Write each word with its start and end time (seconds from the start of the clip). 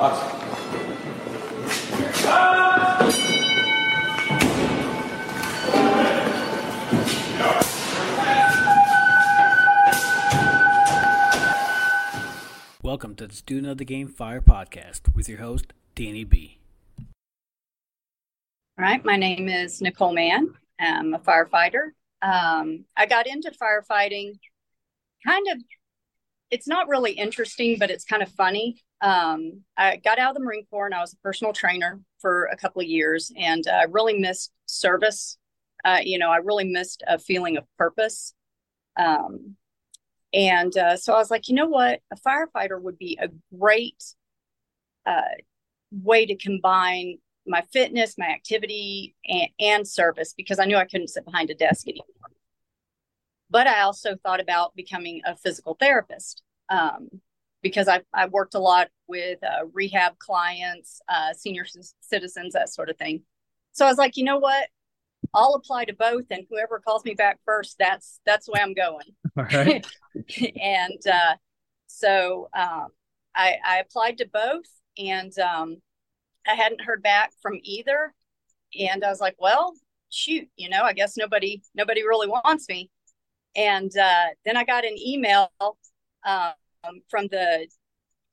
Welcome 0.00 0.20
to 13.16 13.26
the 13.26 13.34
Student 13.34 13.66
of 13.66 13.78
the 13.78 13.84
Game 13.84 14.06
Fire 14.06 14.40
podcast 14.40 15.12
with 15.16 15.28
your 15.28 15.38
host, 15.38 15.72
Danny 15.96 16.22
B. 16.22 16.58
All 17.00 17.04
right, 18.78 19.04
my 19.04 19.16
name 19.16 19.48
is 19.48 19.80
Nichole 19.80 20.14
Mann. 20.14 20.54
I'm 20.78 21.12
a 21.12 21.18
firefighter. 21.18 21.90
Um, 22.22 22.84
I 22.96 23.06
got 23.06 23.26
into 23.26 23.50
firefighting 23.50 24.38
kind 25.26 25.46
of, 25.50 25.58
it's 26.52 26.68
not 26.68 26.86
really 26.86 27.14
interesting, 27.14 27.78
but 27.80 27.90
it's 27.90 28.04
kind 28.04 28.22
of 28.22 28.28
funny. 28.28 28.80
Um, 29.00 29.62
I 29.76 29.96
got 29.96 30.18
out 30.18 30.30
of 30.30 30.36
the 30.36 30.44
Marine 30.44 30.66
Corps 30.70 30.86
and 30.86 30.94
I 30.94 31.00
was 31.00 31.12
a 31.12 31.18
personal 31.18 31.52
trainer 31.52 32.00
for 32.18 32.46
a 32.46 32.56
couple 32.56 32.82
of 32.82 32.88
years, 32.88 33.32
and 33.36 33.64
I 33.68 33.84
really 33.84 34.18
missed 34.18 34.52
service. 34.66 35.38
Uh, 35.84 36.00
you 36.02 36.18
know, 36.18 36.30
I 36.30 36.38
really 36.38 36.64
missed 36.64 37.02
a 37.06 37.18
feeling 37.18 37.56
of 37.56 37.64
purpose. 37.76 38.34
Um, 38.98 39.56
and 40.32 40.76
uh, 40.76 40.96
so 40.96 41.14
I 41.14 41.18
was 41.18 41.30
like, 41.30 41.48
you 41.48 41.54
know 41.54 41.68
what? 41.68 42.00
A 42.12 42.16
firefighter 42.16 42.80
would 42.80 42.98
be 42.98 43.18
a 43.20 43.28
great 43.56 44.02
uh, 45.06 45.22
way 45.90 46.26
to 46.26 46.36
combine 46.36 47.18
my 47.46 47.62
fitness, 47.72 48.18
my 48.18 48.26
activity, 48.26 49.14
and, 49.26 49.48
and 49.58 49.88
service 49.88 50.34
because 50.36 50.58
I 50.58 50.66
knew 50.66 50.76
I 50.76 50.84
couldn't 50.84 51.08
sit 51.08 51.24
behind 51.24 51.50
a 51.50 51.54
desk 51.54 51.88
anymore. 51.88 52.06
But 53.48 53.66
I 53.66 53.80
also 53.80 54.16
thought 54.16 54.40
about 54.40 54.76
becoming 54.76 55.22
a 55.24 55.34
physical 55.34 55.74
therapist 55.80 56.42
um, 56.68 57.08
because 57.68 57.88
I, 57.88 58.00
I 58.12 58.26
worked 58.26 58.54
a 58.54 58.58
lot 58.58 58.88
with 59.06 59.38
uh, 59.42 59.66
rehab 59.72 60.18
clients, 60.18 61.00
uh, 61.08 61.32
senior 61.34 61.64
c- 61.64 61.80
citizens, 62.00 62.54
that 62.54 62.70
sort 62.70 62.88
of 62.90 62.96
thing. 62.96 63.22
So 63.72 63.84
I 63.84 63.88
was 63.88 63.98
like, 63.98 64.16
you 64.16 64.24
know 64.24 64.38
what? 64.38 64.68
I'll 65.34 65.54
apply 65.54 65.84
to 65.86 65.92
both, 65.94 66.24
and 66.30 66.46
whoever 66.48 66.78
calls 66.80 67.04
me 67.04 67.14
back 67.14 67.38
first, 67.44 67.76
that's 67.78 68.20
that's 68.24 68.46
the 68.46 68.52
way 68.52 68.60
I'm 68.62 68.74
going. 68.74 69.04
All 69.36 69.44
right. 69.44 69.86
and 70.60 71.06
uh, 71.06 71.34
so 71.86 72.48
um, 72.54 72.88
I, 73.34 73.56
I 73.64 73.78
applied 73.78 74.18
to 74.18 74.28
both, 74.32 74.64
and 74.96 75.36
um, 75.38 75.76
I 76.46 76.54
hadn't 76.54 76.82
heard 76.82 77.02
back 77.02 77.32
from 77.42 77.58
either. 77.62 78.14
And 78.78 79.04
I 79.04 79.10
was 79.10 79.20
like, 79.20 79.36
well, 79.38 79.74
shoot, 80.10 80.48
you 80.56 80.68
know, 80.68 80.82
I 80.82 80.92
guess 80.92 81.16
nobody 81.16 81.62
nobody 81.74 82.02
really 82.02 82.28
wants 82.28 82.68
me. 82.68 82.90
And 83.56 83.96
uh, 83.96 84.26
then 84.44 84.56
I 84.56 84.64
got 84.64 84.84
an 84.84 84.96
email 84.98 85.50
um, 86.84 87.00
from 87.08 87.28
the 87.28 87.66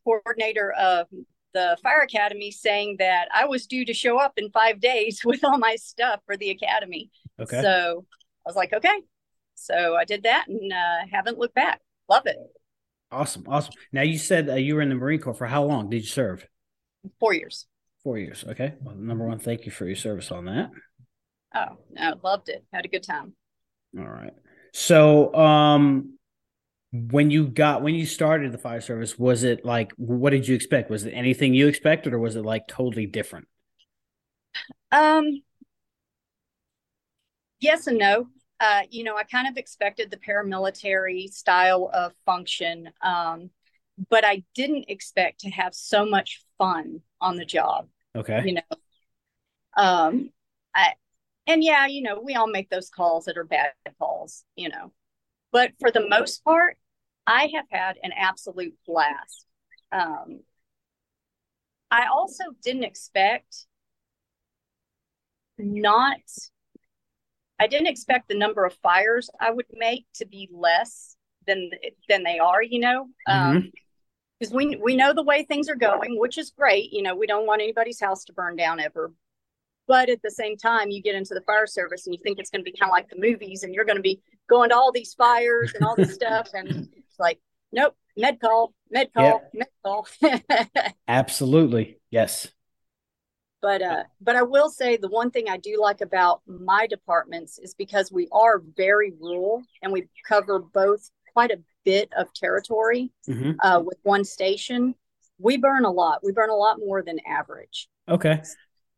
coordinator 0.03 0.71
of 0.73 1.07
the 1.53 1.77
fire 1.81 2.01
academy 2.01 2.51
saying 2.51 2.97
that 2.99 3.27
I 3.33 3.45
was 3.45 3.65
due 3.65 3.85
to 3.85 3.93
show 3.93 4.19
up 4.19 4.33
in 4.37 4.51
five 4.51 4.79
days 4.79 5.21
with 5.25 5.43
all 5.43 5.57
my 5.57 5.75
stuff 5.77 6.19
for 6.25 6.37
the 6.37 6.51
academy. 6.51 7.09
Okay. 7.39 7.61
So 7.61 8.05
I 8.45 8.49
was 8.49 8.55
like, 8.55 8.73
okay. 8.73 9.01
So 9.55 9.95
I 9.95 10.05
did 10.05 10.23
that 10.23 10.45
and 10.47 10.71
uh, 10.71 11.07
haven't 11.11 11.39
looked 11.39 11.55
back. 11.55 11.81
Love 12.09 12.23
it. 12.25 12.37
Awesome. 13.11 13.45
Awesome. 13.47 13.73
Now, 13.91 14.01
you 14.01 14.17
said 14.17 14.49
uh, 14.49 14.55
you 14.55 14.75
were 14.75 14.81
in 14.81 14.89
the 14.89 14.95
Marine 14.95 15.21
Corps 15.21 15.33
for 15.33 15.47
how 15.47 15.63
long 15.63 15.89
did 15.89 16.01
you 16.01 16.07
serve? 16.07 16.45
Four 17.19 17.33
years. 17.33 17.65
Four 18.03 18.17
years. 18.17 18.43
Okay. 18.47 18.73
Well, 18.81 18.95
number 18.95 19.25
one, 19.25 19.39
thank 19.39 19.65
you 19.65 19.71
for 19.71 19.85
your 19.85 19.95
service 19.95 20.31
on 20.31 20.45
that. 20.45 20.71
Oh, 21.55 21.77
I 21.97 22.13
loved 22.21 22.49
it. 22.49 22.65
Had 22.73 22.85
a 22.85 22.89
good 22.89 23.03
time. 23.03 23.33
All 23.97 24.05
right. 24.05 24.33
So, 24.73 25.33
um, 25.33 26.14
when 27.11 27.31
you 27.31 27.47
got 27.47 27.81
when 27.81 27.95
you 27.95 28.05
started 28.05 28.51
the 28.51 28.57
fire 28.57 28.81
service, 28.81 29.17
was 29.17 29.43
it 29.43 29.65
like 29.65 29.91
what 29.97 30.31
did 30.31 30.47
you 30.47 30.55
expect? 30.55 30.89
Was 30.89 31.05
it 31.05 31.11
anything 31.11 31.53
you 31.53 31.67
expected, 31.67 32.13
or 32.13 32.19
was 32.19 32.35
it 32.35 32.43
like 32.43 32.67
totally 32.67 33.05
different? 33.05 33.47
Um, 34.91 35.41
yes 37.59 37.87
and 37.87 37.97
no. 37.97 38.27
Uh, 38.59 38.83
you 38.89 39.03
know, 39.03 39.17
I 39.17 39.23
kind 39.23 39.47
of 39.47 39.57
expected 39.57 40.09
the 40.09 40.17
paramilitary 40.17 41.29
style 41.29 41.89
of 41.93 42.13
function, 42.25 42.89
um, 43.01 43.49
but 44.09 44.23
I 44.23 44.43
didn't 44.55 44.85
expect 44.87 45.41
to 45.41 45.49
have 45.49 45.75
so 45.75 46.05
much 46.05 46.41
fun 46.57 47.01
on 47.19 47.35
the 47.35 47.45
job. 47.45 47.87
Okay. 48.15 48.43
You 48.45 48.53
know, 48.53 48.77
um, 49.75 50.29
I 50.73 50.93
and 51.47 51.63
yeah, 51.63 51.85
you 51.87 52.01
know, 52.01 52.21
we 52.21 52.35
all 52.35 52.47
make 52.47 52.69
those 52.69 52.89
calls 52.89 53.25
that 53.25 53.37
are 53.37 53.43
bad 53.43 53.71
calls. 53.99 54.45
You 54.55 54.69
know, 54.69 54.93
but 55.51 55.71
for 55.79 55.91
the 55.91 56.07
most 56.07 56.43
part, 56.43 56.77
I 57.27 57.49
have 57.55 57.65
had 57.69 57.97
an 58.03 58.11
absolute 58.15 58.75
blast. 58.85 59.45
Um, 59.91 60.41
I 61.91 62.07
also 62.07 62.43
didn't 62.63 62.83
expect 62.83 63.67
not 65.57 66.19
I 67.57 67.67
didn't 67.67 67.87
expect 67.87 68.27
the 68.27 68.37
number 68.37 68.65
of 68.65 68.73
fires 68.83 69.29
I 69.39 69.51
would 69.51 69.67
make 69.71 70.05
to 70.15 70.25
be 70.25 70.49
less 70.51 71.15
than 71.47 71.69
than 72.09 72.23
they 72.23 72.39
are, 72.39 72.61
you 72.61 72.79
know. 72.79 73.07
Um 73.27 73.71
because 74.39 74.53
we 74.53 74.75
we 74.75 74.97
know 74.97 75.13
the 75.13 75.23
way 75.23 75.43
things 75.43 75.69
are 75.69 75.75
going, 75.75 76.19
which 76.19 76.37
is 76.37 76.51
great. 76.51 76.91
You 76.91 77.03
know, 77.03 77.15
we 77.15 77.27
don't 77.27 77.47
want 77.47 77.61
anybody's 77.61 78.01
house 78.01 78.25
to 78.25 78.33
burn 78.33 78.57
down 78.57 78.79
ever. 78.81 79.13
But 79.87 80.09
at 80.09 80.21
the 80.23 80.31
same 80.31 80.57
time, 80.57 80.89
you 80.89 81.01
get 81.01 81.15
into 81.15 81.35
the 81.35 81.41
fire 81.41 81.67
service 81.67 82.05
and 82.05 82.13
you 82.13 82.19
think 82.21 82.39
it's 82.39 82.49
going 82.49 82.65
to 82.65 82.69
be 82.69 82.77
kind 82.77 82.89
of 82.89 82.93
like 82.93 83.07
the 83.07 83.19
movies, 83.19 83.63
and 83.63 83.73
you're 83.73 83.85
going 83.85 83.97
to 83.97 84.01
be 84.01 84.21
going 84.49 84.71
to 84.71 84.75
all 84.75 84.91
these 84.91 85.13
fires 85.13 85.73
and 85.75 85.85
all 85.85 85.95
this 85.95 86.15
stuff, 86.15 86.49
and 86.53 86.89
it's 87.15 87.19
like, 87.19 87.39
nope, 87.71 87.95
med 88.17 88.39
call, 88.41 88.73
med 88.91 89.13
call, 89.13 89.41
med 89.53 89.67
call. 89.83 90.07
Absolutely. 91.07 91.99
Yes. 92.09 92.49
but 93.61 93.81
uh 93.81 94.03
but 94.21 94.35
i 94.35 94.43
will 94.43 94.69
say 94.69 94.97
the 94.97 95.07
one 95.07 95.31
thing 95.31 95.47
i 95.49 95.57
do 95.57 95.79
like 95.81 96.01
about 96.01 96.41
my 96.45 96.85
departments 96.87 97.57
is 97.57 97.73
because 97.73 98.11
we 98.11 98.27
are 98.31 98.61
very 98.75 99.13
rural 99.19 99.63
and 99.81 99.91
we 99.93 100.03
cover 100.27 100.59
both 100.59 101.09
quite 101.33 101.51
a 101.51 101.59
bit 101.85 102.09
of 102.17 102.31
territory 102.33 103.11
hmm 103.25 103.51
uh, 103.63 103.81
with 103.83 103.97
one 104.03 104.23
station 104.25 104.93
we 105.39 105.57
burn 105.57 105.85
a 105.85 105.91
lot 105.91 106.19
we 106.23 106.31
burn 106.31 106.49
a 106.49 106.55
lot 106.55 106.77
more 106.79 107.01
than 107.01 107.17
average 107.25 107.87
Okay. 108.07 108.41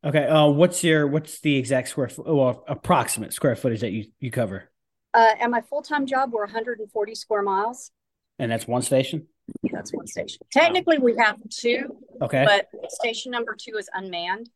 Okay. 0.03 0.25
Uh, 0.27 0.47
what's 0.47 0.83
your 0.83 1.07
what's 1.07 1.39
the 1.41 1.55
exact 1.55 1.87
square 1.89 2.09
foot, 2.09 2.27
well, 2.27 2.63
approximate 2.67 3.33
square 3.33 3.55
footage 3.55 3.81
that 3.81 3.91
you 3.91 4.05
you 4.19 4.31
cover? 4.31 4.69
uh, 5.13 5.33
at 5.39 5.49
my 5.49 5.61
full-time 5.61 6.05
job 6.05 6.31
we're 6.33 6.45
140 6.45 7.15
square 7.15 7.41
miles 7.41 7.91
And 8.39 8.51
that's 8.51 8.67
one 8.67 8.81
station. 8.81 9.27
that's 9.71 9.91
one 9.93 10.07
station 10.07 10.39
technically 10.51 10.97
we 10.97 11.15
have 11.17 11.37
two 11.49 11.97
Okay. 12.21 12.43
but 12.45 12.67
station 12.91 13.31
number 13.31 13.55
two 13.57 13.77
is 13.77 13.89
unmanned 13.93 14.49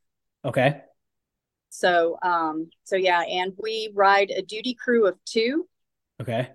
okay. 0.44 0.82
so 1.70 2.18
um 2.22 2.70
so 2.84 2.96
yeah 2.98 3.22
and 3.22 3.54
we 3.58 3.90
ride 3.94 4.30
a 4.32 4.42
duty 4.42 4.74
crew 4.74 5.08
of 5.08 5.16
two 5.26 5.68
Okay. 6.22 6.50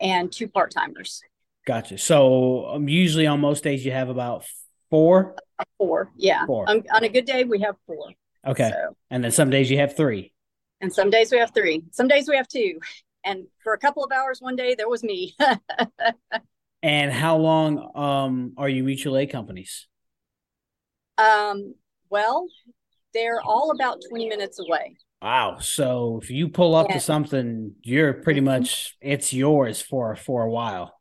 and 0.00 0.30
two 0.30 0.48
part-timers 0.48 1.22
Gotcha. 1.66 1.98
So 1.98 2.66
um, 2.68 2.88
usually 2.88 3.26
on 3.26 3.40
most 3.40 3.62
days 3.62 3.84
you 3.84 3.92
have 3.92 4.08
about 4.08 4.44
four. 4.90 5.34
four 5.76 6.10
yeah 6.16 6.46
Four. 6.46 6.68
On, 6.70 6.82
on 6.94 7.04
a 7.04 7.08
good 7.10 7.26
day 7.26 7.44
we 7.44 7.60
have 7.60 7.76
four 7.86 8.10
Okay. 8.46 8.70
So, 8.70 8.96
And 9.10 9.22
then 9.24 9.30
some 9.32 9.50
days 9.50 9.70
you 9.70 9.78
have 9.78 9.94
three. 9.96 10.32
and 10.80 10.90
some 10.92 11.10
days 11.10 11.30
we 11.32 11.38
have 11.38 11.52
three. 11.52 11.82
Some 11.90 12.06
days 12.08 12.26
we 12.28 12.36
have 12.36 12.48
two. 12.48 12.78
And 13.24 13.46
for 13.62 13.72
a 13.74 13.78
couple 13.78 14.02
of 14.04 14.12
hours 14.12 14.40
one 14.40 14.56
day 14.56 14.74
there 14.76 14.88
was 14.88 15.02
me. 15.02 15.34
And 16.82 17.12
how 17.12 17.36
long 17.36 17.90
um 17.96 18.54
are 18.56 18.68
you 18.68 18.84
mutual 18.84 19.16
aid 19.16 19.30
companies? 19.30 19.86
um, 21.18 21.74
well, 22.10 22.46
they're 23.14 23.40
all 23.42 23.70
about 23.72 23.98
20 24.08 24.28
minutes 24.28 24.58
away. 24.60 24.96
Wow. 25.20 25.58
So 25.58 26.20
if 26.22 26.30
you 26.30 26.48
pull 26.48 26.74
up 26.74 26.88
Yeah. 26.88 26.94
to 26.94 27.00
something, 27.00 27.74
you're 27.82 28.12
pretty 28.14 28.40
much 28.40 28.96
it's 29.00 29.32
yours 29.32 29.82
for 29.82 30.14
for 30.14 30.42
a 30.44 30.50
while. 30.50 31.00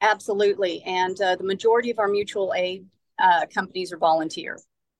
Absolutely. 0.00 0.82
And 0.84 1.20
uh, 1.20 1.36
the 1.36 1.44
majority 1.44 1.90
of 1.90 1.98
our 1.98 2.08
mutual 2.08 2.52
aid 2.54 2.86
uh, 3.18 3.46
companies 3.52 3.92
are 3.92 3.96
volunteer 3.98 4.58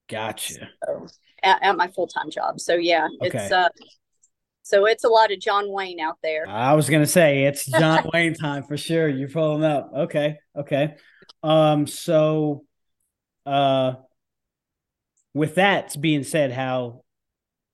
Gotcha. 0.08 0.70
so, 0.84 1.06
at, 1.42 1.62
at 1.62 1.76
my 1.76 1.88
full 1.88 2.06
time 2.06 2.30
job. 2.30 2.60
So 2.60 2.74
yeah, 2.74 3.08
it's 3.20 3.50
uh, 3.50 3.68
so 4.68 4.84
it's 4.84 5.04
a 5.04 5.08
lot 5.08 5.32
of 5.32 5.40
John 5.40 5.72
Wayne 5.72 5.98
out 5.98 6.18
there. 6.22 6.46
I 6.46 6.74
was 6.74 6.90
gonna 6.90 7.06
say 7.06 7.44
it's 7.44 7.64
John 7.64 8.08
Wayne 8.12 8.34
time 8.34 8.64
for 8.64 8.76
sure. 8.76 9.08
You're 9.08 9.30
pulling 9.30 9.64
up. 9.64 9.90
Okay. 9.96 10.38
Okay. 10.54 10.96
Um, 11.42 11.86
so 11.86 12.64
uh 13.46 13.94
with 15.32 15.54
that 15.54 15.96
being 15.98 16.22
said, 16.22 16.52
how 16.52 17.04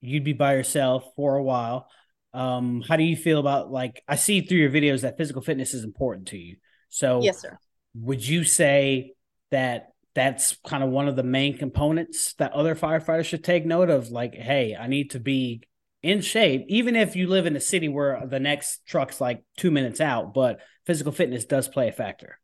you'd 0.01 0.23
be 0.25 0.35
by 0.35 0.55
yourself 0.55 1.05
for 1.17 1.37
a 1.37 1.43
while. 1.43 1.89
Um, 2.33 2.83
how 2.87 2.97
do 2.97 3.05
you 3.05 3.17
feel 3.17 3.41
about 3.41 3.73
like 3.73 4.03
I 4.07 4.17
see 4.17 4.41
through 4.43 4.59
your 4.59 4.71
videos 4.71 5.01
that 5.01 5.17
physical 5.17 5.43
fitness 5.43 5.75
is 5.75 5.83
important 5.83 6.29
to 6.29 6.39
you. 6.39 6.57
So 6.91 7.23
Yes, 7.23 7.41
sir. 7.41 7.59
would 7.95 8.27
you 8.27 8.45
say 8.45 9.15
that 9.51 9.89
that's 10.15 10.57
kind 10.65 10.85
of 10.85 10.91
one 10.91 11.09
of 11.09 11.17
the 11.17 11.23
main 11.25 11.59
components 11.59 12.35
that 12.35 12.53
other 12.53 12.77
firefighters 12.77 13.25
should 13.25 13.43
take 13.43 13.67
note 13.67 13.91
of 13.91 14.11
like 14.11 14.35
hey 14.35 14.77
i 14.79 14.87
need 14.87 15.11
to 15.11 15.19
be 15.19 15.61
in 16.05 16.21
shape 16.21 16.65
even 16.69 16.95
if 16.95 17.17
you 17.17 17.27
live 17.27 17.47
in 17.47 17.57
a 17.57 17.61
city 17.61 17.89
where 17.89 18.25
the 18.27 18.39
next 18.39 18.87
truck's 18.87 19.21
like 19.21 19.43
two 19.57 19.71
minutes 19.71 20.01
out 20.01 20.33
but 20.35 20.61
physical 20.87 21.13
fitness 21.13 21.45
does 21.45 21.67
play 21.67 21.89
a 21.89 21.93
factor 21.93 22.39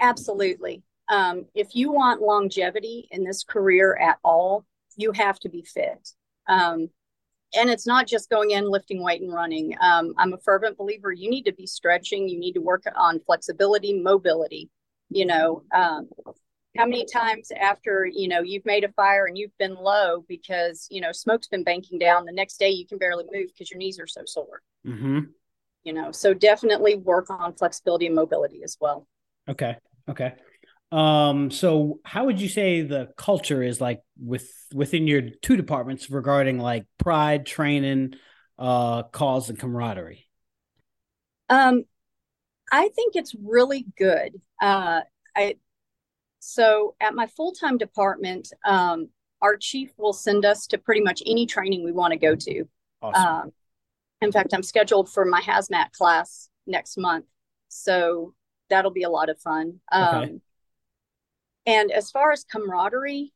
Absolutely. 0.00 0.82
um, 1.10 1.44
if 1.54 1.74
you 1.74 1.92
want 1.92 2.22
longevity 2.22 3.06
in 3.10 3.22
this 3.24 3.44
career 3.44 3.96
at 3.96 4.18
all, 4.24 4.64
you 4.96 5.12
have 5.12 5.38
to 5.40 5.48
be 5.48 5.62
fit. 5.62 6.08
Um, 6.48 6.88
and 7.54 7.68
it's 7.68 7.86
not 7.86 8.06
just 8.06 8.30
going 8.30 8.52
in, 8.52 8.70
lifting 8.70 9.02
weight, 9.02 9.20
and 9.20 9.32
running. 9.32 9.74
Um, 9.80 10.12
I'm 10.18 10.32
a 10.32 10.38
fervent 10.38 10.78
believer. 10.78 11.12
You 11.12 11.28
need 11.28 11.44
to 11.44 11.52
be 11.52 11.66
stretching. 11.66 12.28
You 12.28 12.38
need 12.38 12.52
to 12.52 12.60
work 12.60 12.84
on 12.96 13.20
flexibility, 13.20 14.00
mobility. 14.00 14.70
You 15.08 15.26
know, 15.26 15.62
um, 15.74 16.08
how 16.76 16.84
many 16.84 17.04
times 17.04 17.50
after 17.58 18.06
you 18.06 18.28
know 18.28 18.40
you've 18.42 18.64
made 18.64 18.84
a 18.84 18.92
fire 18.92 19.26
and 19.26 19.36
you've 19.36 19.56
been 19.58 19.74
low 19.74 20.24
because 20.28 20.86
you 20.90 21.00
know 21.00 21.12
smoke's 21.12 21.48
been 21.48 21.64
banking 21.64 21.98
down, 21.98 22.24
the 22.24 22.32
next 22.32 22.58
day 22.58 22.70
you 22.70 22.86
can 22.86 22.98
barely 22.98 23.24
move 23.30 23.48
because 23.52 23.70
your 23.70 23.78
knees 23.78 23.98
are 23.98 24.06
so 24.06 24.22
sore. 24.24 24.62
Mm-hmm. 24.86 25.20
You 25.82 25.92
know, 25.92 26.12
so 26.12 26.34
definitely 26.34 26.96
work 26.96 27.30
on 27.30 27.54
flexibility 27.54 28.06
and 28.06 28.14
mobility 28.14 28.62
as 28.62 28.76
well. 28.80 29.06
Okay. 29.48 29.76
Okay. 30.08 30.34
Um, 30.92 31.50
so 31.50 32.00
how 32.04 32.26
would 32.26 32.40
you 32.40 32.48
say 32.48 32.82
the 32.82 33.10
culture 33.16 33.62
is 33.62 33.80
like 33.80 34.02
with 34.18 34.50
within 34.74 35.06
your 35.06 35.22
two 35.22 35.56
departments 35.56 36.10
regarding 36.10 36.58
like 36.58 36.86
pride, 36.98 37.46
training, 37.46 38.14
uh, 38.58 39.04
cause 39.04 39.48
and 39.48 39.58
camaraderie? 39.58 40.26
Um, 41.48 41.84
I 42.70 42.88
think 42.88 43.16
it's 43.16 43.34
really 43.34 43.86
good. 43.96 44.40
Uh, 44.60 45.00
I 45.36 45.56
so 46.40 46.96
at 47.00 47.14
my 47.14 47.26
full 47.26 47.52
time 47.52 47.78
department, 47.78 48.52
um, 48.64 49.10
our 49.40 49.56
chief 49.56 49.92
will 49.96 50.12
send 50.12 50.44
us 50.44 50.66
to 50.68 50.78
pretty 50.78 51.00
much 51.00 51.22
any 51.24 51.46
training 51.46 51.84
we 51.84 51.92
want 51.92 52.12
to 52.12 52.18
go 52.18 52.34
to. 52.34 52.64
Awesome. 53.00 53.26
Um, 53.26 53.52
in 54.20 54.32
fact, 54.32 54.52
I'm 54.52 54.62
scheduled 54.62 55.08
for 55.08 55.24
my 55.24 55.40
hazmat 55.40 55.92
class 55.92 56.48
next 56.66 56.98
month, 56.98 57.26
so 57.68 58.34
that'll 58.68 58.90
be 58.90 59.02
a 59.02 59.10
lot 59.10 59.28
of 59.28 59.38
fun. 59.38 59.80
Um, 59.92 60.16
okay. 60.16 60.32
And 61.66 61.92
as 61.92 62.10
far 62.10 62.32
as 62.32 62.44
camaraderie, 62.44 63.32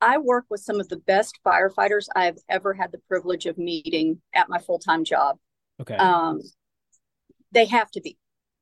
I 0.00 0.18
work 0.18 0.44
with 0.48 0.60
some 0.60 0.80
of 0.80 0.88
the 0.88 0.96
best 0.96 1.38
firefighters 1.44 2.06
I've 2.14 2.38
ever 2.48 2.74
had 2.74 2.92
the 2.92 3.00
privilege 3.08 3.46
of 3.46 3.58
meeting 3.58 4.20
at 4.34 4.48
my 4.48 4.58
full 4.58 4.78
time 4.78 5.04
job. 5.04 5.38
Okay. 5.80 5.96
Um, 5.96 6.40
they 7.52 7.64
have 7.64 7.90
to 7.92 8.00
be. 8.00 8.16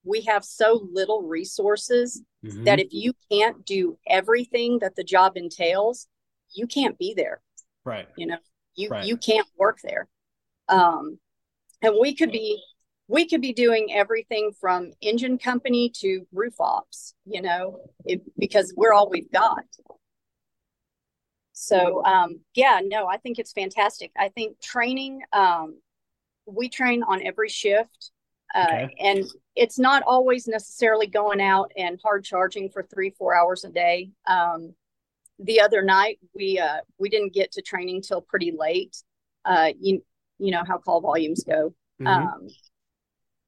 We 0.06 0.22
have 0.22 0.44
so 0.44 0.88
little 0.92 1.22
resources 1.22 2.22
mm-hmm. 2.44 2.64
that 2.64 2.78
if 2.78 2.88
you 2.92 3.12
can't 3.30 3.64
do 3.66 3.98
everything 4.08 4.78
that 4.80 4.96
the 4.96 5.04
job 5.04 5.32
entails, 5.36 6.06
you 6.54 6.66
can't 6.66 6.96
be 6.98 7.12
there. 7.14 7.42
Right. 7.84 8.08
You 8.16 8.26
know, 8.26 8.38
you 8.74 8.88
right. 8.88 9.04
you 9.04 9.16
can't 9.16 9.48
work 9.58 9.78
there. 9.82 10.08
Um, 10.68 11.18
and 11.82 11.94
we 12.00 12.14
could 12.14 12.32
be 12.32 12.62
we 13.08 13.28
could 13.28 13.40
be 13.40 13.52
doing 13.52 13.92
everything 13.92 14.52
from 14.60 14.92
engine 15.00 15.38
company 15.38 15.90
to 16.00 16.26
roof 16.32 16.54
ops, 16.58 17.14
you 17.24 17.40
know, 17.40 17.80
it, 18.04 18.22
because 18.36 18.72
we're 18.76 18.92
all 18.92 19.08
we've 19.08 19.30
got. 19.30 19.64
So, 21.52 22.04
um, 22.04 22.40
yeah, 22.54 22.80
no, 22.84 23.06
I 23.06 23.16
think 23.16 23.38
it's 23.38 23.52
fantastic. 23.52 24.10
I 24.18 24.28
think 24.28 24.60
training, 24.60 25.22
um, 25.32 25.78
we 26.44 26.68
train 26.68 27.02
on 27.02 27.24
every 27.24 27.48
shift. 27.48 28.10
Uh, 28.54 28.66
okay. 28.70 28.94
And 29.00 29.24
it's 29.54 29.78
not 29.78 30.02
always 30.06 30.46
necessarily 30.46 31.06
going 31.06 31.40
out 31.40 31.72
and 31.76 32.00
hard 32.02 32.24
charging 32.24 32.70
for 32.70 32.82
three, 32.82 33.10
four 33.10 33.34
hours 33.34 33.64
a 33.64 33.70
day. 33.70 34.10
Um, 34.26 34.74
the 35.38 35.60
other 35.60 35.82
night, 35.82 36.18
we 36.34 36.58
uh, 36.58 36.78
we 36.98 37.08
didn't 37.08 37.34
get 37.34 37.52
to 37.52 37.62
training 37.62 38.02
till 38.02 38.22
pretty 38.22 38.52
late. 38.56 38.96
Uh, 39.44 39.72
you 39.78 40.02
you 40.38 40.50
know 40.50 40.62
how 40.66 40.78
call 40.78 41.00
volumes 41.00 41.44
go. 41.44 41.74
Mm-hmm. 42.00 42.06
Um, 42.06 42.48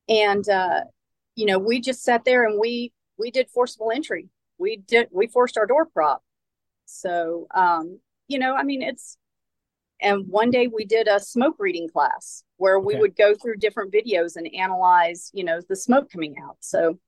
and 0.08 0.48
uh, 0.48 0.80
you 1.38 1.46
know 1.46 1.58
we 1.58 1.80
just 1.80 2.02
sat 2.02 2.24
there 2.24 2.44
and 2.44 2.58
we 2.58 2.92
we 3.16 3.30
did 3.30 3.48
forcible 3.48 3.92
entry 3.94 4.28
we 4.58 4.76
did 4.76 5.08
we 5.12 5.28
forced 5.28 5.56
our 5.56 5.66
door 5.66 5.86
prop 5.86 6.22
so 6.84 7.46
um 7.54 8.00
you 8.26 8.38
know 8.40 8.54
i 8.56 8.64
mean 8.64 8.82
it's 8.82 9.16
and 10.00 10.26
one 10.28 10.50
day 10.50 10.66
we 10.66 10.84
did 10.84 11.08
a 11.08 11.20
smoke 11.20 11.56
reading 11.58 11.88
class 11.88 12.44
where 12.56 12.78
we 12.78 12.94
okay. 12.94 13.00
would 13.00 13.16
go 13.16 13.34
through 13.34 13.56
different 13.56 13.92
videos 13.92 14.36
and 14.36 14.48
analyze 14.54 15.30
you 15.32 15.44
know 15.44 15.60
the 15.68 15.76
smoke 15.76 16.10
coming 16.10 16.34
out 16.42 16.56
so 16.60 16.98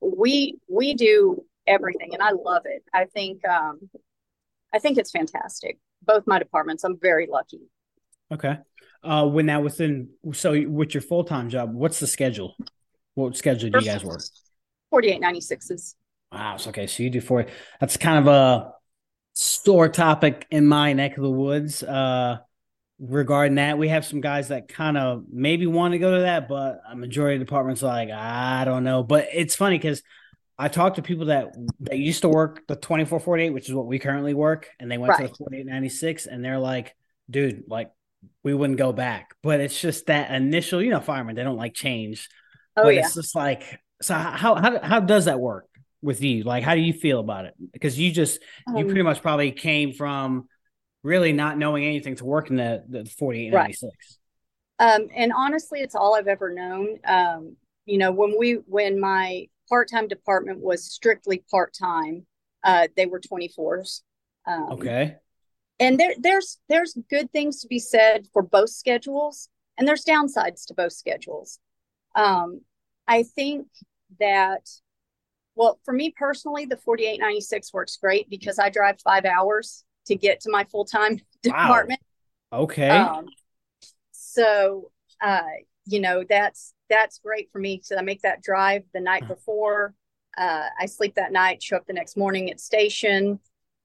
we 0.00 0.58
we 0.68 0.94
do 0.94 1.44
everything 1.66 2.10
and 2.12 2.22
i 2.22 2.30
love 2.30 2.62
it 2.64 2.82
i 2.94 3.04
think 3.04 3.46
um 3.48 3.78
i 4.72 4.78
think 4.78 4.98
it's 4.98 5.10
fantastic 5.10 5.78
both 6.02 6.26
my 6.26 6.38
departments 6.38 6.84
i'm 6.84 6.98
very 6.98 7.26
lucky 7.30 7.60
okay 8.32 8.58
uh, 9.02 9.26
when 9.26 9.46
that 9.46 9.62
was 9.62 9.80
in, 9.80 10.10
so 10.32 10.52
with 10.68 10.94
your 10.94 11.00
full 11.00 11.24
time 11.24 11.48
job, 11.48 11.72
what's 11.72 12.00
the 12.00 12.06
schedule? 12.06 12.54
What 13.14 13.36
schedule 13.36 13.70
do 13.70 13.78
you 13.78 13.84
guys 13.84 14.04
work? 14.04 14.20
4896s. 14.92 15.94
Wow. 16.32 16.56
So, 16.58 16.70
okay. 16.70 16.86
So 16.86 17.02
you 17.02 17.10
do 17.10 17.20
40. 17.20 17.50
That's 17.80 17.96
kind 17.96 18.18
of 18.18 18.32
a 18.32 18.72
sore 19.40 19.88
topic 19.88 20.46
in 20.50 20.66
my 20.66 20.92
neck 20.92 21.16
of 21.16 21.22
the 21.22 21.30
woods. 21.30 21.82
Uh, 21.82 22.38
regarding 22.98 23.54
that, 23.54 23.78
we 23.78 23.88
have 23.88 24.04
some 24.04 24.20
guys 24.20 24.48
that 24.48 24.68
kind 24.68 24.98
of 24.98 25.24
maybe 25.32 25.66
want 25.66 25.92
to 25.92 25.98
go 25.98 26.14
to 26.14 26.20
that, 26.22 26.46
but 26.46 26.82
a 26.88 26.94
majority 26.94 27.36
of 27.36 27.46
departments 27.46 27.80
like, 27.80 28.10
I 28.10 28.64
don't 28.66 28.84
know. 28.84 29.02
But 29.02 29.28
it's 29.32 29.56
funny 29.56 29.78
because 29.78 30.02
I 30.58 30.68
talked 30.68 30.96
to 30.96 31.02
people 31.02 31.26
that 31.26 31.54
that 31.80 31.96
used 31.96 32.20
to 32.20 32.28
work 32.28 32.66
the 32.66 32.76
2448, 32.76 33.50
which 33.50 33.68
is 33.68 33.74
what 33.74 33.86
we 33.86 33.98
currently 33.98 34.34
work, 34.34 34.68
and 34.78 34.90
they 34.90 34.98
went 34.98 35.12
right. 35.12 35.22
to 35.22 35.28
the 35.28 35.34
4896, 35.34 36.26
and 36.26 36.44
they're 36.44 36.58
like, 36.58 36.94
dude, 37.30 37.64
like 37.66 37.90
we 38.42 38.52
wouldn't 38.52 38.78
go 38.78 38.92
back. 38.92 39.34
But 39.42 39.60
it's 39.60 39.80
just 39.80 40.06
that 40.06 40.30
initial, 40.30 40.82
you 40.82 40.90
know, 40.90 41.00
firemen 41.00 41.34
they 41.34 41.44
don't 41.44 41.56
like 41.56 41.72
change. 41.72 42.28
Oh 42.76 42.82
but 42.82 42.94
yeah. 42.94 43.06
It's 43.06 43.14
just 43.14 43.34
like 43.34 43.80
so. 44.02 44.14
How 44.14 44.56
how 44.56 44.78
how 44.82 45.00
does 45.00 45.24
that 45.24 45.40
work 45.40 45.69
with 46.02 46.22
you? 46.22 46.44
Like, 46.44 46.64
how 46.64 46.74
do 46.74 46.80
you 46.80 46.92
feel 46.92 47.20
about 47.20 47.46
it? 47.46 47.54
Because 47.72 47.98
you 47.98 48.12
just 48.12 48.40
um, 48.66 48.76
you 48.76 48.84
pretty 48.84 49.02
much 49.02 49.22
probably 49.22 49.52
came 49.52 49.92
from 49.92 50.48
really 51.02 51.32
not 51.32 51.58
knowing 51.58 51.84
anything 51.84 52.16
to 52.16 52.24
work 52.24 52.50
in 52.50 52.56
the 52.56 52.84
the 52.88 53.04
forty 53.04 53.46
eight 53.46 53.52
ninety 53.52 53.72
six. 53.72 54.18
Um, 54.78 55.08
and 55.14 55.32
honestly, 55.32 55.80
it's 55.80 55.94
all 55.94 56.14
I've 56.14 56.28
ever 56.28 56.52
known. 56.52 56.98
Um, 57.04 57.56
you 57.84 57.98
know, 57.98 58.12
when 58.12 58.36
we 58.38 58.54
when 58.66 58.98
my 59.00 59.48
part 59.68 59.88
time 59.90 60.08
department 60.08 60.60
was 60.60 60.84
strictly 60.84 61.44
part 61.50 61.74
time, 61.74 62.26
uh, 62.64 62.88
they 62.96 63.06
were 63.06 63.20
twenty 63.20 63.48
fours. 63.48 64.02
Um, 64.46 64.72
okay 64.72 65.16
and 65.80 65.98
there 65.98 66.14
there's 66.18 66.58
there's 66.68 66.96
good 67.08 67.32
things 67.32 67.60
to 67.60 67.66
be 67.66 67.80
said 67.80 68.28
for 68.32 68.42
both 68.42 68.70
schedules 68.70 69.48
and 69.76 69.88
there's 69.88 70.04
downsides 70.04 70.66
to 70.66 70.74
both 70.74 70.92
schedules 70.92 71.58
um, 72.14 72.60
i 73.08 73.24
think 73.24 73.66
that 74.20 74.68
well 75.60 75.78
for 75.84 75.92
me 75.92 76.12
personally 76.16 76.64
the 76.64 76.76
4896 76.76 77.72
works 77.72 77.96
great 77.96 78.28
because 78.30 78.58
i 78.58 78.70
drive 78.70 79.00
five 79.02 79.24
hours 79.24 79.84
to 80.06 80.16
get 80.16 80.40
to 80.40 80.50
my 80.50 80.64
full-time 80.64 81.12
wow. 81.44 81.62
department 81.62 82.00
okay 82.52 82.88
um, 82.88 83.26
so 84.12 84.90
uh, 85.20 85.42
you 85.86 86.00
know 86.00 86.24
that's 86.28 86.72
that's 86.88 87.18
great 87.18 87.50
for 87.52 87.58
me 87.58 87.76
because 87.76 87.92
i 87.98 88.02
make 88.02 88.22
that 88.22 88.42
drive 88.42 88.82
the 88.94 89.00
night 89.00 89.26
before 89.28 89.94
uh, 90.38 90.66
i 90.78 90.86
sleep 90.86 91.14
that 91.14 91.32
night 91.32 91.62
show 91.62 91.76
up 91.76 91.86
the 91.86 91.92
next 91.92 92.16
morning 92.16 92.50
at 92.50 92.58
station 92.58 93.38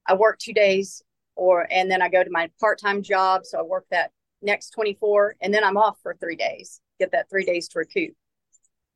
i 0.07 0.13
work 0.13 0.39
two 0.39 0.53
days 0.53 1.03
or 1.35 1.67
and 1.71 1.89
then 1.91 2.01
I 2.01 2.09
go 2.09 2.23
to 2.23 2.29
my 2.29 2.49
part-time 2.59 3.01
job. 3.03 3.45
So 3.45 3.59
I 3.59 3.61
work 3.61 3.85
that 3.91 4.11
next 4.41 4.71
24 4.71 5.35
and 5.41 5.53
then 5.53 5.63
I'm 5.63 5.77
off 5.77 5.97
for 6.01 6.15
three 6.15 6.35
days, 6.35 6.79
get 6.99 7.11
that 7.11 7.29
three 7.29 7.45
days 7.45 7.67
to 7.69 7.79
recoup. 7.79 8.13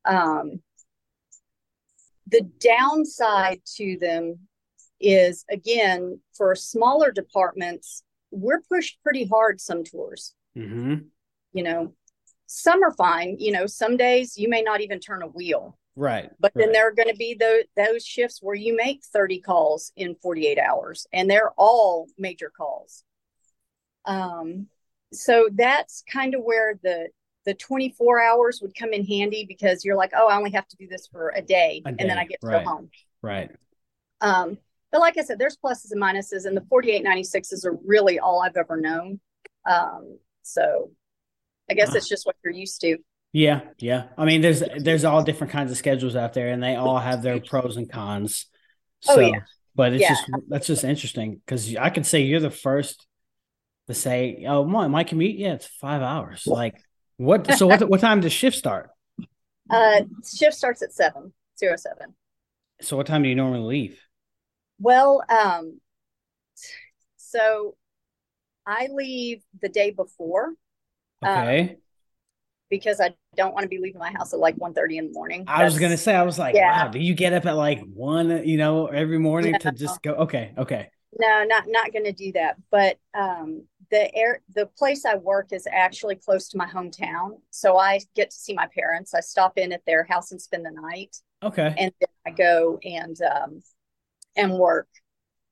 Um, 0.05 0.61
the 2.29 2.41
downside 2.59 3.61
to 3.77 3.97
them 3.99 4.39
is 4.99 5.45
again 5.49 6.19
for 6.35 6.55
smaller 6.55 7.11
departments, 7.11 8.03
we're 8.31 8.61
pushed 8.61 9.01
pretty 9.03 9.25
hard 9.25 9.61
some 9.61 9.83
tours. 9.83 10.33
Mm-hmm. 10.57 10.95
You 11.53 11.63
know, 11.63 11.93
some 12.47 12.83
are 12.83 12.93
fine. 12.93 13.37
You 13.39 13.51
know, 13.51 13.65
some 13.65 13.97
days 13.97 14.37
you 14.37 14.49
may 14.49 14.61
not 14.61 14.81
even 14.81 14.99
turn 14.99 15.23
a 15.23 15.27
wheel. 15.27 15.77
Right. 15.95 16.29
But 16.39 16.53
right. 16.55 16.65
then 16.65 16.71
there 16.71 16.87
are 16.87 16.93
going 16.93 17.09
to 17.09 17.15
be 17.15 17.33
those 17.33 17.63
those 17.75 18.05
shifts 18.05 18.39
where 18.41 18.55
you 18.55 18.75
make 18.75 19.03
30 19.03 19.41
calls 19.41 19.91
in 19.95 20.15
48 20.15 20.57
hours 20.57 21.07
and 21.11 21.29
they're 21.29 21.51
all 21.57 22.07
major 22.17 22.51
calls. 22.55 23.03
Um 24.05 24.67
so 25.11 25.49
that's 25.53 26.03
kind 26.11 26.35
of 26.35 26.43
where 26.43 26.79
the 26.83 27.09
the 27.45 27.53
24 27.53 28.21
hours 28.21 28.59
would 28.61 28.75
come 28.75 28.93
in 28.93 29.05
handy 29.05 29.45
because 29.47 29.85
you're 29.85 29.95
like, 29.95 30.11
oh, 30.15 30.27
I 30.27 30.37
only 30.37 30.51
have 30.51 30.67
to 30.67 30.77
do 30.77 30.87
this 30.87 31.07
for 31.07 31.29
a 31.35 31.41
day, 31.41 31.81
a 31.85 31.91
day. 31.91 31.95
and 31.99 32.09
then 32.09 32.17
I 32.17 32.25
get 32.25 32.41
to 32.41 32.47
right. 32.47 32.63
go 32.63 32.69
home. 32.69 32.89
Right. 33.21 33.51
Um, 34.21 34.57
but 34.91 35.01
like 35.01 35.17
I 35.17 35.21
said, 35.21 35.39
there's 35.39 35.57
pluses 35.57 35.91
and 35.91 36.01
minuses, 36.01 36.45
and 36.45 36.57
the 36.57 36.61
4896s 36.61 37.65
are 37.65 37.77
really 37.85 38.19
all 38.19 38.41
I've 38.41 38.57
ever 38.57 38.77
known. 38.77 39.19
Um, 39.69 40.17
so 40.41 40.91
I 41.69 41.75
guess 41.75 41.93
it's 41.93 42.09
just 42.09 42.25
what 42.25 42.35
you're 42.43 42.53
used 42.53 42.81
to. 42.81 42.97
Yeah, 43.31 43.61
yeah. 43.77 44.05
I 44.17 44.25
mean, 44.25 44.41
there's 44.41 44.63
there's 44.77 45.05
all 45.05 45.23
different 45.23 45.53
kinds 45.53 45.69
of 45.71 45.77
schedules 45.77 46.15
out 46.15 46.33
there, 46.33 46.49
and 46.49 46.63
they 46.63 46.75
all 46.75 46.97
have 46.97 47.21
their 47.21 47.39
pros 47.39 47.77
and 47.77 47.89
cons. 47.89 48.47
Oh, 49.07 49.15
so, 49.15 49.21
oh, 49.21 49.27
yeah. 49.27 49.39
but 49.75 49.93
it's 49.93 50.01
yeah. 50.01 50.09
just 50.09 50.25
that's 50.47 50.67
just 50.67 50.83
interesting 50.83 51.39
because 51.45 51.75
I 51.75 51.91
could 51.91 52.07
say 52.07 52.21
you're 52.21 52.39
the 52.39 52.49
first 52.49 53.05
to 53.87 53.93
say, 53.93 54.45
"Oh, 54.47 54.65
my 54.65 54.87
my 54.87 55.03
commute, 55.03 55.37
yeah, 55.37 55.53
it's 55.53 55.67
five 55.67 56.01
hours." 56.01 56.47
Like, 56.47 56.81
what? 57.19 57.53
So 57.55 57.67
what? 57.67 57.87
what 57.89 57.99
time 57.99 58.21
does 58.21 58.33
shift 58.33 58.57
start? 58.57 58.89
Uh, 59.71 60.01
shift 60.27 60.55
starts 60.55 60.81
at 60.81 60.91
seven 60.91 61.31
zero 61.59 61.75
seven. 61.75 62.15
So 62.81 62.97
what 62.97 63.05
time 63.05 63.21
do 63.21 63.29
you 63.29 63.35
normally 63.35 63.67
leave? 63.67 63.99
Well, 64.79 65.23
um, 65.29 65.79
so 67.17 67.75
I 68.65 68.87
leave 68.91 69.43
the 69.61 69.69
day 69.69 69.91
before. 69.91 70.53
Okay. 71.23 71.61
Um, 71.61 71.75
because 72.71 72.99
I 72.99 73.13
don't 73.35 73.53
want 73.53 73.61
to 73.61 73.69
be 73.69 73.77
leaving 73.77 73.99
my 73.99 74.09
house 74.09 74.33
at 74.33 74.39
like 74.39 74.55
1 74.55 74.73
30 74.73 74.97
in 74.97 75.07
the 75.09 75.13
morning. 75.13 75.43
I 75.47 75.65
was 75.65 75.77
gonna 75.77 75.97
say, 75.97 76.15
I 76.15 76.23
was 76.23 76.39
like, 76.39 76.55
Yeah. 76.55 76.85
wow, 76.85 76.87
do 76.89 76.97
you 76.97 77.13
get 77.13 77.33
up 77.33 77.45
at 77.45 77.55
like 77.55 77.83
one, 77.93 78.47
you 78.47 78.57
know, 78.57 78.87
every 78.87 79.19
morning 79.19 79.53
to 79.59 79.71
just 79.71 80.01
go? 80.01 80.13
Okay, 80.13 80.53
okay. 80.57 80.89
No, 81.17 81.43
not 81.43 81.65
not 81.67 81.91
going 81.91 82.05
to 82.05 82.11
do 82.11 82.31
that. 82.33 82.57
But 82.69 82.97
um, 83.13 83.63
the 83.91 84.13
air, 84.15 84.41
the 84.53 84.65
place 84.67 85.05
I 85.05 85.15
work 85.15 85.51
is 85.51 85.67
actually 85.71 86.15
close 86.15 86.49
to 86.49 86.57
my 86.57 86.67
hometown, 86.67 87.39
so 87.49 87.77
I 87.77 87.99
get 88.15 88.29
to 88.31 88.35
see 88.37 88.53
my 88.53 88.67
parents. 88.67 89.13
I 89.13 89.19
stop 89.21 89.57
in 89.57 89.71
at 89.71 89.85
their 89.85 90.03
house 90.03 90.31
and 90.31 90.41
spend 90.41 90.65
the 90.65 90.71
night, 90.71 91.17
Okay. 91.43 91.73
and 91.77 91.91
then 91.99 92.09
I 92.25 92.31
go 92.31 92.79
and 92.83 93.17
um, 93.21 93.61
and 94.35 94.53
work. 94.53 94.87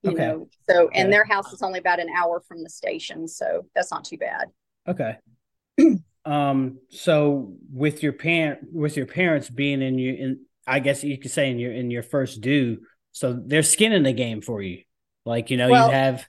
You 0.02 0.12
Okay. 0.12 0.26
know, 0.26 0.48
so 0.70 0.84
Okay. 0.84 1.00
and 1.00 1.12
their 1.12 1.24
house 1.24 1.52
is 1.52 1.62
only 1.62 1.80
about 1.80 1.98
an 1.98 2.08
hour 2.16 2.40
from 2.46 2.62
the 2.62 2.70
station, 2.70 3.26
so 3.26 3.66
that's 3.74 3.90
not 3.90 4.04
too 4.04 4.18
bad. 4.18 4.48
Okay. 4.86 5.16
um, 6.24 6.78
so 6.90 7.54
with 7.72 8.02
your 8.02 8.12
parent 8.12 8.60
with 8.72 8.96
your 8.96 9.06
parents 9.06 9.50
being 9.50 9.82
in 9.82 9.98
you 9.98 10.14
in 10.14 10.40
I 10.66 10.80
guess 10.80 11.02
you 11.02 11.18
could 11.18 11.30
say 11.30 11.50
in 11.50 11.58
your 11.58 11.72
in 11.72 11.90
your 11.90 12.02
first 12.02 12.40
due, 12.40 12.82
so 13.12 13.32
they're 13.32 13.62
skinning 13.62 14.04
the 14.04 14.12
game 14.12 14.40
for 14.40 14.62
you. 14.62 14.82
Like, 15.24 15.50
you 15.50 15.56
know, 15.56 15.68
Well- 15.68 15.86
you 15.88 15.92
have 15.92 16.26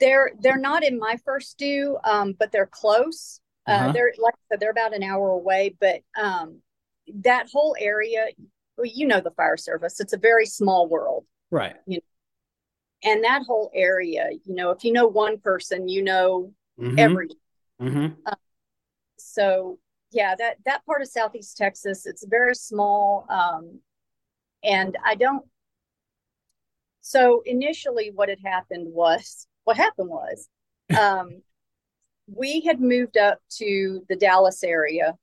They're 0.00 0.32
they're 0.40 0.58
not 0.58 0.84
in 0.84 0.98
my 0.98 1.16
first 1.24 1.58
due, 1.58 1.98
um, 2.04 2.34
but 2.38 2.52
they're 2.52 2.66
close. 2.66 3.40
Uh, 3.66 3.72
Uh-huh. 3.72 3.92
they're 3.92 4.12
like 4.18 4.34
I 4.34 4.42
said, 4.50 4.60
they're 4.60 4.70
about 4.70 4.94
an 4.94 5.02
hour 5.02 5.30
away, 5.30 5.76
but 5.80 6.00
um, 6.20 6.60
that 7.22 7.48
whole 7.52 7.76
area, 7.78 8.26
well, 8.76 8.86
you 8.86 9.06
know, 9.06 9.20
the 9.20 9.30
fire 9.32 9.56
service. 9.56 10.00
It's 10.00 10.12
a 10.12 10.18
very 10.18 10.46
small 10.46 10.88
world. 10.88 11.24
right. 11.50 11.76
You 11.86 11.96
know? 11.98 12.02
and 13.04 13.24
that 13.24 13.42
whole 13.46 13.70
area 13.74 14.28
you 14.44 14.54
know 14.54 14.70
if 14.70 14.84
you 14.84 14.92
know 14.92 15.06
one 15.06 15.38
person 15.38 15.88
you 15.88 16.02
know 16.02 16.52
Mhm, 16.78 16.98
every 16.98 17.28
mhm. 17.80 18.16
so 19.18 19.78
yeah 20.10 20.34
that 20.36 20.56
that 20.64 20.84
part 20.86 21.02
of 21.02 21.08
southeast 21.08 21.56
texas 21.56 22.06
it's 22.06 22.24
very 22.26 22.54
small 22.54 23.26
um 23.28 23.80
and 24.64 24.96
i 25.04 25.14
don't 25.14 25.44
so 27.00 27.42
initially 27.44 28.10
what 28.14 28.28
had 28.28 28.38
happened 28.44 28.92
was 28.92 29.46
what 29.64 29.76
happened 29.76 30.08
was 30.08 30.48
um 30.98 31.42
we 32.26 32.60
had 32.60 32.80
moved 32.80 33.16
up 33.16 33.38
to 33.50 34.04
the 34.08 34.16
dallas 34.16 34.62
area 34.64 35.16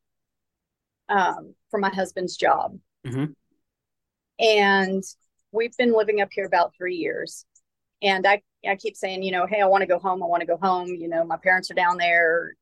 um 1.10 1.54
for 1.70 1.80
my 1.80 1.90
husband's 1.90 2.36
job. 2.38 2.78
Mhm. 3.06 3.34
and 4.40 5.04
we've 5.52 5.76
been 5.78 5.94
living 5.94 6.22
up 6.22 6.30
here 6.32 6.46
about 6.46 6.74
three 6.76 6.96
years. 6.96 7.46
And 8.02 8.26
i 8.28 8.42
i 8.68 8.76
keep 8.76 8.96
saying 8.96 9.24
you 9.24 9.32
know 9.32 9.46
hey 9.48 9.62
i 9.62 9.66
want 9.66 9.82
to 9.82 9.88
go 9.88 10.00
home 10.00 10.22
i 10.22 10.26
want 10.26 10.42
to 10.42 10.48
go 10.48 10.58
home 10.58 10.88
you 10.88 11.08
know 11.08 11.24
my 11.24 11.38
parents 11.38 11.70
are 11.72 11.76
down 11.76 11.98
there 11.98 12.54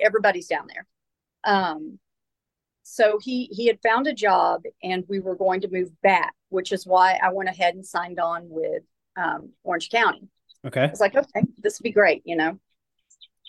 everybody's 0.00 0.46
down 0.48 0.66
there. 0.68 0.86
Um 1.44 1.98
so 2.82 3.18
he 3.22 3.44
he 3.52 3.66
had 3.66 3.78
found 3.82 4.06
a 4.06 4.14
job 4.14 4.62
and 4.82 5.04
we 5.08 5.20
were 5.20 5.36
going 5.36 5.60
to 5.60 5.68
move 5.70 5.90
back 6.02 6.34
which 6.48 6.72
is 6.72 6.86
why 6.86 7.18
i 7.22 7.30
went 7.32 7.48
ahead 7.48 7.74
and 7.74 7.84
signed 7.86 8.18
on 8.18 8.48
with 8.48 8.82
um, 9.16 9.50
orange 9.64 9.90
county 9.90 10.26
Okay. 10.66 10.84
I 10.84 10.90
was 10.90 11.00
like, 11.00 11.16
okay, 11.16 11.42
this 11.58 11.78
would 11.78 11.84
be 11.84 11.92
great, 11.92 12.22
you 12.24 12.36
know. 12.36 12.58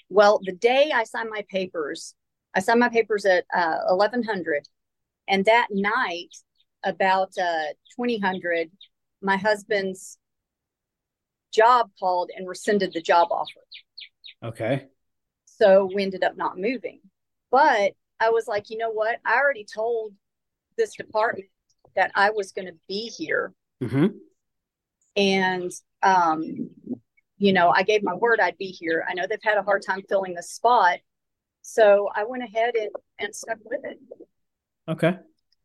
Well, 0.10 0.40
the 0.44 0.52
day 0.54 0.92
I 0.94 1.04
signed 1.04 1.30
my 1.30 1.46
papers, 1.50 2.16
I 2.56 2.60
signed 2.60 2.80
my 2.80 2.90
papers 2.90 3.26
at 3.26 3.46
uh, 3.56 3.78
eleven 3.90 4.24
hundred, 4.24 4.68
and 5.28 5.46
that 5.46 5.68
night, 5.72 6.36
about 6.84 7.32
uh, 7.38 7.74
twenty 7.96 8.20
hundred, 8.20 8.72
my 9.22 9.38
husband's 9.38 10.18
job 11.54 11.90
called 12.00 12.30
and 12.36 12.48
rescinded 12.48 12.94
the 12.94 13.02
job 13.02 13.30
offer. 13.32 13.62
Okay. 14.44 14.88
So 15.46 15.90
we 15.94 16.04
ended 16.04 16.24
up 16.24 16.38
not 16.38 16.58
moving. 16.58 17.02
But 17.52 17.94
I 18.20 18.30
was 18.30 18.48
like, 18.48 18.70
you 18.70 18.78
know 18.78 18.92
what? 18.92 19.20
I 19.26 19.38
already 19.38 19.66
told 19.66 20.14
this 20.78 20.96
department 20.96 21.48
that 21.96 22.12
I 22.16 22.30
was 22.32 22.52
going 22.52 22.68
to 22.68 22.78
be 22.88 23.08
here 23.10 23.54
hmm 23.84 24.08
and 25.16 25.72
um 26.04 26.70
you 27.40 27.52
know 27.54 27.70
i 27.70 27.82
gave 27.84 28.04
my 28.04 28.14
word 28.14 28.40
i'd 28.40 28.58
be 28.58 28.66
here 28.68 29.04
i 29.10 29.14
know 29.14 29.26
they've 29.28 29.40
had 29.42 29.58
a 29.58 29.64
hard 29.64 29.82
time 29.82 30.02
filling 30.08 30.34
the 30.36 30.44
spot 30.44 31.00
so 31.62 32.10
i 32.16 32.24
went 32.24 32.44
ahead 32.44 32.76
and, 32.76 32.90
and 33.20 33.34
stuck 33.36 33.58
with 33.66 33.80
it 33.84 33.98
Okay. 34.88 35.18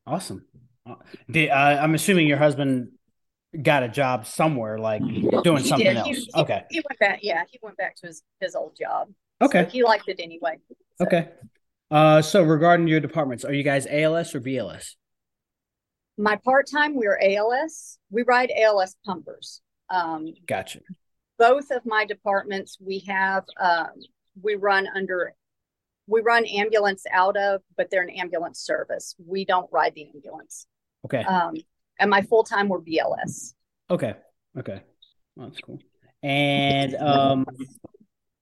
Awesome. 0.06 0.44
Did, 1.30 1.48
uh, 1.48 1.54
I'm 1.80 1.94
assuming 1.94 2.26
your 2.26 2.36
husband 2.36 2.88
got 3.62 3.82
a 3.82 3.88
job 3.88 4.26
somewhere, 4.26 4.78
like 4.78 5.00
doing 5.42 5.62
He 5.62 5.68
something 5.70 5.86
did. 5.86 5.96
else. 5.96 6.08
He- 6.08 6.14
he- 6.34 6.40
okay. 6.42 6.64
he 6.70 6.82
went 6.86 6.98
back 7.00 7.20
yeah 7.22 7.42
he 7.50 7.58
went 7.62 7.78
back 7.78 7.96
to 7.96 8.06
his 8.08 8.22
his 8.40 8.54
old 8.54 8.76
job 8.78 9.08
Okay. 9.40 9.64
So 9.64 9.70
he 9.70 9.82
liked 9.82 10.08
it 10.08 10.20
anyway 10.20 10.58
So, 10.98 11.06
Okay. 11.06 11.30
Uh, 11.90 12.20
so 12.20 12.42
regarding 12.42 12.86
your 12.86 13.00
departments, 13.00 13.46
are 13.46 13.54
you 13.54 13.62
guys 13.62 13.86
ALS 13.88 14.34
or 14.34 14.40
BLS? 14.42 14.96
my 16.18 16.36
part-time 16.44 16.94
we're 16.94 17.18
als 17.18 17.98
we 18.10 18.22
ride 18.24 18.50
als 18.50 18.94
pumpers 19.06 19.62
um 19.88 20.26
Gotcha. 20.46 20.80
Both 21.48 21.70
of 21.70 21.84
my 21.84 22.04
departments 22.04 22.78
we 22.80 22.98
have 23.00 23.44
um 23.60 23.92
we 24.40 24.54
run 24.54 24.86
under 24.94 25.34
we 26.06 26.20
run 26.20 26.44
ambulance 26.46 27.04
out 27.12 27.36
of 27.36 27.60
but 27.76 27.90
they're 27.90 28.02
an 28.02 28.10
ambulance 28.10 28.60
service 28.60 29.14
we 29.24 29.44
don't 29.44 29.68
ride 29.72 29.94
the 29.94 30.06
ambulance 30.14 30.66
Okay. 31.04 31.22
um 31.24 31.54
and 32.00 32.10
my 32.10 32.22
full-time 32.22 32.68
were 32.68 32.80
bls 32.80 33.54
Okay. 33.90 34.14
Okay. 34.58 34.80
Well, 35.36 35.48
that's 35.48 35.60
cool. 35.60 35.78
And 36.22 36.94
um, 36.94 37.44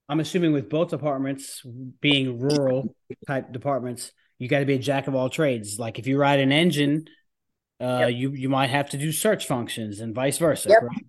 I'm 0.09 0.21
assuming 0.21 0.53
with 0.53 0.69
both 0.69 0.91
departments 0.91 1.63
being 2.01 2.39
rural 2.39 2.95
type 3.27 3.53
departments, 3.53 4.13
you 4.39 4.49
got 4.49 4.61
to 4.61 4.67
be 4.67 4.75
a 4.75 4.79
jack 4.79 5.09
of 5.09 5.15
all 5.15 5.29
trades. 5.29 5.79
Like 5.79 5.99
if 5.99 6.07
you 6.07 6.19
ride 6.19 6.39
an 6.39 6.53
engine, 6.53 7.07
uh, 7.81 8.07
you 8.07 8.31
you 8.31 8.49
might 8.49 8.71
have 8.71 8.91
to 8.91 8.99
do 8.99 9.11
search 9.11 9.47
functions 9.47 10.01
and 10.01 10.15
vice 10.15 10.39
versa. 10.39 10.69
Yep. 10.69 10.81
correct? 10.81 11.01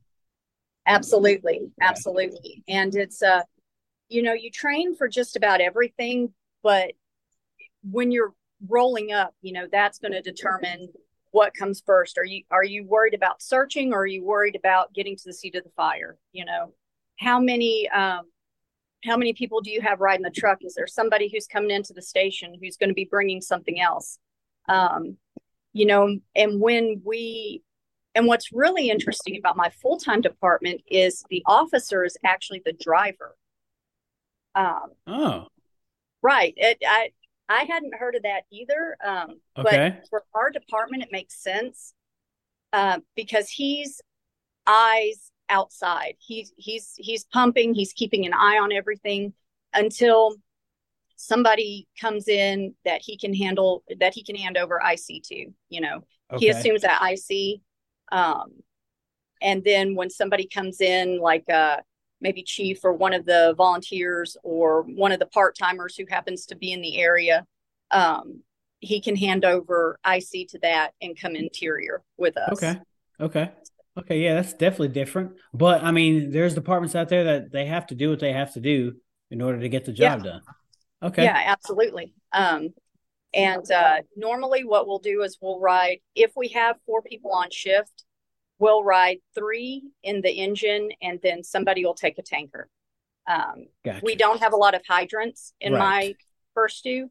Absolutely, 0.86 1.72
absolutely. 1.82 2.64
And 2.68 2.94
it's 2.96 3.22
uh 3.22 3.42
you 4.10 4.22
know, 4.22 4.34
you 4.34 4.52
train 4.52 4.96
for 4.96 5.08
just 5.08 5.36
about 5.36 5.62
everything, 5.62 6.34
but 6.62 6.92
when 7.90 8.12
you're 8.12 8.34
rolling 8.68 9.12
up, 9.12 9.34
you 9.42 9.54
know, 9.54 9.68
that's 9.72 10.00
going 10.00 10.12
to 10.12 10.22
determine 10.22 10.90
what 11.32 11.54
comes 11.54 11.82
first. 11.86 12.18
Are 12.18 12.26
you 12.26 12.44
are 12.52 12.64
you 12.64 12.86
worried 12.86 13.14
about 13.14 13.42
searching 13.42 13.94
or 13.94 14.02
are 14.02 14.08
you 14.08 14.24
worried 14.24 14.56
about 14.56 14.94
getting 14.94 15.16
to 15.16 15.24
the 15.26 15.34
seat 15.34 15.56
of 15.56 15.64
the 15.64 15.70
fire, 15.72 16.18
you 16.32 16.46
know? 16.46 16.74
How 17.20 17.40
many 17.40 17.90
um 17.90 18.24
how 19.06 19.18
many 19.18 19.34
people 19.34 19.62
do 19.62 19.72
you 19.72 19.82
have 19.82 20.00
riding 20.02 20.24
the 20.24 20.32
truck? 20.32 20.60
Is 20.62 20.76
there 20.76 20.88
somebody 20.88 21.30
who's 21.32 21.48
coming 21.48 21.72
into 21.72 21.94
the 21.94 22.02
station 22.02 22.56
who's 22.62 22.78
going 22.78 22.90
to 22.90 22.94
be 22.94 23.06
bringing 23.10 23.42
something 23.42 23.80
else? 23.82 24.20
Um 24.70 25.18
you 25.74 25.88
know, 25.88 26.18
and 26.36 26.62
when 26.62 27.02
we 27.04 27.64
and 28.16 28.28
what's 28.28 28.52
really 28.52 28.90
interesting 28.90 29.38
about 29.38 29.58
my 29.58 29.70
full 29.70 29.98
time 29.98 30.22
department 30.22 30.82
is 30.88 31.24
the 31.30 31.44
officer 31.46 32.04
is 32.04 32.18
actually 32.24 32.62
the 32.66 32.74
driver. 32.74 33.36
Um, 34.56 34.92
Oh, 35.08 35.48
right. 36.22 36.54
It, 36.58 36.78
I 36.88 37.12
I 37.50 37.64
hadn't 37.64 37.96
heard 37.96 38.16
of 38.16 38.24
that 38.24 38.44
either. 38.52 38.98
Um, 39.04 39.40
Okay. 39.58 39.96
But 39.96 40.08
for 40.10 40.24
our 40.34 40.50
department, 40.50 41.04
it 41.04 41.12
makes 41.12 41.36
sense 41.42 41.94
uh, 42.72 43.00
because 43.16 43.50
he's 43.50 44.02
eyes 44.66 45.32
outside. 45.50 46.16
He's 46.20 46.54
he's 46.58 46.94
he's 46.98 47.26
pumping. 47.26 47.74
He's 47.74 47.94
keeping 47.94 48.26
an 48.26 48.34
eye 48.34 48.60
on 48.60 48.72
everything 48.72 49.34
until 49.74 50.36
somebody 51.16 51.88
comes 52.00 52.28
in 52.28 52.74
that 52.86 53.02
he 53.02 53.18
can 53.18 53.34
handle 53.34 53.84
that 54.00 54.14
he 54.14 54.24
can 54.24 54.36
hand 54.36 54.58
over 54.58 54.80
IC 54.80 55.24
to. 55.24 55.52
You 55.70 55.82
know, 55.82 56.04
he 56.38 56.48
assumes 56.60 56.82
that 56.84 57.02
IC. 57.02 57.62
Um, 58.14 58.52
and 59.42 59.64
then 59.64 59.96
when 59.96 60.10
somebody 60.10 60.48
comes 60.48 60.80
in, 60.80 61.20
like 61.20 61.50
uh, 61.50 61.78
maybe 62.22 62.44
chief 62.44 62.80
or 62.86 62.94
one 62.94 63.14
of 63.14 63.26
the 63.26 63.56
volunteers 63.58 64.38
or 64.44 64.84
one 64.84 65.12
of 65.12 65.20
the 65.20 65.26
part 65.26 65.58
timers 65.58 65.98
who 65.98 66.06
happens 66.10 66.46
to 66.46 66.56
be 66.56 66.72
in 66.72 66.82
the 66.82 66.98
area, 67.00 67.46
um, 67.92 68.42
he 68.80 69.02
can 69.02 69.16
hand 69.16 69.44
over 69.44 70.00
IC 70.06 70.50
to 70.50 70.60
that 70.62 70.92
and 71.02 71.20
come 71.20 71.36
interior 71.36 72.04
with 72.18 72.38
us. 72.38 72.54
Okay. 72.54 72.80
Okay. 73.20 73.52
Okay. 73.98 74.20
Yeah, 74.20 74.36
that's 74.36 74.54
definitely 74.54 74.90
different. 74.90 75.34
But 75.54 75.84
I 75.84 75.92
mean, 75.92 76.32
there's 76.32 76.54
departments 76.54 76.96
out 76.96 77.10
there 77.10 77.24
that 77.24 77.52
they 77.52 77.66
have 77.66 77.88
to 77.88 77.96
do 77.96 78.10
what 78.12 78.20
they 78.20 78.34
have 78.34 78.54
to 78.54 78.60
do 78.62 78.94
in 79.32 79.42
order 79.42 79.60
to 79.60 79.70
get 79.70 79.86
the 79.86 79.92
job 79.92 80.24
done. 80.24 80.42
Okay. 81.02 81.24
Yeah, 81.24 81.42
absolutely. 81.48 82.14
Um, 82.32 82.70
and 83.34 83.70
uh, 83.72 83.98
normally, 84.16 84.64
what 84.64 84.88
we'll 84.88 85.00
do 85.00 85.24
is 85.24 85.38
we'll 85.42 85.60
ride, 85.60 85.98
if 86.16 86.32
we 86.36 86.50
have 86.50 86.78
four 86.86 87.02
people 87.02 87.32
on 87.32 87.50
shift, 87.52 88.04
we'll 88.60 88.84
ride 88.84 89.18
three 89.36 89.84
in 90.04 90.22
the 90.22 90.32
engine 90.32 90.90
and 91.02 91.20
then 91.24 91.44
somebody 91.44 91.84
will 91.84 91.96
take 91.96 92.18
a 92.18 92.22
tanker. 92.22 92.70
Um, 93.28 93.66
Gotcha. 93.84 94.02
we 94.04 94.16
don't 94.16 94.42
have 94.42 94.54
a 94.54 94.58
lot 94.58 94.76
of 94.76 94.82
hydrants 94.88 95.54
in 95.60 95.74
Right. 95.74 95.80
my 95.80 96.16
first 96.54 96.84
due. 96.84 97.10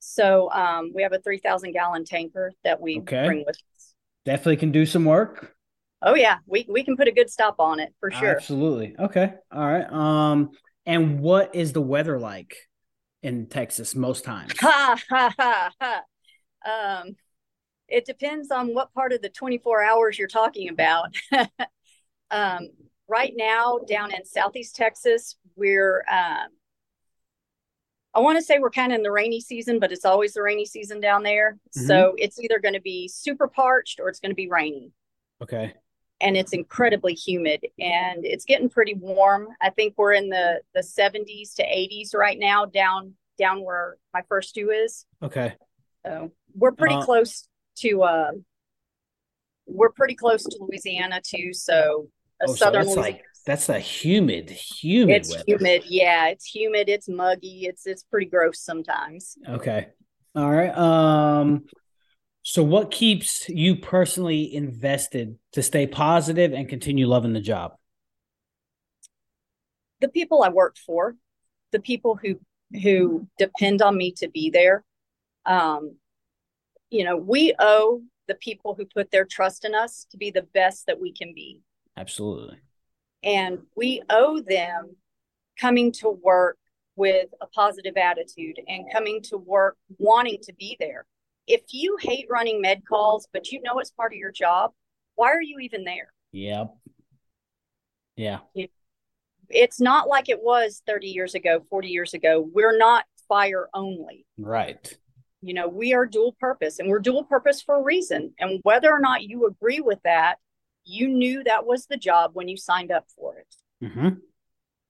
So 0.00 0.50
um, 0.50 0.92
we 0.94 1.02
have 1.02 1.12
a 1.12 1.18
3,000 1.18 1.72
gallon 1.72 2.04
tanker 2.04 2.52
that 2.64 2.80
we 2.80 2.98
Okay. 3.00 3.24
bring 3.26 3.44
with 3.46 3.56
us. 3.76 3.94
definitely 4.24 4.56
can 4.56 4.72
do 4.72 4.86
some 4.86 5.04
work. 5.04 5.54
Oh 6.02 6.14
yeah, 6.14 6.38
we 6.46 6.66
we 6.68 6.82
can 6.82 6.96
put 6.96 7.08
a 7.08 7.12
good 7.12 7.30
stop 7.30 7.56
on 7.58 7.78
it 7.78 7.94
for 8.00 8.10
sure. 8.10 8.30
Absolutely. 8.30 8.96
Okay. 8.98 9.34
All 9.52 9.66
right. 9.66 9.90
Um, 9.92 10.50
and 10.86 11.20
what 11.20 11.54
is 11.54 11.74
the 11.74 11.82
weather 11.82 12.18
like 12.18 12.56
in 13.22 13.46
Texas 13.46 13.94
most 13.94 14.24
times? 14.24 14.52
Ha 14.60 14.96
ha 15.08 15.34
ha 15.38 15.72
ha. 15.80 16.02
Um, 16.64 17.16
it 17.88 18.04
depends 18.04 18.50
on 18.50 18.74
what 18.74 18.92
part 18.94 19.12
of 19.12 19.22
the 19.22 19.28
24 19.28 19.82
hours 19.82 20.18
you're 20.18 20.28
talking 20.28 20.68
about. 20.68 21.14
um, 22.30 22.68
right 23.08 23.32
now, 23.36 23.78
down 23.88 24.14
in 24.14 24.24
Southeast 24.24 24.76
Texas, 24.76 25.36
we're 25.56 26.04
um, 26.10 26.48
I 28.12 28.20
want 28.20 28.38
to 28.38 28.44
say 28.44 28.58
we're 28.58 28.70
kind 28.70 28.92
of 28.92 28.96
in 28.96 29.02
the 29.02 29.10
rainy 29.10 29.40
season, 29.40 29.78
but 29.78 29.92
it's 29.92 30.04
always 30.04 30.32
the 30.32 30.42
rainy 30.42 30.66
season 30.66 31.00
down 31.00 31.22
there. 31.22 31.58
Mm-hmm. 31.76 31.86
So 31.86 32.14
it's 32.18 32.40
either 32.40 32.58
going 32.58 32.74
to 32.74 32.80
be 32.80 33.08
super 33.08 33.46
parched 33.46 34.00
or 34.00 34.08
it's 34.08 34.18
going 34.18 34.32
to 34.32 34.36
be 34.36 34.48
rainy. 34.48 34.92
Okay. 35.42 35.74
And 36.20 36.36
it's 36.36 36.52
incredibly 36.52 37.14
humid 37.14 37.60
and 37.78 38.24
it's 38.26 38.44
getting 38.44 38.68
pretty 38.68 38.94
warm. 38.94 39.48
I 39.60 39.70
think 39.70 39.94
we're 39.96 40.12
in 40.12 40.28
the 40.28 40.60
the 40.74 40.82
70s 40.82 41.54
to 41.54 41.62
80s 41.62 42.14
right 42.14 42.38
now 42.38 42.66
down 42.66 43.14
down 43.38 43.64
where 43.64 43.96
my 44.12 44.22
first 44.28 44.54
due 44.54 44.70
is. 44.70 45.06
Okay. 45.22 45.54
So 46.04 46.32
we're 46.54 46.72
pretty 46.72 46.96
uh, 46.96 47.02
close 47.02 47.46
to 47.78 48.02
uh 48.02 48.30
we're 49.66 49.90
pretty 49.90 50.14
close 50.14 50.44
to 50.44 50.58
Louisiana 50.60 51.20
too, 51.24 51.52
so 51.52 52.08
oh, 52.46 52.54
southern 52.54 52.84
so 52.84 52.94
Louisiana. 52.94 53.16
Like, 53.16 53.24
that's 53.46 53.68
a 53.68 53.78
humid, 53.78 54.50
humid. 54.50 55.16
It's 55.16 55.30
weather. 55.30 55.44
humid. 55.46 55.82
Yeah, 55.86 56.28
it's 56.28 56.44
humid. 56.44 56.88
It's 56.88 57.08
muggy. 57.08 57.66
It's 57.66 57.86
it's 57.86 58.02
pretty 58.02 58.26
gross 58.26 58.60
sometimes. 58.60 59.36
Okay. 59.48 59.88
All 60.34 60.50
right. 60.50 60.76
Um. 60.76 61.64
So, 62.42 62.62
what 62.62 62.90
keeps 62.90 63.48
you 63.48 63.76
personally 63.76 64.54
invested 64.54 65.36
to 65.52 65.62
stay 65.62 65.86
positive 65.86 66.52
and 66.52 66.68
continue 66.68 67.06
loving 67.06 67.32
the 67.32 67.40
job? 67.40 67.72
The 70.00 70.08
people 70.08 70.42
I 70.42 70.48
work 70.48 70.76
for, 70.78 71.16
the 71.72 71.80
people 71.80 72.18
who 72.20 72.40
who 72.82 73.26
depend 73.38 73.82
on 73.82 73.96
me 73.96 74.12
to 74.12 74.28
be 74.28 74.50
there. 74.50 74.84
Um, 75.44 75.96
you 76.88 77.04
know, 77.04 77.16
we 77.16 77.54
owe 77.58 78.02
the 78.28 78.34
people 78.36 78.74
who 78.74 78.86
put 78.86 79.10
their 79.10 79.24
trust 79.24 79.64
in 79.64 79.74
us 79.74 80.06
to 80.10 80.16
be 80.16 80.30
the 80.30 80.42
best 80.54 80.86
that 80.86 81.00
we 81.00 81.12
can 81.12 81.34
be. 81.34 81.60
Absolutely. 81.96 82.58
And 83.22 83.58
we 83.76 84.02
owe 84.08 84.40
them 84.40 84.96
coming 85.58 85.92
to 85.92 86.10
work 86.10 86.56
with 86.96 87.28
a 87.40 87.46
positive 87.46 87.96
attitude 87.96 88.60
and 88.68 88.84
coming 88.92 89.20
to 89.22 89.36
work 89.36 89.76
wanting 89.98 90.38
to 90.42 90.52
be 90.54 90.76
there. 90.80 91.06
If 91.46 91.62
you 91.70 91.96
hate 92.00 92.26
running 92.30 92.60
med 92.60 92.82
calls, 92.88 93.26
but 93.32 93.50
you 93.50 93.60
know 93.62 93.78
it's 93.78 93.90
part 93.90 94.12
of 94.12 94.18
your 94.18 94.32
job, 94.32 94.72
why 95.14 95.28
are 95.28 95.42
you 95.42 95.58
even 95.60 95.84
there? 95.84 96.12
Yep. 96.32 96.74
Yeah. 98.16 98.38
It's 99.48 99.80
not 99.80 100.08
like 100.08 100.28
it 100.28 100.42
was 100.42 100.82
30 100.86 101.08
years 101.08 101.34
ago, 101.34 101.64
40 101.70 101.88
years 101.88 102.14
ago. 102.14 102.46
We're 102.52 102.76
not 102.76 103.04
fire 103.28 103.68
only. 103.74 104.26
Right. 104.38 104.96
You 105.42 105.54
know, 105.54 105.68
we 105.68 105.94
are 105.94 106.06
dual 106.06 106.36
purpose 106.38 106.78
and 106.78 106.88
we're 106.88 106.98
dual 107.00 107.24
purpose 107.24 107.62
for 107.62 107.76
a 107.76 107.82
reason. 107.82 108.34
And 108.38 108.60
whether 108.62 108.90
or 108.92 109.00
not 109.00 109.22
you 109.22 109.46
agree 109.46 109.80
with 109.80 109.98
that, 110.04 110.36
you 110.84 111.08
knew 111.08 111.42
that 111.44 111.66
was 111.66 111.86
the 111.86 111.96
job 111.96 112.32
when 112.34 112.48
you 112.48 112.56
signed 112.56 112.90
up 112.90 113.06
for 113.16 113.36
it. 113.36 113.84
Mm-hmm. 113.84 114.08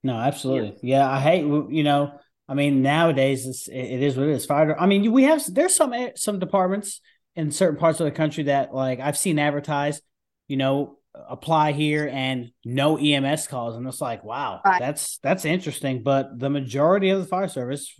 No, 0.03 0.15
absolutely. 0.15 0.77
Yeah. 0.81 0.97
yeah. 0.97 1.09
I 1.09 1.19
hate, 1.19 1.45
you 1.45 1.83
know, 1.83 2.19
I 2.51 2.53
mean, 2.53 2.81
nowadays 2.81 3.47
it's, 3.47 3.69
it 3.69 4.03
is 4.03 4.17
what 4.17 4.27
it 4.27 4.33
is. 4.33 4.45
Fire. 4.45 4.77
I 4.77 4.85
mean, 4.85 5.09
we 5.13 5.23
have, 5.23 5.41
there's 5.53 5.73
some, 5.73 5.93
eh, 5.93 6.09
some 6.17 6.37
departments 6.37 6.99
in 7.33 7.49
certain 7.49 7.79
parts 7.79 8.01
of 8.01 8.03
the 8.03 8.11
country 8.11 8.43
that 8.43 8.75
like 8.75 8.99
I've 8.99 9.17
seen 9.17 9.39
advertised, 9.39 10.03
you 10.49 10.57
know, 10.57 10.97
apply 11.15 11.71
here 11.71 12.09
and 12.11 12.51
no 12.65 12.97
EMS 12.97 13.47
calls. 13.47 13.77
And 13.77 13.87
it's 13.87 14.01
like, 14.01 14.25
wow, 14.25 14.59
right. 14.65 14.81
that's, 14.81 15.19
that's 15.19 15.45
interesting. 15.45 16.03
But 16.03 16.39
the 16.39 16.49
majority 16.49 17.09
of 17.11 17.21
the 17.21 17.25
fire 17.25 17.47
service 17.47 17.95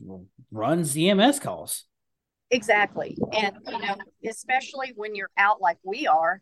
runs 0.51 0.97
EMS 0.97 1.39
calls. 1.39 1.85
Exactly. 2.49 3.17
And, 3.31 3.55
you 3.69 3.79
know, 3.79 3.95
especially 4.29 4.91
when 4.97 5.15
you're 5.15 5.31
out 5.37 5.61
like 5.61 5.77
we 5.81 6.07
are. 6.07 6.41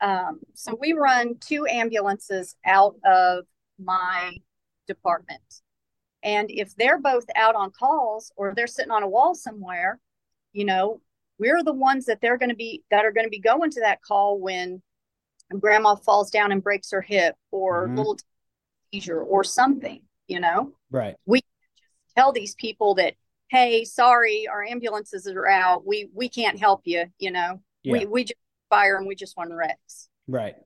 Um, 0.00 0.40
so 0.54 0.78
we 0.80 0.94
run 0.94 1.34
two 1.40 1.66
ambulances 1.66 2.56
out 2.64 2.94
of 3.04 3.44
my 3.78 4.32
department. 4.86 5.42
And 6.22 6.50
if 6.50 6.74
they're 6.76 7.00
both 7.00 7.24
out 7.36 7.54
on 7.54 7.70
calls 7.70 8.32
or 8.36 8.52
they're 8.54 8.66
sitting 8.66 8.90
on 8.90 9.02
a 9.02 9.08
wall 9.08 9.34
somewhere, 9.34 10.00
you 10.52 10.64
know, 10.64 11.00
we're 11.38 11.62
the 11.62 11.72
ones 11.72 12.06
that 12.06 12.20
they're 12.20 12.38
going 12.38 12.48
to 12.48 12.56
be 12.56 12.82
that 12.90 13.04
are 13.04 13.12
going 13.12 13.26
to 13.26 13.30
be 13.30 13.38
going 13.38 13.70
to 13.70 13.80
that 13.80 14.02
call 14.02 14.40
when 14.40 14.82
grandma 15.60 15.94
falls 15.94 16.30
down 16.30 16.52
and 16.52 16.62
breaks 16.62 16.90
her 16.90 17.00
hip 17.00 17.36
or 17.50 17.86
mm-hmm. 17.86 17.96
little 17.96 18.18
seizure 18.92 19.22
or 19.22 19.44
something, 19.44 20.02
you 20.26 20.40
know? 20.40 20.72
Right. 20.90 21.16
We 21.26 21.40
tell 22.16 22.32
these 22.32 22.54
people 22.56 22.96
that 22.96 23.14
hey 23.48 23.84
sorry 23.84 24.46
our 24.50 24.64
ambulances 24.64 25.26
are 25.26 25.48
out 25.48 25.86
we 25.86 26.08
we 26.14 26.28
can't 26.28 26.58
help 26.58 26.82
you 26.84 27.04
you 27.18 27.30
know 27.30 27.60
yeah. 27.82 27.92
we 27.92 28.06
we 28.06 28.24
just 28.24 28.34
fire 28.68 28.96
and 28.96 29.06
we 29.06 29.14
just 29.14 29.36
want 29.36 29.50
rex 29.52 30.08
right 30.26 30.56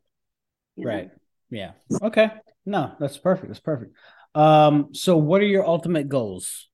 you 0.76 0.86
right 0.86 1.04
know? 1.04 1.10
yeah 1.50 1.70
okay 2.02 2.30
no 2.66 2.92
that's 2.98 3.18
perfect 3.18 3.48
that's 3.48 3.60
perfect 3.60 3.94
um 4.34 4.88
so 4.92 5.16
what 5.16 5.40
are 5.40 5.46
your 5.46 5.66
ultimate 5.66 6.08
goals 6.08 6.68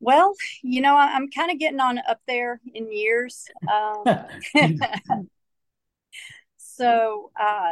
well 0.00 0.34
you 0.62 0.80
know 0.80 0.96
I, 0.96 1.16
am 1.16 1.30
kind 1.30 1.50
of 1.50 1.58
getting 1.58 1.80
on 1.80 1.98
up 2.08 2.20
there 2.26 2.60
in 2.74 2.92
years 2.92 3.46
um, 3.70 4.04
so 6.56 7.30
uh 7.38 7.70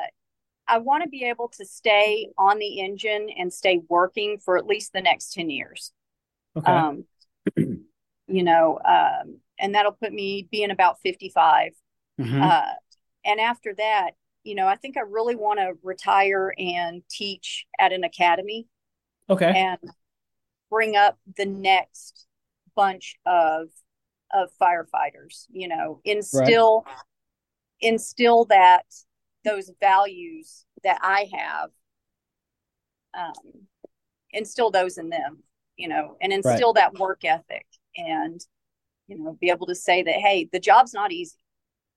I 0.71 0.79
want 0.79 1.03
to 1.03 1.09
be 1.09 1.25
able 1.25 1.49
to 1.57 1.65
stay 1.65 2.29
on 2.39 2.59
the 2.61 2.79
engine 2.79 3.29
and 3.37 3.53
stay 3.53 3.81
working 3.89 4.39
for 4.39 4.57
at 4.57 4.67
least 4.67 4.93
the 4.93 5.01
next 5.01 5.35
10 5.35 5.51
years. 5.51 5.93
Okay. 6.57 6.71
Um, 6.71 7.05
you 7.57 8.45
know, 8.45 8.79
um, 8.85 9.39
and 9.59 9.75
that'll 9.75 9.93
put 9.93 10.13
me 10.13 10.49
being 10.51 10.71
about 10.71 11.01
55. 11.03 11.73
Mm-hmm. 12.21 12.41
Uh, 12.43 12.63
and 13.25 13.41
after 13.41 13.75
that, 13.75 14.13
you 14.45 14.55
know, 14.55 14.67
I 14.67 14.77
think 14.77 14.97
I 14.97 15.03
really 15.03 15.37
want 15.37 15.59
to 15.61 15.75
retire 15.83 16.55
and 16.59 17.03
teach 17.11 17.67
at 17.79 17.93
an 17.93 18.05
academy. 18.05 18.67
Okay. 19.29 19.53
And 19.55 19.79
bring 20.71 20.97
up 20.97 21.19
the 21.37 21.47
next 21.47 22.27
bunch 22.75 23.17
of 23.27 23.69
of 24.33 24.49
firefighters, 24.61 25.47
you 25.51 25.69
know, 25.69 26.01
instill 26.05 26.85
right. 26.87 26.97
instill 27.81 28.45
that 28.47 28.85
those 29.45 29.71
values 29.81 30.65
that 30.85 30.99
I 31.03 31.29
have 31.33 31.71
um 33.13 33.67
instill 34.33 34.71
those 34.71 34.99
in 34.99 35.09
them 35.09 35.43
you 35.81 35.89
know, 35.89 36.17
and 36.21 36.31
instill 36.33 36.75
right. 36.75 36.93
that 36.93 37.01
work 37.01 37.25
ethic 37.25 37.67
and, 37.97 38.39
you 39.09 39.19
know, 39.19 39.37
be 39.41 39.49
able 39.49 39.67
to 39.67 39.75
say 39.75 40.03
that, 40.03 40.15
hey, 40.15 40.47
the 40.53 40.61
job's 40.61 40.93
not 40.93 41.11
easy. 41.11 41.39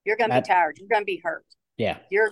You're 0.05 0.15
going 0.15 0.29
to 0.29 0.41
be 0.41 0.47
tired. 0.47 0.77
You're 0.79 0.87
going 0.87 1.01
to 1.01 1.05
be 1.05 1.21
hurt. 1.21 1.45
Yeah. 1.77 1.97
You're, 2.09 2.31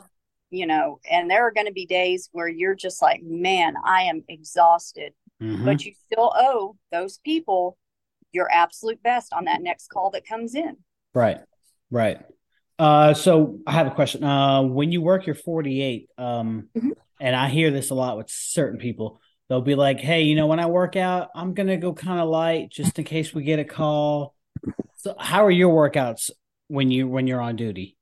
you 0.50 0.66
know, 0.66 1.00
and 1.10 1.30
there 1.30 1.46
are 1.46 1.52
going 1.52 1.68
to 1.68 1.74
be 1.74 1.86
days 1.86 2.30
where 2.32 2.48
you're 2.48 2.76
just 2.76 3.02
like, 3.02 3.22
man, 3.24 3.76
I 3.86 4.04
am 4.04 4.24
exhausted. 4.28 5.14
Mm-hmm. 5.42 5.66
But 5.66 5.86
you 5.86 5.94
still 6.12 6.32
owe 6.36 6.76
those 6.92 7.18
people 7.20 7.78
your 8.32 8.50
absolute 8.52 9.02
best 9.04 9.34
on 9.34 9.46
that 9.46 9.62
next 9.62 9.90
call 9.90 10.12
that 10.12 10.26
comes 10.26 10.56
in. 10.56 10.78
Right. 11.14 11.40
Right. 11.90 12.20
Uh, 12.82 13.14
so 13.14 13.60
I 13.68 13.74
have 13.74 13.88
a 13.88 13.92
question. 13.92 14.24
Uh, 14.24 14.64
when 14.64 14.92
you 14.92 15.02
work 15.02 15.28
your 15.28 15.36
48, 15.36 16.10
um, 16.18 16.70
mm-hmm. 16.76 16.90
and 17.20 17.36
I 17.36 17.50
hear 17.50 17.70
this 17.70 17.92
a 17.92 17.94
lot 17.94 18.18
with 18.18 18.30
certain 18.30 18.80
people, 18.80 19.22
they'll 19.48 19.62
be 19.62 19.76
like, 19.76 20.00
"Hey, 20.00 20.24
you 20.24 20.36
know, 20.36 20.48
when 20.48 20.60
I 20.60 20.66
work 20.66 20.96
out, 20.96 21.30
I'm 21.36 21.54
gonna 21.54 21.78
go 21.78 21.94
kind 21.94 22.20
of 22.20 22.28
light 22.28 22.70
just 22.72 22.98
in 22.98 23.06
case 23.06 23.36
we 23.36 23.44
get 23.44 23.60
a 23.60 23.66
call." 23.66 24.34
So, 24.98 25.16
how 25.20 25.46
are 25.46 25.52
your 25.52 25.74
workouts 25.76 26.32
when 26.70 26.90
you 26.90 27.08
when 27.08 27.28
you're 27.28 27.42
on 27.42 27.56
duty? 27.56 27.98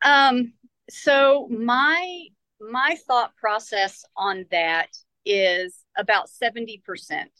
Um. 0.00 0.53
So 0.90 1.48
my 1.50 2.26
my 2.60 2.96
thought 3.06 3.34
process 3.36 4.04
on 4.16 4.46
that 4.50 4.88
is 5.24 5.84
about 5.96 6.28
seventy 6.28 6.82
percent. 6.84 7.30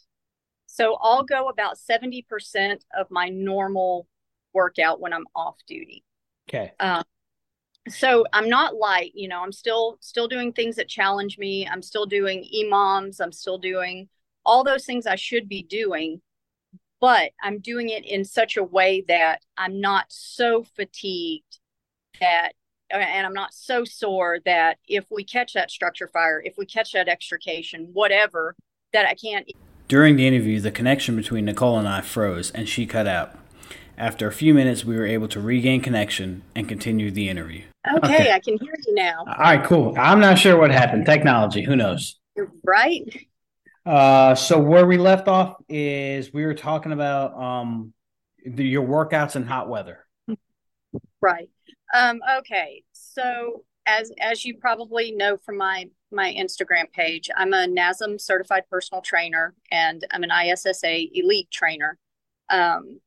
So 0.66 0.96
I'll 1.00 1.24
go 1.24 1.48
about 1.48 1.78
seventy 1.78 2.22
percent 2.22 2.84
of 2.96 3.10
my 3.10 3.28
normal 3.28 4.06
workout 4.52 5.00
when 5.00 5.12
I'm 5.12 5.26
off 5.34 5.56
duty. 5.66 6.04
Okay. 6.48 6.72
Um, 6.80 7.04
so 7.88 8.24
i'm 8.32 8.48
not 8.48 8.76
light 8.76 9.12
you 9.14 9.28
know 9.28 9.40
i'm 9.40 9.52
still 9.52 9.98
still 10.00 10.26
doing 10.26 10.52
things 10.52 10.76
that 10.76 10.88
challenge 10.88 11.36
me 11.38 11.68
i'm 11.70 11.82
still 11.82 12.06
doing 12.06 12.46
EMOMs 12.54 13.20
i'm 13.20 13.32
still 13.32 13.58
doing 13.58 14.08
all 14.44 14.64
those 14.64 14.86
things 14.86 15.06
i 15.06 15.16
should 15.16 15.48
be 15.48 15.62
doing 15.62 16.20
but 17.00 17.32
i'm 17.42 17.58
doing 17.58 17.90
it 17.90 18.06
in 18.06 18.24
such 18.24 18.56
a 18.56 18.64
way 18.64 19.04
that 19.06 19.42
i'm 19.58 19.80
not 19.80 20.06
so 20.08 20.62
fatigued 20.62 21.58
that 22.20 22.52
and 22.90 23.26
i'm 23.26 23.34
not 23.34 23.52
so 23.52 23.84
sore 23.84 24.38
that 24.44 24.78
if 24.88 25.04
we 25.10 25.24
catch 25.24 25.52
that 25.54 25.70
structure 25.70 26.08
fire 26.08 26.42
if 26.44 26.54
we 26.58 26.66
catch 26.66 26.92
that 26.92 27.08
extrication 27.08 27.88
whatever 27.92 28.54
that 28.92 29.06
i 29.06 29.14
can't 29.14 29.50
during 29.88 30.16
the 30.16 30.26
interview 30.26 30.60
the 30.60 30.70
connection 30.70 31.16
between 31.16 31.46
nichole 31.46 31.78
and 31.78 31.88
i 31.88 32.00
froze 32.00 32.50
and 32.50 32.68
she 32.68 32.86
cut 32.86 33.06
out 33.06 33.36
After 33.96 34.26
a 34.26 34.32
few 34.32 34.54
minutes, 34.54 34.84
we 34.84 34.96
were 34.96 35.06
able 35.06 35.28
to 35.28 35.40
regain 35.40 35.80
connection 35.80 36.42
and 36.56 36.68
continue 36.68 37.12
the 37.12 37.28
interview. 37.28 37.62
Okay, 37.86 38.14
okay. 38.22 38.32
I 38.32 38.40
can 38.40 38.58
hear 38.58 38.74
you 38.86 38.94
now. 38.94 39.18
All 39.20 39.34
right, 39.38 39.62
cool. 39.64 39.94
I'm 39.96 40.18
not 40.18 40.36
sure 40.36 40.56
what 40.58 40.72
happened. 40.72 41.06
Technology, 41.06 41.62
who 41.62 41.76
knows? 41.76 42.18
You're 42.36 42.50
right. 42.64 43.04
Uh, 43.86 44.34
so 44.34 44.58
where 44.58 44.84
we 44.84 44.98
left 44.98 45.28
off 45.28 45.56
is 45.68 46.32
we 46.32 46.44
were 46.44 46.54
talking 46.54 46.90
about 46.90 47.34
um 47.40 47.92
the, 48.44 48.64
your 48.64 48.82
workouts 48.82 49.36
in 49.36 49.44
hot 49.46 49.68
weather. 49.68 50.00
Right. 51.20 51.50
Um, 51.92 52.20
okay. 52.38 52.82
So 52.92 53.64
as 53.86 54.10
as 54.20 54.44
you 54.44 54.56
probably 54.56 55.12
know 55.12 55.36
from 55.36 55.58
my 55.58 55.86
my 56.10 56.32
Instagram 56.32 56.90
page, 56.92 57.28
I'm 57.36 57.52
a 57.52 57.66
NASM 57.66 58.20
certified 58.20 58.64
personal 58.70 59.02
trainer 59.02 59.54
and 59.70 60.04
I'm 60.12 60.22
an 60.22 60.30
ISSA 60.30 61.06
elite 61.12 61.50
trainer. 61.50 61.98
Um, 62.50 63.00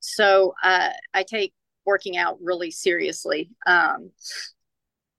so 0.00 0.54
uh, 0.62 0.90
I 1.14 1.22
take 1.22 1.52
working 1.84 2.16
out 2.16 2.38
really 2.40 2.70
seriously. 2.70 3.50
Um, 3.66 4.10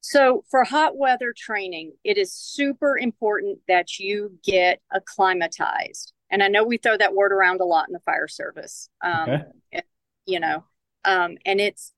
so 0.02 0.44
for 0.50 0.64
hot 0.64 0.98
weather 0.98 1.34
training, 1.36 1.94
it 2.04 2.18
is 2.18 2.34
super 2.34 2.98
important 2.98 3.60
that 3.68 4.00
you 4.00 4.38
get 4.44 4.82
acclimatized. 4.94 6.14
And 6.30 6.44
I 6.44 6.48
know 6.48 6.64
we 6.64 6.78
throw 6.78 6.98
that 6.98 7.14
word 7.14 7.32
around 7.32 7.62
a 7.62 7.66
lot 7.66 7.88
in 7.88 7.94
the 7.94 8.00
fire 8.00 8.28
service. 8.28 8.90
Um, 9.02 9.30
okay. 9.74 9.84
you 10.26 10.40
know, 10.40 10.66
um, 11.06 11.38
and 11.46 11.62
it's 11.62 11.94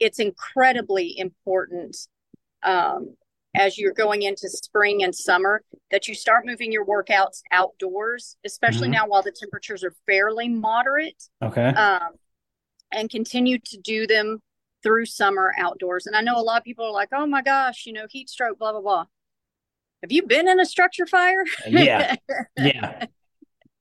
it's 0.00 0.18
incredibly 0.18 1.18
important 1.18 1.96
um, 2.62 3.16
as 3.54 3.78
you're 3.78 3.92
going 3.92 4.22
into 4.22 4.48
spring 4.48 5.02
and 5.02 5.14
summer 5.14 5.62
that 5.90 6.08
you 6.08 6.14
start 6.14 6.44
moving 6.44 6.70
your 6.70 6.84
workouts 6.84 7.40
outdoors, 7.52 8.36
especially 8.44 8.88
mm-hmm. 8.88 8.92
now 8.92 9.06
while 9.06 9.22
the 9.22 9.32
temperatures 9.32 9.82
are 9.82 9.94
fairly 10.06 10.48
moderate. 10.48 11.22
Okay. 11.42 11.68
Um, 11.68 12.10
and 12.92 13.10
continue 13.10 13.58
to 13.58 13.78
do 13.78 14.06
them 14.06 14.40
through 14.82 15.06
summer 15.06 15.52
outdoors. 15.58 16.06
And 16.06 16.14
I 16.14 16.20
know 16.20 16.38
a 16.38 16.42
lot 16.42 16.58
of 16.58 16.64
people 16.64 16.86
are 16.86 16.92
like, 16.92 17.08
oh 17.12 17.26
my 17.26 17.42
gosh, 17.42 17.84
you 17.86 17.92
know, 17.92 18.06
heat 18.08 18.28
stroke, 18.28 18.58
blah, 18.58 18.72
blah, 18.72 18.80
blah. 18.80 19.04
Have 20.02 20.12
you 20.12 20.22
been 20.22 20.48
in 20.48 20.60
a 20.60 20.66
structure 20.66 21.06
fire? 21.06 21.44
yeah. 21.66 22.14
Yeah. 22.56 23.06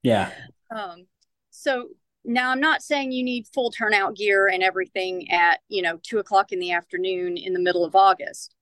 Yeah. 0.01 0.31
Um, 0.75 1.07
so 1.49 1.89
now 2.25 2.51
I'm 2.51 2.59
not 2.59 2.81
saying 2.81 3.11
you 3.11 3.23
need 3.23 3.47
full 3.53 3.71
turnout 3.71 4.15
gear 4.15 4.47
and 4.47 4.63
everything 4.63 5.31
at, 5.31 5.59
you 5.69 5.81
know, 5.81 5.99
two 6.03 6.19
o'clock 6.19 6.51
in 6.51 6.59
the 6.59 6.71
afternoon 6.71 7.37
in 7.37 7.53
the 7.53 7.59
middle 7.59 7.85
of 7.85 7.95
August 7.95 8.55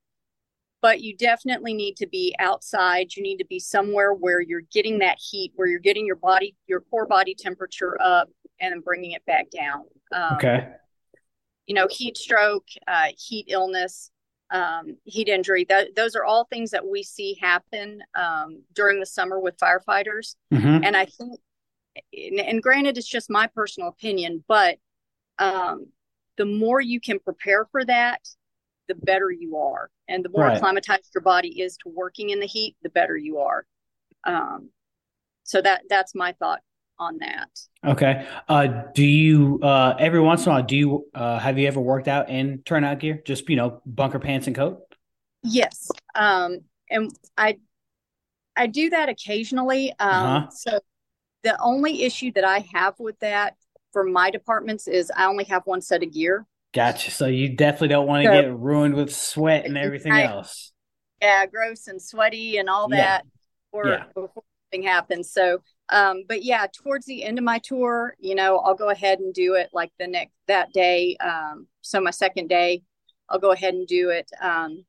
but 0.83 0.99
you 0.99 1.15
definitely 1.15 1.73
need 1.73 1.95
to 1.95 2.05
be 2.05 2.35
outside. 2.39 3.15
You 3.15 3.23
need 3.23 3.37
to 3.37 3.45
be 3.45 3.57
somewhere 3.57 4.13
where 4.13 4.41
you're 4.41 4.63
getting 4.73 4.99
that 4.99 5.17
heat, 5.17 5.53
where 5.55 5.65
you're 5.65 5.79
getting 5.79 6.05
your 6.05 6.17
body, 6.17 6.57
your 6.67 6.81
core 6.81 7.07
body 7.07 7.33
temperature 7.33 7.97
up 8.01 8.27
and 8.59 8.73
then 8.73 8.81
bringing 8.81 9.13
it 9.13 9.25
back 9.25 9.45
down. 9.49 9.85
Um, 10.11 10.35
okay. 10.35 10.67
You 11.67 11.75
know, 11.75 11.87
heat 11.89 12.17
stroke, 12.17 12.67
uh, 12.85 13.07
heat 13.17 13.45
illness, 13.47 14.11
um, 14.51 14.97
heat 15.05 15.29
injury. 15.29 15.65
That, 15.69 15.95
those 15.95 16.17
are 16.17 16.25
all 16.25 16.43
things 16.51 16.71
that 16.71 16.85
we 16.85 17.01
see 17.01 17.37
happen 17.41 18.01
um, 18.13 18.61
during 18.75 18.99
the 18.99 19.05
summer 19.05 19.39
with 19.39 19.57
firefighters. 19.57 20.35
Mm-hmm. 20.53 20.83
And 20.83 20.97
I 20.97 21.05
think, 21.05 21.39
and, 22.13 22.39
and, 22.39 22.63
granted, 22.63 22.97
it's 22.97 23.07
just 23.07 23.29
my 23.29 23.47
personal 23.47 23.89
opinion, 23.89 24.43
but 24.47 24.77
um, 25.39 25.87
the 26.37 26.45
more 26.45 26.81
you 26.81 26.99
can 26.99 27.19
prepare 27.19 27.65
for 27.71 27.85
that, 27.85 28.21
the 28.87 28.95
better 28.95 29.31
you 29.31 29.57
are. 29.57 29.89
And 30.07 30.23
the 30.23 30.29
more 30.29 30.43
right. 30.43 30.57
acclimatized 30.57 31.11
your 31.13 31.21
body 31.21 31.61
is 31.61 31.77
to 31.77 31.89
working 31.89 32.31
in 32.31 32.39
the 32.39 32.45
heat, 32.45 32.75
the 32.83 32.89
better 32.89 33.15
you 33.15 33.39
are. 33.39 33.65
Um, 34.25 34.69
so 35.43 35.61
that 35.61 35.83
that's 35.89 36.15
my 36.15 36.33
thought 36.33 36.61
on 36.99 37.17
that. 37.19 37.49
Okay. 37.85 38.25
Uh, 38.47 38.67
do 38.93 39.03
you 39.03 39.59
uh, 39.61 39.95
every 39.99 40.21
once 40.21 40.45
in 40.45 40.51
a 40.51 40.55
while 40.55 40.63
do 40.63 40.75
you 40.75 41.05
uh, 41.13 41.39
have 41.39 41.57
you 41.57 41.67
ever 41.67 41.81
worked 41.81 42.07
out 42.07 42.29
in 42.29 42.61
turnout 42.65 42.99
gear? 42.99 43.21
Just 43.25 43.47
you 43.49 43.55
know, 43.55 43.81
bunker 43.85 44.19
pants 44.19 44.47
and 44.47 44.55
coat. 44.55 44.79
Yes. 45.43 45.89
Um, 46.15 46.59
and 46.89 47.11
I 47.37 47.57
I 48.55 48.67
do 48.67 48.89
that 48.91 49.09
occasionally. 49.09 49.91
Um, 49.99 50.09
uh-huh. 50.09 50.49
So 50.51 50.79
the 51.43 51.59
only 51.61 52.03
issue 52.03 52.31
that 52.33 52.43
I 52.43 52.65
have 52.73 52.99
with 52.99 53.19
that 53.19 53.55
for 53.91 54.03
my 54.03 54.31
departments 54.31 54.87
is 54.87 55.11
I 55.15 55.25
only 55.25 55.43
have 55.45 55.63
one 55.65 55.81
set 55.81 56.03
of 56.03 56.11
gear. 56.11 56.45
Gotcha. 56.73 57.11
So 57.11 57.27
you 57.27 57.49
definitely 57.49 57.89
don't 57.89 58.07
want 58.07 58.23
to 58.23 58.29
so, 58.29 58.41
get 58.41 58.57
ruined 58.57 58.95
with 58.95 59.13
sweat 59.13 59.65
and 59.65 59.77
everything 59.77 60.11
I, 60.11 60.23
else. 60.23 60.71
Yeah, 61.21 61.45
gross 61.45 61.87
and 61.87 62.01
sweaty 62.01 62.57
and 62.57 62.69
all 62.69 62.89
that 62.89 63.23
before, 63.71 63.87
yeah. 63.87 64.05
before 64.15 64.43
anything 64.71 64.87
happens. 64.87 65.31
So, 65.31 65.59
um, 65.89 66.23
but 66.27 66.43
yeah, 66.43 66.65
towards 66.73 67.05
the 67.05 67.23
end 67.23 67.37
of 67.37 67.43
my 67.43 67.59
tour, 67.59 68.15
you 68.19 68.33
know, 68.33 68.57
I'll 68.57 68.73
go 68.75 68.89
ahead 68.89 69.19
and 69.19 69.33
do 69.33 69.53
it 69.53 69.69
like 69.71 69.91
the 69.99 70.07
next 70.07 70.33
that 70.47 70.73
day. 70.73 71.15
Um, 71.17 71.67
so 71.81 72.01
my 72.01 72.11
second 72.11 72.47
day, 72.47 72.81
I'll 73.29 73.39
go 73.39 73.51
ahead 73.51 73.75
and 73.75 73.87
do 73.87 74.09
it. 74.09 74.29
Um, 74.41 74.83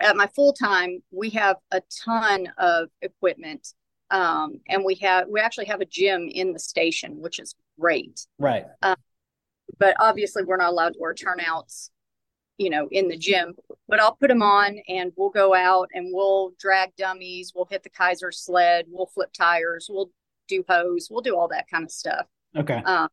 at 0.00 0.16
my 0.16 0.26
full 0.34 0.52
time, 0.52 1.02
we 1.12 1.30
have 1.30 1.56
a 1.70 1.80
ton 2.04 2.52
of 2.58 2.88
equipment. 3.00 3.72
Um, 4.12 4.60
and 4.68 4.84
we 4.84 4.94
have 4.96 5.26
we 5.28 5.40
actually 5.40 5.66
have 5.66 5.80
a 5.80 5.86
gym 5.86 6.28
in 6.30 6.52
the 6.52 6.58
station, 6.58 7.20
which 7.20 7.40
is 7.40 7.54
great. 7.80 8.26
Right. 8.38 8.66
Um, 8.82 8.96
but 9.78 9.96
obviously 9.98 10.44
we're 10.44 10.56
not 10.58 10.70
allowed 10.70 10.94
to 10.94 10.98
wear 11.00 11.14
turnouts 11.14 11.90
you 12.58 12.68
know 12.68 12.86
in 12.90 13.08
the 13.08 13.16
gym 13.16 13.54
but 13.88 13.98
i'll 13.98 14.14
put 14.14 14.28
them 14.28 14.42
on 14.42 14.76
and 14.86 15.10
we'll 15.16 15.30
go 15.30 15.54
out 15.54 15.88
and 15.94 16.10
we'll 16.12 16.52
drag 16.58 16.94
dummies 16.96 17.52
we'll 17.54 17.64
hit 17.64 17.82
the 17.82 17.88
keiser 17.88 18.32
sled 18.32 18.84
we'll 18.88 19.06
flip 19.06 19.32
tires 19.32 19.88
we'll 19.90 20.10
do 20.48 20.64
hose 20.68 21.08
we'll 21.10 21.22
do 21.22 21.36
all 21.36 21.48
that 21.48 21.68
kind 21.70 21.84
of 21.84 21.90
stuff. 21.90 22.26
Okay. 22.56 22.82
Um, 22.84 23.08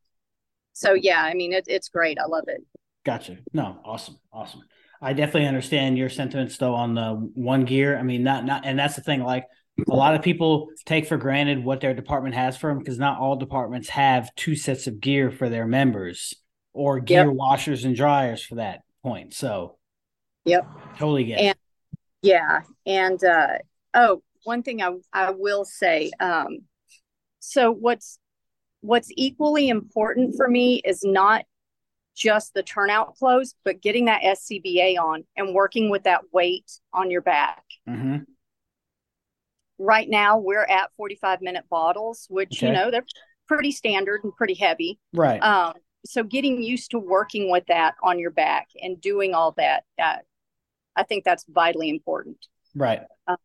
so 0.73 0.93
yeah 0.93 1.21
i 1.23 1.33
mean 1.33 1.53
it, 1.53 1.65
it's 1.67 1.89
great. 1.89 2.17
I 2.19 2.25
love 2.25 2.45
it. 2.47 2.61
Gotcha. 3.05 3.37
No 3.53 3.79
awesome. 3.85 4.19
Awesome. 4.31 4.61
I 5.01 5.13
definitely 5.13 5.47
understand 5.47 5.97
your 5.97 6.09
sentiments 6.09 6.57
though 6.57 6.75
on 6.75 6.93
the 6.93 7.13
one 7.33 7.65
gear. 7.65 7.97
I 7.97 8.03
mean 8.03 8.23
not 8.23 8.45
not 8.45 8.65
and 8.65 8.77
that's 8.77 8.95
the 8.95 9.01
thing 9.01 9.23
like 9.23 9.45
a 9.87 9.95
lot 9.95 10.15
of 10.15 10.21
people 10.21 10.69
take 10.85 11.07
for 11.07 11.17
granted 11.17 11.63
what 11.63 11.81
their 11.81 11.93
department 11.93 12.35
has 12.35 12.57
for 12.57 12.69
them 12.69 12.79
because 12.79 12.97
not 12.97 13.19
all 13.19 13.35
departments 13.35 13.89
have 13.89 14.33
two 14.35 14.55
sets 14.55 14.87
of 14.87 14.99
gear 14.99 15.31
for 15.31 15.49
their 15.49 15.67
members 15.67 16.33
or 16.73 16.99
gear 16.99 17.25
yep. 17.25 17.33
washers 17.33 17.85
and 17.85 17.95
dryers 17.95 18.43
for 18.43 18.55
that 18.55 18.81
point. 19.03 19.33
So, 19.33 19.77
yep, 20.45 20.67
totally 20.97 21.25
get 21.25 21.39
and, 21.39 21.49
it. 21.49 21.57
Yeah, 22.21 22.61
and 22.85 23.23
uh, 23.23 23.57
oh, 23.93 24.23
one 24.43 24.63
thing 24.63 24.81
I 24.81 24.95
I 25.13 25.31
will 25.31 25.65
say. 25.65 26.11
Um, 26.19 26.59
so 27.39 27.71
what's 27.71 28.19
what's 28.81 29.09
equally 29.15 29.69
important 29.69 30.35
for 30.35 30.47
me 30.47 30.81
is 30.85 31.03
not 31.03 31.45
just 32.15 32.53
the 32.53 32.63
turnout 32.63 33.15
clothes, 33.15 33.55
but 33.63 33.81
getting 33.81 34.05
that 34.05 34.21
SCBA 34.21 34.97
on 34.99 35.23
and 35.37 35.53
working 35.55 35.89
with 35.89 36.03
that 36.03 36.21
weight 36.33 36.69
on 36.93 37.09
your 37.09 37.21
back. 37.21 37.63
Mm-hmm. 37.87 38.17
Right 39.79 40.09
now, 40.09 40.37
we're 40.37 40.65
at 40.65 40.91
45 40.97 41.41
minute 41.41 41.65
bottles, 41.69 42.27
which, 42.29 42.57
okay. 42.59 42.67
you 42.67 42.73
know, 42.73 42.91
they're 42.91 43.05
pretty 43.47 43.71
standard 43.71 44.23
and 44.23 44.35
pretty 44.35 44.53
heavy. 44.53 44.99
Right. 45.13 45.41
Um, 45.41 45.73
so 46.05 46.23
getting 46.23 46.61
used 46.61 46.91
to 46.91 46.99
working 46.99 47.51
with 47.51 47.65
that 47.67 47.95
on 48.03 48.19
your 48.19 48.31
back 48.31 48.67
and 48.81 49.01
doing 49.01 49.33
all 49.33 49.53
that, 49.57 49.83
that 49.97 50.25
I 50.95 51.03
think 51.03 51.23
that's 51.23 51.45
vitally 51.49 51.89
important. 51.89 52.37
Right. 52.75 53.01
Uh, 53.27 53.37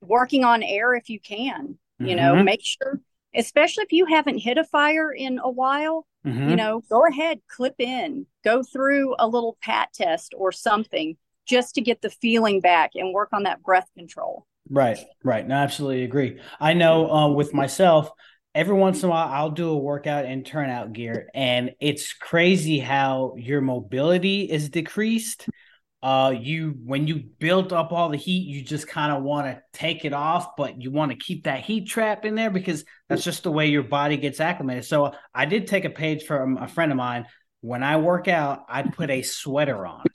working 0.00 0.44
on 0.44 0.62
air 0.62 0.94
if 0.94 1.08
you 1.08 1.20
can, 1.20 1.78
you 1.98 2.06
mm-hmm. 2.06 2.16
know, 2.16 2.42
make 2.42 2.60
sure, 2.62 3.00
especially 3.34 3.84
if 3.84 3.92
you 3.92 4.06
haven't 4.06 4.38
hit 4.38 4.58
a 4.58 4.64
fire 4.64 5.12
in 5.12 5.38
a 5.38 5.50
while, 5.50 6.06
mm-hmm. 6.26 6.50
you 6.50 6.56
know, 6.56 6.82
go 6.90 7.06
ahead, 7.06 7.40
clip 7.48 7.76
in, 7.78 8.26
go 8.44 8.62
through 8.62 9.14
a 9.18 9.26
little 9.26 9.56
pat 9.62 9.90
test 9.94 10.34
or 10.36 10.52
something 10.52 11.16
just 11.46 11.74
to 11.74 11.80
get 11.80 12.02
the 12.02 12.10
feeling 12.10 12.60
back 12.60 12.92
and 12.94 13.12
work 13.12 13.30
on 13.32 13.44
that 13.44 13.62
breath 13.62 13.88
control. 13.96 14.46
Right, 14.70 14.98
right. 15.22 15.46
No, 15.46 15.54
absolutely 15.56 16.04
agree. 16.04 16.40
I 16.60 16.72
know 16.74 17.10
uh, 17.10 17.28
with 17.28 17.52
myself, 17.52 18.10
every 18.54 18.74
once 18.74 19.02
in 19.02 19.08
a 19.08 19.10
while 19.10 19.28
I'll 19.28 19.50
do 19.50 19.70
a 19.70 19.76
workout 19.76 20.24
in 20.24 20.44
turnout 20.44 20.92
gear 20.92 21.28
and 21.34 21.72
it's 21.80 22.12
crazy 22.12 22.78
how 22.78 23.34
your 23.38 23.60
mobility 23.60 24.42
is 24.42 24.68
decreased. 24.68 25.48
Uh 26.02 26.34
you 26.38 26.74
when 26.84 27.06
you 27.06 27.22
build 27.38 27.72
up 27.72 27.92
all 27.92 28.08
the 28.08 28.16
heat, 28.16 28.46
you 28.48 28.62
just 28.62 28.88
kind 28.88 29.12
of 29.12 29.22
want 29.22 29.46
to 29.46 29.62
take 29.72 30.04
it 30.04 30.12
off, 30.12 30.56
but 30.56 30.82
you 30.82 30.90
want 30.90 31.12
to 31.12 31.16
keep 31.16 31.44
that 31.44 31.60
heat 31.60 31.88
trap 31.88 32.24
in 32.24 32.34
there 32.34 32.50
because 32.50 32.84
that's 33.08 33.22
just 33.22 33.44
the 33.44 33.52
way 33.52 33.68
your 33.68 33.84
body 33.84 34.16
gets 34.16 34.40
acclimated. 34.40 34.84
So 34.84 35.12
I 35.34 35.46
did 35.46 35.66
take 35.66 35.84
a 35.84 35.90
page 35.90 36.24
from 36.24 36.58
a 36.58 36.66
friend 36.66 36.90
of 36.92 36.98
mine. 36.98 37.26
When 37.60 37.82
I 37.84 37.96
work 37.98 38.26
out, 38.28 38.64
I 38.68 38.82
put 38.82 39.10
a 39.10 39.22
sweater 39.22 39.86
on 39.86 40.08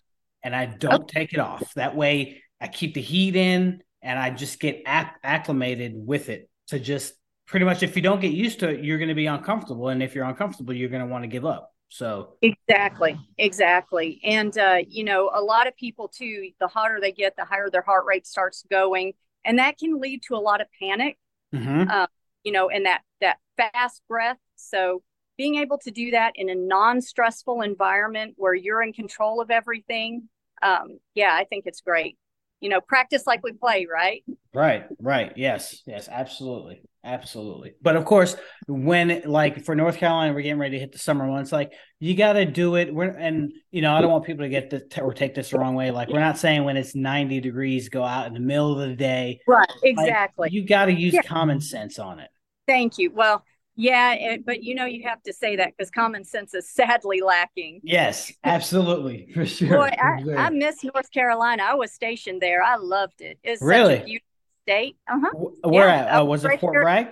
and 0.44 0.56
I 0.56 0.66
don't 0.66 1.08
take 1.08 1.34
it 1.34 1.40
off. 1.40 1.74
That 1.76 1.96
way 1.96 2.44
I 2.60 2.68
keep 2.68 2.94
the 2.94 3.02
heat 3.02 3.36
in 3.36 3.82
and 4.02 4.18
I 4.18 4.30
just 4.30 4.60
get 4.60 4.84
acc- 4.86 5.20
acclimated 5.24 5.94
with 5.96 6.30
it 6.30 6.50
to 6.68 6.80
just 6.80 7.14
pretty 7.46 7.66
much 7.66 7.84
if 7.84 7.96
you 7.96 8.02
don't 8.02 8.20
get 8.20 8.32
used 8.32 8.60
to 8.60 8.70
it, 8.70 8.84
you're 8.84 8.98
going 8.98 9.10
to 9.10 9.16
be 9.16 9.26
uncomfortable. 9.26 9.90
And 9.90 10.04
if 10.04 10.14
you're 10.14 10.26
uncomfortable, 10.26 10.74
you're 10.74 10.90
going 10.90 11.02
to 11.02 11.08
want 11.08 11.24
to 11.24 11.28
give 11.28 11.46
up. 11.46 11.74
So 11.90 12.36
exactly, 12.42 13.18
exactly. 13.38 14.20
And, 14.24 14.58
uh, 14.58 14.80
you 14.86 15.06
know, 15.06 15.32
a 15.34 15.42
lot 15.42 15.68
of 15.68 15.76
people 15.78 16.10
too, 16.10 16.50
the 16.60 16.68
hotter 16.68 17.00
they 17.02 17.14
get, 17.14 17.36
the 17.38 17.46
higher 17.46 17.70
their 17.70 17.82
heart 17.82 18.06
rate 18.06 18.28
starts 18.28 18.66
going. 18.70 19.14
And 19.46 19.60
that 19.60 19.78
can 19.78 20.00
lead 20.00 20.24
to 20.24 20.36
a 20.36 20.38
lot 20.38 20.60
of 20.60 20.68
panic, 20.82 21.18
mm-hmm. 21.56 21.90
uh, 21.90 22.08
you 22.44 22.52
know, 22.52 22.70
and 22.70 22.86
that, 22.86 23.04
that 23.22 23.38
fast 23.56 24.02
breath. 24.10 24.38
So 24.58 25.02
being 25.38 25.56
able 25.56 25.78
to 25.78 25.92
do 25.92 26.12
that 26.12 26.34
in 26.36 26.50
a 26.50 26.56
non-stressful 26.56 27.62
environment 27.62 28.34
where 28.36 28.54
you're 28.54 28.82
in 28.82 28.92
control 28.92 29.40
of 29.40 29.50
everything, 29.50 30.28
um, 30.62 31.00
yeah, 31.14 31.34
I 31.34 31.46
think 31.46 31.66
it's 31.68 31.80
great. 31.80 32.18
You 32.60 32.70
know, 32.70 32.82
practice 32.82 33.28
like 33.28 33.44
we 33.44 33.54
play, 33.54 33.88
right? 33.92 34.24
Right, 34.54 34.86
right. 35.00 35.34
Yes, 35.36 35.84
yes, 35.86 36.10
absolutely. 36.12 36.82
Absolutely. 37.04 37.74
But 37.82 37.96
of 37.96 38.04
course, 38.04 38.36
when 38.68 39.22
like 39.26 39.64
for 39.64 39.76
North 39.76 39.98
Carolina, 39.98 40.34
we're 40.34 40.42
getting 40.42 40.60
ready 40.60 40.76
to 40.76 40.80
hit 40.80 40.92
the 40.92 41.00
summer 41.00 41.26
months, 41.26 41.54
like 41.54 41.72
you 42.00 42.16
got 42.16 42.34
to 42.34 42.46
do 42.46 42.76
it. 42.76 42.94
We're, 42.94 43.06
and, 43.06 43.54
you 43.72 43.82
know, 43.82 43.94
I 43.94 44.02
don't 44.02 44.12
want 44.12 44.26
people 44.26 44.44
to 44.44 44.50
get 44.50 44.70
the 44.70 45.02
or 45.02 45.14
take 45.14 45.34
this 45.34 45.52
the 45.52 45.58
wrong 45.58 45.74
way. 45.74 45.92
Like, 45.92 46.10
we're 46.10 46.20
not 46.20 46.38
saying 46.38 46.66
when 46.66 46.76
it's 46.76 46.96
90 46.96 47.40
degrees, 47.40 47.88
go 47.88 48.04
out 48.04 48.28
in 48.28 48.34
the 48.34 48.42
middle 48.42 48.80
of 48.80 48.90
the 48.90 48.96
day. 48.96 49.40
Right. 49.48 49.72
Exactly. 49.84 50.48
Like, 50.48 50.52
you 50.52 50.68
got 50.68 50.86
to 50.86 50.94
use 50.94 51.14
yeah. 51.14 51.22
common 51.22 51.62
sense 51.62 51.98
on 51.98 52.20
it. 52.20 52.30
Thank 52.68 52.98
you. 52.98 53.12
Well, 53.14 53.46
yeah, 53.80 54.14
it, 54.14 54.46
but 54.46 54.64
you 54.64 54.74
know 54.74 54.86
you 54.86 55.04
have 55.04 55.22
to 55.24 55.32
say 55.32 55.56
that 55.56 55.78
because 55.78 55.92
common 55.92 56.24
sense 56.24 56.56
is 56.56 56.68
sadly 56.68 57.22
lacking. 57.22 57.80
Yes, 57.84 58.34
absolutely, 58.44 59.30
for 59.36 59.46
sure. 59.46 59.78
Boy, 59.78 59.92
I, 60.02 60.22
sure. 60.24 60.38
I 60.38 60.50
miss 60.50 60.84
North 60.84 61.12
Carolina. 61.12 61.64
I 61.64 61.76
was 61.76 61.94
stationed 61.94 62.42
there. 62.42 62.64
I 62.64 62.78
loved 62.78 63.22
it. 63.22 63.38
It's 63.44 63.62
really 63.62 63.98
such 63.98 64.02
a 64.02 64.06
beautiful 64.06 64.28
state. 64.64 64.98
Uh-huh. 65.08 65.30
Where 65.70 65.90
yeah, 65.90 65.96
at? 65.96 66.22
Uh, 66.22 66.26
was 66.26 66.44
it 66.44 66.60
Fort 66.60 66.74
there. 66.74 66.82
Bragg? 66.82 67.08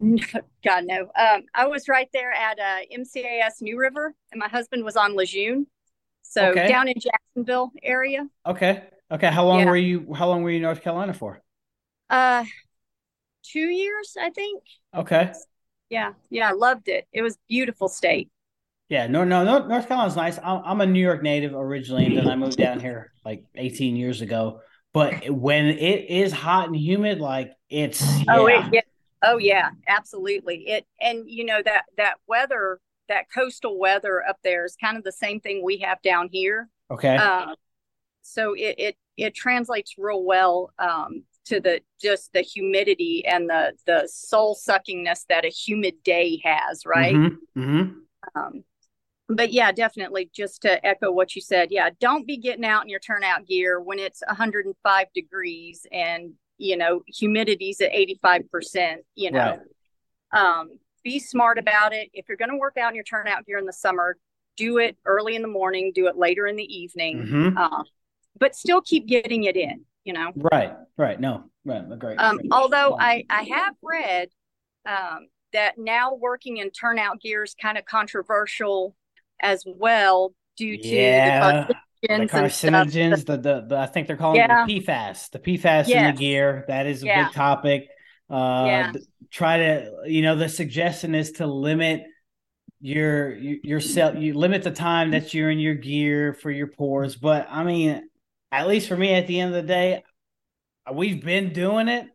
God 0.64 0.84
no. 0.84 1.02
Um, 1.16 1.42
I 1.54 1.68
was 1.68 1.88
right 1.88 2.08
there 2.12 2.32
at 2.32 2.58
uh, 2.58 2.80
MCAS 2.92 3.62
New 3.62 3.78
River, 3.78 4.12
and 4.32 4.40
my 4.40 4.48
husband 4.48 4.84
was 4.84 4.96
on 4.96 5.14
Lejeune, 5.14 5.68
so 6.22 6.48
okay. 6.48 6.66
down 6.66 6.88
in 6.88 6.94
Jacksonville 6.98 7.70
area. 7.84 8.26
Okay. 8.44 8.82
Okay. 9.12 9.30
How 9.30 9.46
long 9.46 9.60
yeah. 9.60 9.66
were 9.66 9.76
you? 9.76 10.12
How 10.12 10.26
long 10.26 10.42
were 10.42 10.50
you 10.50 10.56
in 10.56 10.62
North 10.62 10.82
Carolina 10.82 11.14
for? 11.14 11.40
Uh, 12.10 12.44
two 13.44 13.60
years, 13.60 14.16
I 14.20 14.30
think. 14.30 14.64
Okay. 14.92 15.32
Yeah, 15.94 16.14
yeah, 16.28 16.48
I 16.48 16.52
loved 16.54 16.88
it. 16.88 17.06
It 17.12 17.22
was 17.22 17.38
beautiful 17.48 17.86
state. 17.88 18.28
Yeah, 18.88 19.06
no, 19.06 19.22
no, 19.22 19.44
no 19.44 19.64
North 19.64 19.86
Carolina's 19.86 20.16
nice. 20.16 20.38
I'm, 20.38 20.60
I'm 20.64 20.80
a 20.80 20.86
New 20.86 21.00
York 21.00 21.22
native 21.22 21.54
originally, 21.54 22.06
and 22.06 22.16
then 22.16 22.26
I 22.26 22.34
moved 22.34 22.56
down 22.56 22.80
here 22.80 23.12
like 23.24 23.44
18 23.54 23.94
years 23.94 24.20
ago. 24.20 24.60
But 24.92 25.30
when 25.30 25.66
it 25.66 26.10
is 26.10 26.32
hot 26.32 26.66
and 26.66 26.74
humid, 26.74 27.20
like 27.20 27.52
it's 27.70 28.02
oh, 28.28 28.48
yeah. 28.48 28.80
oh 29.22 29.38
yeah, 29.38 29.70
absolutely. 29.86 30.66
It 30.66 30.86
and 31.00 31.30
you 31.30 31.44
know 31.44 31.62
that 31.64 31.84
that 31.96 32.14
weather, 32.26 32.80
that 33.08 33.26
coastal 33.32 33.78
weather 33.78 34.20
up 34.28 34.38
there 34.42 34.64
is 34.64 34.74
kind 34.74 34.96
of 34.96 35.04
the 35.04 35.12
same 35.12 35.38
thing 35.38 35.62
we 35.62 35.78
have 35.78 36.02
down 36.02 36.28
here. 36.32 36.68
Okay. 36.90 37.16
Uh, 37.16 37.54
so 38.22 38.54
it 38.54 38.74
it 38.78 38.96
it 39.16 39.34
translates 39.36 39.94
real 39.96 40.24
well 40.24 40.72
um, 40.80 41.22
to 41.46 41.60
the 41.60 41.80
just 42.00 42.32
the 42.32 42.40
humidity 42.40 43.24
and 43.26 43.48
the 43.48 43.72
the 43.86 44.08
soul 44.10 44.56
suckingness 44.56 45.26
that 45.28 45.44
a 45.44 45.48
humid 45.48 46.02
day 46.02 46.40
has, 46.44 46.84
right? 46.86 47.14
Mm-hmm. 47.14 47.60
Mm-hmm. 47.60 48.38
Um, 48.38 48.64
but 49.28 49.52
yeah, 49.52 49.72
definitely. 49.72 50.30
Just 50.34 50.62
to 50.62 50.84
echo 50.84 51.10
what 51.10 51.34
you 51.34 51.42
said, 51.42 51.68
yeah, 51.70 51.90
don't 52.00 52.26
be 52.26 52.36
getting 52.36 52.64
out 52.64 52.82
in 52.82 52.88
your 52.88 53.00
turnout 53.00 53.46
gear 53.46 53.80
when 53.80 53.98
it's 53.98 54.22
105 54.26 55.06
degrees 55.14 55.86
and 55.92 56.32
you 56.56 56.76
know 56.76 57.02
humidity's 57.08 57.80
at 57.80 57.92
85 57.92 58.50
percent. 58.50 59.00
You 59.14 59.30
know, 59.32 59.58
right. 60.32 60.58
um, 60.58 60.70
be 61.02 61.18
smart 61.18 61.58
about 61.58 61.92
it. 61.92 62.10
If 62.12 62.26
you're 62.28 62.38
going 62.38 62.50
to 62.50 62.56
work 62.56 62.76
out 62.78 62.90
in 62.90 62.94
your 62.94 63.04
turnout 63.04 63.46
gear 63.46 63.58
in 63.58 63.66
the 63.66 63.72
summer, 63.72 64.16
do 64.56 64.78
it 64.78 64.96
early 65.04 65.36
in 65.36 65.42
the 65.42 65.48
morning. 65.48 65.92
Do 65.94 66.06
it 66.06 66.16
later 66.16 66.46
in 66.46 66.56
the 66.56 66.64
evening. 66.64 67.22
Mm-hmm. 67.22 67.58
Uh, 67.58 67.84
but 68.38 68.56
still 68.56 68.80
keep 68.80 69.06
getting 69.06 69.44
it 69.44 69.56
in 69.56 69.84
you 70.04 70.12
know. 70.12 70.32
Right, 70.36 70.72
right. 70.96 71.20
No, 71.20 71.44
right. 71.64 71.98
Great. 71.98 72.18
Um, 72.18 72.40
although 72.50 72.96
I, 72.98 73.24
I 73.28 73.42
have 73.44 73.74
read 73.82 74.28
um, 74.86 75.28
that 75.52 75.78
now 75.78 76.14
working 76.14 76.58
in 76.58 76.70
turnout 76.70 77.20
gear 77.20 77.42
is 77.42 77.54
kind 77.60 77.78
of 77.78 77.84
controversial 77.84 78.94
as 79.40 79.64
well 79.66 80.34
due 80.56 80.76
to 80.76 80.88
yeah. 80.88 81.66
the 81.66 81.74
the 82.02 82.26
carcinogens, 82.26 83.24
the, 83.24 83.38
the, 83.38 83.64
the 83.66 83.76
I 83.78 83.86
think 83.86 84.06
they're 84.06 84.16
calling 84.16 84.36
yeah. 84.36 84.66
the 84.66 84.80
PFAS, 84.80 85.30
the 85.30 85.38
PFAS 85.38 85.88
yes. 85.88 85.90
in 85.90 86.14
the 86.14 86.20
gear. 86.20 86.64
That 86.68 86.86
is 86.86 87.02
a 87.02 87.06
yeah. 87.06 87.24
big 87.24 87.34
topic. 87.34 87.88
Uh, 88.30 88.64
yeah. 88.66 88.92
try 89.30 89.58
to, 89.58 89.92
you 90.06 90.22
know, 90.22 90.36
the 90.36 90.48
suggestion 90.48 91.14
is 91.14 91.32
to 91.32 91.46
limit 91.46 92.04
your 92.80 93.34
your 93.34 93.80
cell. 93.80 94.16
You 94.16 94.34
limit 94.34 94.62
the 94.62 94.70
time 94.70 95.12
that 95.12 95.32
you're 95.32 95.50
in 95.50 95.58
your 95.58 95.74
gear 95.74 96.34
for 96.34 96.50
your 96.50 96.66
pores. 96.66 97.16
But 97.16 97.46
I 97.50 97.64
mean, 97.64 98.08
at 98.60 98.68
least 98.68 98.88
for 98.88 98.96
me, 98.96 99.14
at 99.14 99.26
the 99.26 99.40
end 99.40 99.54
of 99.54 99.62
the 99.62 99.68
day, 99.68 100.02
we've 100.92 101.24
been 101.24 101.52
doing 101.52 101.88
it. 101.88 102.08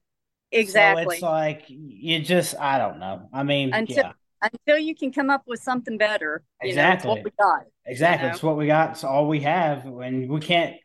Exactly. 0.52 1.04
So 1.04 1.12
it's 1.12 1.22
like 1.22 1.64
you 1.68 2.20
just 2.22 2.56
I 2.60 2.78
don't 2.78 3.00
know. 3.00 3.30
I 3.32 3.44
mean, 3.44 3.74
until 3.74 3.98
yeah. 3.98 4.12
until 4.42 4.78
you 4.78 4.96
can 4.96 5.12
come 5.12 5.30
up 5.30 5.44
with 5.46 5.62
something 5.62 5.98
better. 5.98 6.44
exactly. 6.62 7.08
Know, 7.08 7.16
what 7.16 7.24
we 7.24 7.32
got. 7.40 7.66
Exactly. 7.86 8.26
You 8.26 8.30
know? 8.30 8.36
It's 8.36 8.44
what 8.44 8.58
we 8.58 8.68
got. 8.68 8.92
It's 8.92 9.04
all 9.04 9.28
we 9.28 9.42
have. 9.42 9.86
And 9.86 10.30
we 10.30 10.40
can't 10.40 10.76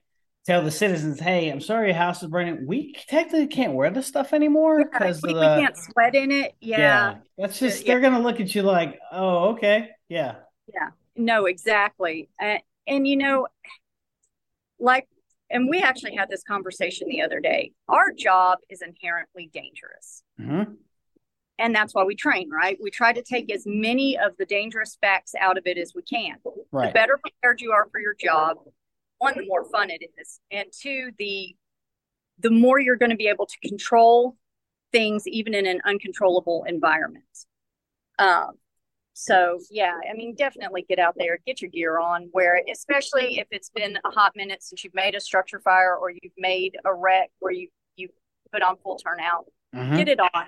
tell 0.46 0.62
the 0.62 0.70
citizens, 0.70 1.18
hey, 1.18 1.48
I'm 1.48 1.60
sorry 1.60 1.88
your 1.88 1.96
house 1.96 2.22
is 2.22 2.28
burning. 2.28 2.66
We 2.66 2.94
technically 3.08 3.46
can't 3.46 3.72
wear 3.72 3.90
this 3.90 4.06
stuff 4.06 4.32
anymore 4.32 4.84
because 4.84 5.22
yeah, 5.22 5.32
we, 5.32 5.34
we, 5.34 5.40
can't 5.40 5.76
sweat 5.76 6.14
in 6.14 6.30
it. 6.30 6.54
Yeah. 6.60 6.78
yeah. 6.78 7.14
That's 7.38 7.58
just 7.58 7.82
yeah. 7.82 7.92
they're 7.92 8.00
gonna 8.00 8.20
look 8.20 8.40
at 8.40 8.54
you 8.54 8.62
like, 8.62 8.98
oh, 9.12 9.50
okay. 9.50 9.90
Yeah. 10.08 10.36
Yeah. 10.72 10.90
No, 11.16 11.46
exactly. 11.46 12.28
Uh, 12.42 12.56
and 12.86 13.06
you 13.08 13.16
know, 13.16 13.46
like 14.78 15.08
and 15.50 15.68
we 15.68 15.80
actually 15.80 16.14
had 16.14 16.28
this 16.28 16.42
conversation 16.42 17.08
the 17.08 17.22
other 17.22 17.40
day. 17.40 17.72
Our 17.88 18.12
job 18.12 18.58
is 18.68 18.82
inherently 18.82 19.50
dangerous. 19.52 20.22
Mm-hmm. 20.40 20.72
And 21.58 21.74
that's 21.74 21.94
why 21.94 22.02
we 22.02 22.16
train, 22.16 22.50
right? 22.50 22.76
We 22.82 22.90
try 22.90 23.12
to 23.12 23.22
take 23.22 23.52
as 23.52 23.62
many 23.64 24.18
of 24.18 24.36
the 24.38 24.44
dangerous 24.44 24.98
facts 25.00 25.34
out 25.38 25.56
of 25.56 25.64
it 25.66 25.78
as 25.78 25.92
we 25.94 26.02
can. 26.02 26.36
Right. 26.72 26.88
The 26.88 26.92
better 26.92 27.18
prepared 27.18 27.60
you 27.60 27.70
are 27.72 27.86
for 27.92 28.00
your 28.00 28.14
job, 28.14 28.56
one, 29.18 29.34
the 29.36 29.46
more 29.46 29.64
fun 29.64 29.90
it 29.90 30.02
is. 30.18 30.40
And 30.50 30.66
two, 30.72 31.10
the 31.18 31.54
the 32.40 32.50
more 32.50 32.80
you're 32.80 32.96
going 32.96 33.10
to 33.12 33.16
be 33.16 33.28
able 33.28 33.46
to 33.46 33.68
control 33.68 34.36
things 34.90 35.28
even 35.28 35.54
in 35.54 35.66
an 35.66 35.80
uncontrollable 35.84 36.64
environment. 36.66 37.24
Um, 38.18 38.54
so 39.14 39.60
yeah, 39.70 39.96
I 40.10 40.14
mean, 40.14 40.34
definitely 40.34 40.84
get 40.88 40.98
out 40.98 41.14
there, 41.16 41.38
get 41.46 41.62
your 41.62 41.70
gear 41.70 41.98
on. 41.98 42.28
Where 42.32 42.60
especially 42.70 43.38
if 43.38 43.46
it's 43.50 43.70
been 43.70 43.96
a 44.04 44.10
hot 44.10 44.32
minute 44.34 44.62
since 44.62 44.84
you've 44.84 44.94
made 44.94 45.14
a 45.14 45.20
structure 45.20 45.60
fire 45.60 45.96
or 45.96 46.10
you've 46.10 46.32
made 46.36 46.76
a 46.84 46.92
wreck 46.92 47.30
where 47.38 47.52
you 47.52 47.68
you 47.96 48.08
put 48.52 48.62
on 48.62 48.76
full 48.82 48.98
turnout, 48.98 49.46
mm-hmm. 49.74 49.96
get 49.96 50.08
it 50.08 50.20
on. 50.20 50.46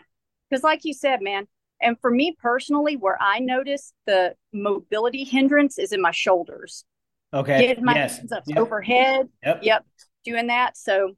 Because 0.50 0.64
like 0.64 0.84
you 0.84 0.92
said, 0.92 1.22
man, 1.22 1.46
and 1.80 1.96
for 2.00 2.10
me 2.10 2.36
personally, 2.40 2.96
where 2.96 3.18
I 3.20 3.38
notice 3.38 3.92
the 4.06 4.34
mobility 4.52 5.24
hindrance 5.24 5.78
is 5.78 5.92
in 5.92 6.00
my 6.00 6.12
shoulders. 6.12 6.84
Okay. 7.32 7.66
Get 7.66 7.82
my 7.82 7.94
yes. 7.94 8.18
hands 8.18 8.32
up 8.32 8.44
yep. 8.46 8.58
overhead. 8.58 9.28
Yep. 9.44 9.60
Yep. 9.62 9.86
Doing 10.24 10.46
that. 10.48 10.76
So 10.76 11.12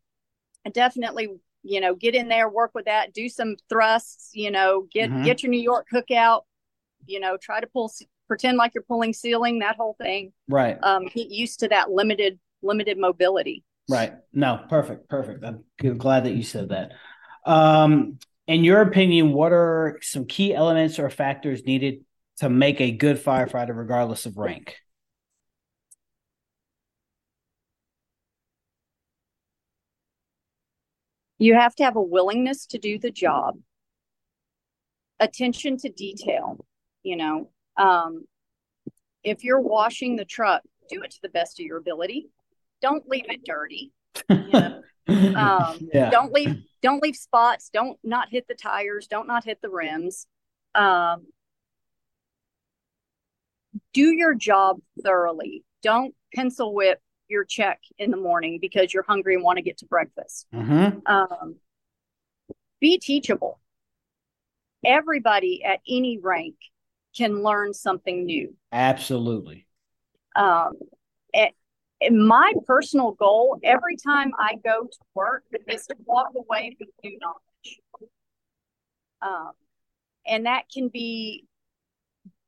I 0.67 0.71
definitely, 0.71 1.29
you 1.63 1.81
know, 1.81 1.95
get 1.95 2.15
in 2.15 2.29
there, 2.29 2.49
work 2.49 2.73
with 2.75 2.87
that, 2.87 3.13
do 3.13 3.29
some 3.29 3.57
thrusts, 3.69 4.31
you 4.35 4.51
know, 4.51 4.87
get 4.93 5.11
mm-hmm. 5.11 5.25
get 5.25 5.43
your 5.43 5.51
New 5.51 5.61
York 5.61 5.87
hook 5.91 6.11
out, 6.11 6.45
you 7.09 7.21
know, 7.21 7.37
try 7.37 7.61
to 7.61 7.67
pull, 7.67 7.91
pretend 8.27 8.59
like 8.59 8.73
you're 8.75 8.85
pulling 8.85 9.13
ceiling, 9.13 9.61
that 9.61 9.77
whole 9.77 9.97
thing. 10.01 10.33
Right. 10.49 10.79
Um, 10.83 11.07
get 11.07 11.31
used 11.31 11.61
to 11.61 11.69
that 11.69 11.91
limited, 11.91 12.39
limited 12.63 12.99
mobility. 12.99 13.65
Right. 13.89 14.13
No, 14.33 14.65
perfect. 14.69 15.09
Perfect. 15.09 15.45
I'm 15.45 15.65
glad 15.99 16.25
that 16.25 16.35
you 16.35 16.43
said 16.43 16.69
that. 16.69 16.93
Um, 17.47 18.19
in 18.47 18.65
your 18.65 18.83
opinion, 18.83 19.33
what 19.33 19.53
are 19.53 19.99
some 20.03 20.27
key 20.27 20.55
elements 20.55 20.99
or 20.99 21.09
factors 21.11 21.65
needed 21.65 22.05
to 22.39 22.49
make 22.49 22.81
a 22.81 22.91
good 22.91 23.23
firefighter, 23.23 23.77
regardless 23.77 24.27
of 24.27 24.37
rank? 24.37 24.77
You 31.39 31.55
have 31.55 31.75
to 31.77 31.85
have 31.85 31.97
a 31.97 32.03
willingness 32.03 32.67
to 32.67 32.79
do 32.79 32.99
the 32.99 33.11
job, 33.11 33.59
attention 35.21 35.77
to 35.79 35.89
detail, 35.89 36.65
you 37.03 37.17
know 37.17 37.51
um, 37.77 38.25
if 39.23 39.45
you're 39.45 39.61
washing 39.61 40.17
the 40.17 40.25
truck 40.25 40.63
do 40.89 41.03
it 41.03 41.11
to 41.11 41.19
the 41.23 41.29
best 41.29 41.61
of 41.61 41.67
your 41.67 41.79
ability 41.79 42.29
don't 42.81 43.09
leave 43.09 43.27
it 43.29 43.45
dirty 43.45 43.93
you 44.29 44.51
know? 44.51 44.83
um, 45.09 45.89
yeah. 45.93 46.11
don't 46.11 46.33
leave 46.33 46.57
don't 46.83 47.03
leave 47.03 47.17
spots 47.17 47.71
don't 47.73 47.99
not 48.05 48.29
hit 48.31 48.47
the 48.49 48.55
tires 48.55 49.07
don't 49.07 49.27
not 49.27 49.45
hit 49.45 49.61
the 49.63 49.71
rims 49.71 50.27
um, 50.75 51.27
do 53.93 54.13
your 54.13 54.35
job 54.35 54.79
thoroughly 55.03 55.65
don't 55.83 56.15
pencil 56.35 56.75
whip 56.75 57.01
your 57.29 57.45
check 57.45 57.81
in 57.99 58.11
the 58.11 58.17
morning 58.17 58.59
because 58.61 58.93
you're 58.93 59.03
hungry 59.03 59.35
and 59.35 59.43
want 59.43 59.57
to 59.57 59.63
get 59.63 59.79
to 59.79 59.87
breakfast 59.87 60.47
mm-hmm. 60.55 60.99
um, 61.07 61.57
be 62.81 62.99
teachable 62.99 63.61
everybody 64.85 65.65
at 65.65 65.81
any 65.89 66.19
rank 66.19 66.57
can 67.19 67.43
learn 67.43 67.75
something 67.75 68.25
new. 68.25 68.55
Absolutely. 68.73 69.67
Um, 70.37 70.75
it, 71.33 71.55
my 72.13 72.53
personal 72.67 73.13
goal 73.13 73.59
every 73.65 73.97
time 73.97 74.31
I 74.39 74.55
go 74.65 74.85
to 74.85 74.99
work 75.15 75.43
is 75.67 75.87
to 75.87 75.97
walk 76.05 76.29
away 76.37 76.77
with 76.79 76.89
new 77.03 77.19
knowledge. 77.21 77.81
Um, 79.21 79.53
and 80.25 80.47
that 80.47 80.65
can 80.73 80.89
be 80.89 81.45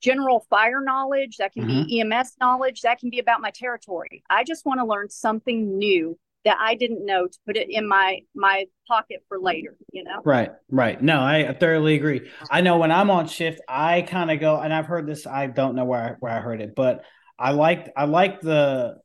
general 0.01 0.47
fire 0.49 0.81
knowledge, 0.81 1.39
that 1.39 1.53
can 1.53 1.65
mm-hmm. 1.65 1.87
be 1.87 2.01
EMS 2.01 2.37
knowledge, 2.41 2.83
that 2.83 3.01
can 3.01 3.11
be 3.11 3.19
about 3.19 3.41
my 3.41 3.51
territory. 3.51 4.23
I 4.31 4.45
just 4.45 4.65
want 4.65 4.81
to 4.81 4.87
learn 4.87 5.11
something 5.11 5.77
new 5.77 6.17
that 6.45 6.57
I 6.59 6.75
didn't 6.75 7.05
know 7.05 7.27
to 7.27 7.39
put 7.47 7.57
it 7.57 7.69
in 7.71 7.87
my 7.87 8.21
my 8.35 8.67
pocket 8.89 9.23
for 9.29 9.39
later, 9.39 9.77
you 9.93 10.05
know. 10.05 10.21
Right, 10.25 10.51
right. 10.71 11.01
No, 11.01 11.21
I 11.21 11.55
thoroughly 11.59 11.95
agree. 11.95 12.31
I 12.51 12.61
know 12.61 12.79
when 12.79 12.91
I'm 12.91 13.11
on 13.11 13.29
shift, 13.29 13.61
I 13.69 14.03
kind 14.03 14.31
of 14.31 14.41
go 14.41 14.59
and 14.59 14.73
I've 14.73 14.87
heard 14.87 15.07
this, 15.07 15.27
I 15.27 15.47
don't 15.47 15.75
know 15.75 15.85
where 15.85 16.03
I, 16.03 16.15
where 16.21 16.33
I 16.33 16.41
heard 16.41 16.61
it, 16.61 16.75
but 16.75 17.05
I 17.39 17.53
like 17.53 17.93
I 17.97 18.05
like 18.05 18.41
the 18.41 18.97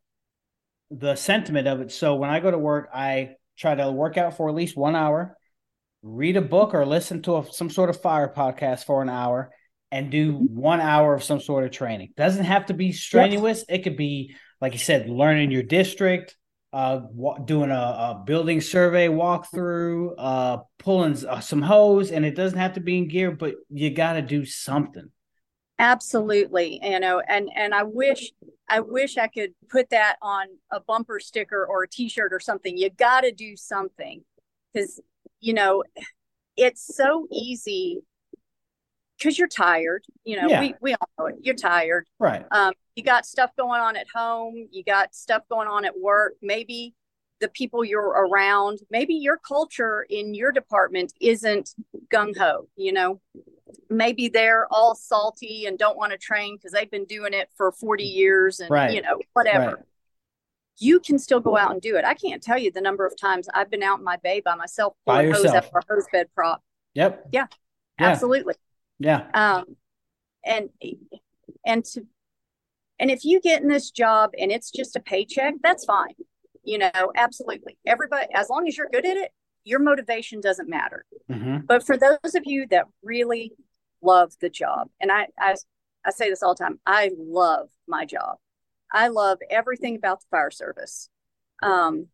the 0.91 1.15
sentiment 1.15 1.67
of 1.67 1.81
it. 1.81 1.91
So 1.91 2.15
when 2.15 2.29
I 2.29 2.39
go 2.39 2.51
to 2.51 2.57
work, 2.57 2.89
I 2.93 3.31
try 3.57 3.75
to 3.75 3.91
work 3.91 4.17
out 4.17 4.37
for 4.37 4.49
at 4.49 4.55
least 4.55 4.77
1 4.77 4.95
hour, 4.95 5.37
read 6.03 6.37
a 6.37 6.41
book 6.41 6.73
or 6.73 6.85
listen 6.85 7.21
to 7.23 7.37
a, 7.37 7.51
some 7.51 7.69
sort 7.69 7.89
of 7.89 8.01
fire 8.01 8.31
podcast 8.35 8.85
for 8.85 9.01
an 9.01 9.09
hour 9.09 9.51
and 9.91 10.11
do 10.11 10.33
mm-hmm. 10.33 10.59
one 10.59 10.81
hour 10.81 11.13
of 11.13 11.23
some 11.23 11.39
sort 11.39 11.63
of 11.63 11.71
training. 11.71 12.13
Doesn't 12.17 12.45
have 12.45 12.67
to 12.67 12.73
be 12.73 12.91
strenuous. 12.91 13.63
It 13.67 13.83
could 13.83 13.97
be, 13.97 14.35
like 14.61 14.73
you 14.73 14.79
said, 14.79 15.09
learning 15.09 15.51
your 15.51 15.63
district, 15.63 16.35
uh, 16.75 16.99
doing 17.45 17.71
a, 17.71 17.73
a, 17.73 18.23
building 18.25 18.59
survey 18.59 19.07
walkthrough, 19.07 20.13
uh, 20.17 20.57
pulling 20.77 21.25
uh, 21.25 21.39
some 21.39 21.61
hose, 21.61 22.11
and 22.11 22.25
it 22.25 22.35
doesn't 22.35 22.59
have 22.59 22.73
to 22.73 22.81
be 22.81 22.97
in 22.97 23.07
gear, 23.07 23.31
but 23.31 23.55
you 23.69 23.89
got 23.89 24.13
to 24.13 24.21
do 24.21 24.43
something. 24.43 25.09
Absolutely, 25.79 26.81
you 26.83 26.99
know, 26.99 27.21
and 27.21 27.49
and 27.55 27.73
I 27.73 27.83
wish 27.83 28.33
I 28.67 28.81
wish 28.81 29.17
I 29.17 29.27
could 29.27 29.53
put 29.69 29.89
that 29.91 30.17
on 30.21 30.47
a 30.69 30.81
bumper 30.81 31.21
sticker 31.21 31.65
or 31.65 31.83
a 31.83 31.87
T-shirt 31.87 32.33
or 32.33 32.41
something. 32.41 32.77
You 32.77 32.89
got 32.89 33.21
to 33.21 33.31
do 33.31 33.55
something 33.55 34.25
because 34.73 34.99
you 35.39 35.53
know 35.53 35.85
it's 36.57 36.93
so 36.93 37.25
easy 37.31 38.01
because 39.17 39.37
you're 39.37 39.47
tired. 39.47 40.03
You 40.23 40.41
know, 40.41 40.47
yeah. 40.47 40.59
we 40.61 40.75
we 40.81 40.93
all 40.93 41.09
know 41.17 41.25
it. 41.27 41.35
You're 41.41 41.55
tired, 41.55 42.07
right? 42.19 42.45
Um, 42.51 42.73
you 42.95 43.03
got 43.03 43.25
stuff 43.25 43.51
going 43.57 43.81
on 43.81 43.95
at 43.95 44.07
home. 44.13 44.67
You 44.71 44.83
got 44.83 45.15
stuff 45.15 45.43
going 45.49 45.67
on 45.67 45.85
at 45.85 45.99
work. 45.99 46.33
Maybe 46.41 46.93
the 47.41 47.49
people 47.49 47.83
you're 47.83 48.01
around. 48.01 48.79
Maybe 48.89 49.15
your 49.15 49.37
culture 49.37 50.05
in 50.09 50.33
your 50.33 50.51
department 50.51 51.13
isn't 51.19 51.75
gung 52.11 52.37
ho. 52.37 52.67
You 52.75 52.93
know, 52.93 53.21
maybe 53.89 54.29
they're 54.29 54.67
all 54.71 54.95
salty 54.95 55.65
and 55.65 55.77
don't 55.77 55.97
want 55.97 56.11
to 56.11 56.17
train 56.17 56.55
because 56.55 56.71
they've 56.71 56.89
been 56.89 57.05
doing 57.05 57.33
it 57.33 57.49
for 57.55 57.71
40 57.71 58.03
years 58.03 58.59
and 58.59 58.69
right. 58.69 58.93
you 58.93 59.01
know 59.01 59.19
whatever. 59.33 59.65
Right. 59.65 59.85
You 60.77 60.99
can 60.99 61.17
still 61.19 61.39
go 61.39 61.57
out 61.57 61.71
and 61.71 61.81
do 61.81 61.95
it. 61.95 62.03
I 62.03 62.15
can't 62.15 62.43
tell 62.43 62.57
you 62.57 62.69
the 62.69 62.81
number 62.81 63.05
of 63.05 63.17
times 63.17 63.47
I've 63.53 63.71
been 63.71 63.83
out 63.83 63.99
in 63.99 64.03
my 64.03 64.17
bay 64.17 64.41
by 64.43 64.55
myself 64.55 64.93
pulling 65.05 65.31
by 65.31 65.37
hose 65.37 65.45
after 65.45 65.77
a 65.77 65.93
hose 65.93 66.05
bed 66.11 66.27
prop. 66.35 66.61
Yep. 66.95 67.29
Yeah, 67.31 67.47
yeah. 67.99 68.07
absolutely. 68.07 68.55
Yeah. 68.99 69.25
Um, 69.33 69.75
and 70.45 70.69
and 71.65 71.83
to 71.85 72.05
and 72.99 73.11
if 73.11 73.25
you 73.25 73.41
get 73.41 73.61
in 73.61 73.67
this 73.67 73.91
job 73.91 74.31
and 74.39 74.51
it's 74.51 74.71
just 74.71 74.95
a 74.95 74.99
paycheck, 74.99 75.55
that's 75.61 75.85
fine. 75.85 76.15
You 76.63 76.79
know, 76.79 77.11
absolutely. 77.15 77.77
Everybody, 77.85 78.27
as 78.33 78.49
long 78.49 78.67
as 78.67 78.77
you're 78.77 78.89
good 78.91 79.05
at 79.05 79.17
it, 79.17 79.31
your 79.65 79.79
motivation 79.79 80.39
doesn't 80.39 80.69
matter. 80.69 81.05
Mm-hmm. 81.29 81.65
But 81.65 81.85
for 81.85 81.97
those 81.97 82.35
of 82.35 82.43
you 82.45 82.67
that 82.67 82.85
really 83.03 83.51
love 84.01 84.33
the 84.39 84.49
job, 84.49 84.89
and 84.99 85.11
I, 85.11 85.27
I 85.39 85.55
I 86.05 86.11
say 86.11 86.29
this 86.29 86.43
all 86.43 86.55
the 86.55 86.63
time, 86.63 86.79
I 86.85 87.11
love 87.17 87.69
my 87.87 88.05
job. 88.05 88.37
I 88.93 89.09
love 89.09 89.39
everything 89.49 89.95
about 89.95 90.21
the 90.21 90.27
fire 90.31 90.51
service. 90.51 91.09
Um, 91.61 92.07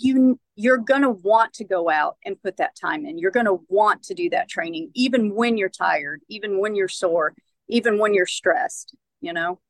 you 0.00 0.38
you're 0.56 0.78
going 0.78 1.02
to 1.02 1.10
want 1.10 1.54
to 1.54 1.64
go 1.64 1.88
out 1.88 2.16
and 2.24 2.40
put 2.42 2.58
that 2.58 2.76
time 2.76 3.06
in. 3.06 3.18
You're 3.18 3.30
going 3.30 3.46
to 3.46 3.60
want 3.68 4.02
to 4.04 4.14
do 4.14 4.28
that 4.30 4.48
training 4.48 4.90
even 4.94 5.34
when 5.34 5.56
you're 5.56 5.68
tired 5.68 6.20
even 6.28 6.60
when 6.60 6.74
you're 6.74 6.88
sore 6.88 7.34
even 7.68 7.98
when 7.98 8.14
you're 8.14 8.26
stressed 8.26 8.94
you 9.20 9.32
know? 9.32 9.60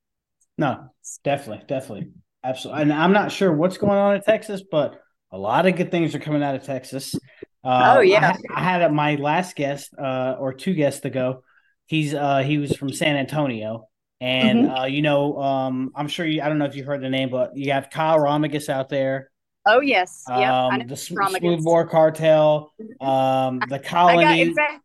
No 0.57 0.91
definitely 1.25 1.65
definitely. 1.67 2.13
Absolutely 2.43 2.83
and 2.83 2.93
i'm 2.93 3.13
not 3.13 3.31
sure 3.31 3.53
what's 3.53 3.77
going 3.77 3.93
on 3.93 4.15
in 4.15 4.23
texas 4.23 4.63
but 4.71 5.01
a 5.31 5.39
lot 5.39 5.67
of 5.67 5.77
good 5.77 5.91
things 5.91 6.15
are 6.15 6.19
coming 6.19 6.43
out 6.43 6.55
of 6.55 6.65
texas. 6.65 7.15
Uh, 7.63 7.97
oh 7.99 8.01
yeah. 8.01 8.37
I, 8.51 8.61
I 8.61 8.65
had 8.65 8.93
my 8.93 9.17
last 9.17 9.55
guest 9.55 9.91
uh, 9.99 10.37
or 10.39 10.55
two 10.55 10.75
guests 10.75 11.05
ago 11.05 11.43
he's 11.87 12.15
uh, 12.15 12.39
he 12.39 12.59
was 12.59 12.75
from 12.77 12.93
san 12.93 13.17
antonio. 13.17 13.87
And 14.23 14.67
mm-hmm. 14.67 14.75
Uh, 14.75 14.87
you 14.87 15.03
know 15.03 15.41
um, 15.41 15.93
i'm 15.95 16.09
sure 16.09 16.27
you 16.27 16.43
i 16.43 16.49
don't 16.49 16.59
know 16.59 16.67
if 16.67 16.75
you 16.75 16.85
heard 16.85 17.03
the 17.03 17.11
name 17.11 17.31
but 17.31 17.57
you 17.57 17.73
have 17.73 17.91
kyle 17.91 18.19
romagus 18.19 18.69
out 18.69 18.89
there 18.89 19.31
Oh 19.67 19.81
yes, 19.81 20.25
yeah. 20.29 20.67
Um, 20.67 20.87
the 20.87 20.97
Smoothbore 20.97 21.87
Cartel, 21.87 22.73
um, 23.01 23.61
the 23.69 23.79
Colony. 23.79 24.25
Got, 24.25 24.39
in, 24.39 24.55
fact, 24.55 24.85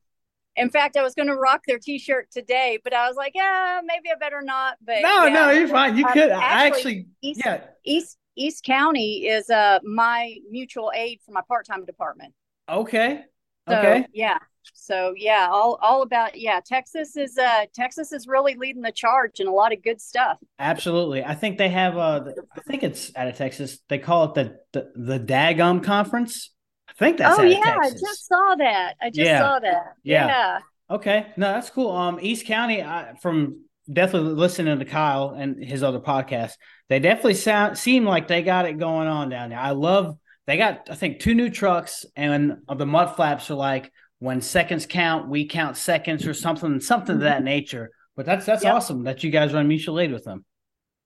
in 0.58 0.70
fact, 0.70 0.98
I 0.98 1.04
was 1.04 1.16
going 1.16 1.28
to 1.28 1.36
rock 1.36 1.62
their 1.66 1.80
T-shirt 1.80 2.30
today, 2.32 2.80
but 2.84 2.94
I 2.94 3.08
was 3.08 3.16
like, 3.16 3.32
yeah, 3.36 3.80
maybe 3.86 4.10
I 4.12 4.16
better 4.20 4.42
not. 4.42 4.78
But 4.86 5.02
no, 5.02 5.26
yeah. 5.26 5.34
no, 5.34 5.52
you're 5.52 5.68
fine. 5.68 5.96
You 5.96 6.06
um, 6.06 6.14
could. 6.14 6.30
Actually, 6.30 6.44
I 6.44 6.68
actually, 6.68 7.08
East, 7.22 7.42
yeah. 7.46 7.62
East 7.86 8.18
East 8.36 8.64
County 8.66 9.28
is 9.28 9.50
uh 9.50 9.80
my 9.84 10.36
mutual 10.50 10.92
aid 10.94 11.20
for 11.26 11.32
my 11.32 11.42
part-time 11.48 11.86
department. 11.86 12.34
Okay. 12.68 13.24
So, 13.68 13.76
okay. 13.76 14.06
Yeah. 14.14 14.40
So 14.74 15.14
yeah, 15.16 15.48
all 15.52 15.80
all 15.82 16.02
about 16.02 16.38
yeah. 16.38 16.60
Texas 16.66 17.16
is 17.16 17.38
uh 17.38 17.66
Texas 17.74 18.12
is 18.12 18.28
really 18.28 18.56
leading 18.56 18.82
the 18.82 18.92
charge 18.92 19.40
and 19.40 19.50
a 19.50 19.52
lot 19.52 19.74
of 19.74 19.84
good 19.84 20.02
stuff. 20.02 20.38
Absolutely, 20.60 21.24
I 21.24 21.36
think 21.36 21.58
they 21.58 21.70
have 21.70 21.98
uh 21.98 22.26
I 22.56 22.60
think 22.62 22.84
it's 22.84 23.12
out 23.16 23.28
of 23.28 23.36
Texas. 23.36 23.80
They 23.90 24.00
call 24.00 24.26
it 24.26 24.34
the 24.34 24.58
the, 24.74 24.92
the 24.96 25.20
Dagum 25.20 25.84
Conference. 25.84 26.52
I 26.90 26.94
think 26.94 27.18
that's. 27.18 27.40
Oh 27.40 27.44
yeah, 27.44 27.78
I 27.82 27.90
just 27.90 28.28
saw 28.28 28.56
that. 28.58 28.96
I 29.02 29.10
just 29.10 29.20
yeah. 29.20 29.40
saw 29.40 29.60
that. 29.60 29.94
Yeah. 30.04 30.28
yeah. 30.28 30.60
Okay, 30.90 31.28
no, 31.36 31.54
that's 31.54 31.70
cool. 31.72 31.92
Um, 31.92 32.20
East 32.22 32.46
County, 32.46 32.84
I, 32.84 33.16
from 33.20 33.64
definitely 33.92 34.34
listening 34.34 34.78
to 34.78 34.86
Kyle 34.86 35.36
and 35.36 35.64
his 35.64 35.82
other 35.82 36.00
podcast, 36.00 36.54
they 36.90 37.00
definitely 37.00 37.34
sound 37.34 37.78
seem 37.78 38.06
like 38.06 38.28
they 38.28 38.44
got 38.44 38.66
it 38.66 38.78
going 38.78 39.08
on 39.08 39.30
down 39.30 39.50
there. 39.50 39.60
I 39.60 39.72
love. 39.72 40.18
They 40.48 40.58
got, 40.58 40.90
I 40.92 40.96
think, 40.96 41.20
two 41.20 41.34
new 41.34 41.50
trucks, 41.50 42.06
and 42.16 42.58
the 42.72 42.86
mud 42.86 43.16
flaps 43.16 43.50
are 43.50 43.56
like 43.56 43.92
when 44.26 44.42
seconds 44.42 44.86
count, 44.86 45.30
we 45.30 45.46
count 45.46 45.78
seconds 45.78 46.26
or 46.28 46.34
something, 46.34 46.82
something 46.82 47.16
of 47.16 47.22
that 47.22 47.38
mm-hmm. 47.38 47.46
nature. 47.46 47.92
But 48.16 48.26
that's 48.26 48.46
that's 48.46 48.64
yep. 48.64 48.74
awesome 48.74 49.04
that 49.04 49.24
you 49.24 49.30
guys 49.30 49.54
run 49.54 49.68
mutual 49.68 50.00
aid 50.00 50.12
with 50.12 50.24
them. 50.24 50.46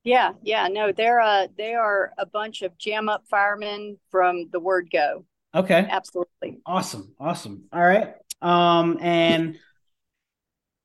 Yeah, 0.03 0.31
yeah, 0.41 0.67
no, 0.69 0.91
they're 0.91 1.19
uh 1.19 1.47
they 1.57 1.73
are 1.73 2.13
a 2.17 2.25
bunch 2.25 2.61
of 2.61 2.77
jam 2.77 3.09
up 3.09 3.25
firemen 3.29 3.97
from 4.09 4.49
the 4.51 4.59
word 4.59 4.89
go. 4.91 5.25
Okay. 5.53 5.85
Absolutely. 5.89 6.61
Awesome. 6.65 7.13
Awesome. 7.19 7.65
All 7.73 7.81
right. 7.81 8.13
Um 8.41 8.97
and 9.01 9.57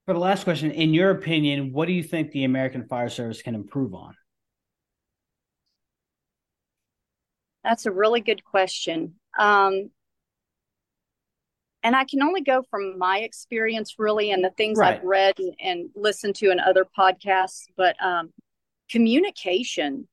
for 0.07 0.12
the 0.12 0.20
last 0.20 0.44
question, 0.44 0.70
in 0.70 0.92
your 0.92 1.11
opinion, 1.11 1.73
what 1.73 1.87
do 1.87 1.92
you 1.92 2.03
think 2.03 2.33
the 2.33 2.44
American 2.44 2.87
Fire 2.88 3.09
Service 3.09 3.40
can 3.40 3.55
improve 3.55 3.94
on? 3.94 4.14
That's 7.62 7.87
a 7.87 7.90
really 7.90 8.20
good 8.20 8.44
question. 8.44 9.14
Um, 9.38 9.90
and 11.85 11.94
I 11.94 12.05
can 12.05 12.23
only 12.23 12.40
go 12.40 12.62
from 12.70 12.99
my 12.99 13.18
experience 13.18 13.97
really 13.99 14.31
and 14.31 14.42
the 14.42 14.51
things 14.51 14.79
right. 14.79 14.97
I've 14.97 15.05
read 15.05 15.38
and, 15.38 15.55
and, 15.61 15.90
listened 15.94 16.35
to 16.37 16.51
in 16.51 16.59
other 16.59 16.87
podcasts, 16.99 17.66
but 17.77 17.94
um, 18.03 18.33
communication 18.90 20.09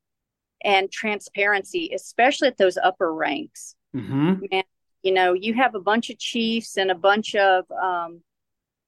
and 0.64 0.92
transparency, 0.92 1.92
especially 1.96 2.50
at 2.50 2.58
those 2.58 2.78
upper 2.78 3.14
ranks. 3.14 3.76
Mm-hmm. 3.96 4.46
Man, 4.52 4.64
you 5.02 5.14
know, 5.14 5.34
you 5.34 5.54
have 5.54 5.74
a 5.74 5.80
bunch 5.80 6.10
of 6.10 6.20
chiefs 6.20 6.78
and 6.78 6.92
a 6.92 6.96
bunch 6.96 7.36
of 7.36 7.66
um, 7.72 8.22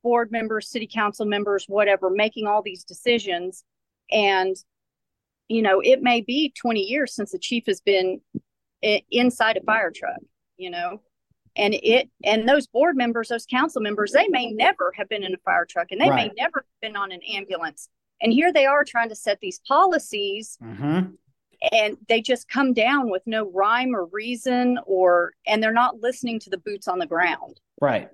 board 0.03 0.29
members, 0.29 0.69
city 0.69 0.87
council 0.91 1.25
members, 1.25 1.65
whatever, 1.67 2.09
making 2.09 2.47
all 2.47 2.61
these 2.61 2.83
decisions. 2.83 3.63
And, 4.11 4.55
you 5.47 5.61
know, 5.61 5.79
it 5.79 6.03
may 6.03 6.19
be 6.19 6.53
20 6.61 6.81
years 6.81 7.15
since 7.15 7.31
the 7.31 7.39
chief 7.39 7.63
has 7.67 7.79
been 7.79 8.19
inside 9.09 9.55
a 9.55 9.61
fire 9.61 9.91
truck, 9.95 10.19
you 10.57 10.69
know, 10.69 11.01
and 11.55 11.73
it 11.75 12.09
and 12.23 12.47
those 12.47 12.67
board 12.67 12.95
members 12.95 13.27
those 13.27 13.45
council 13.45 13.81
members 13.81 14.11
they 14.11 14.27
may 14.29 14.51
never 14.51 14.91
have 14.95 15.07
been 15.09 15.23
in 15.23 15.33
a 15.33 15.37
fire 15.37 15.65
truck 15.65 15.87
and 15.91 16.01
they 16.01 16.09
right. 16.09 16.27
may 16.27 16.41
never 16.41 16.65
have 16.65 16.81
been 16.81 16.95
on 16.95 17.11
an 17.11 17.21
ambulance 17.31 17.89
and 18.21 18.33
here 18.33 18.51
they 18.51 18.65
are 18.65 18.83
trying 18.83 19.09
to 19.09 19.15
set 19.15 19.39
these 19.39 19.59
policies 19.67 20.57
mm-hmm. 20.63 21.11
and 21.71 21.97
they 22.07 22.21
just 22.21 22.49
come 22.49 22.73
down 22.73 23.09
with 23.09 23.21
no 23.25 23.49
rhyme 23.51 23.95
or 23.95 24.05
reason 24.05 24.79
or 24.85 25.33
and 25.47 25.61
they're 25.61 25.71
not 25.71 26.01
listening 26.01 26.39
to 26.39 26.49
the 26.49 26.57
boots 26.57 26.87
on 26.87 26.99
the 26.99 27.05
ground 27.07 27.59
right 27.81 28.09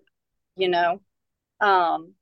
you 0.56 0.68
know 0.68 1.00
um 1.62 2.14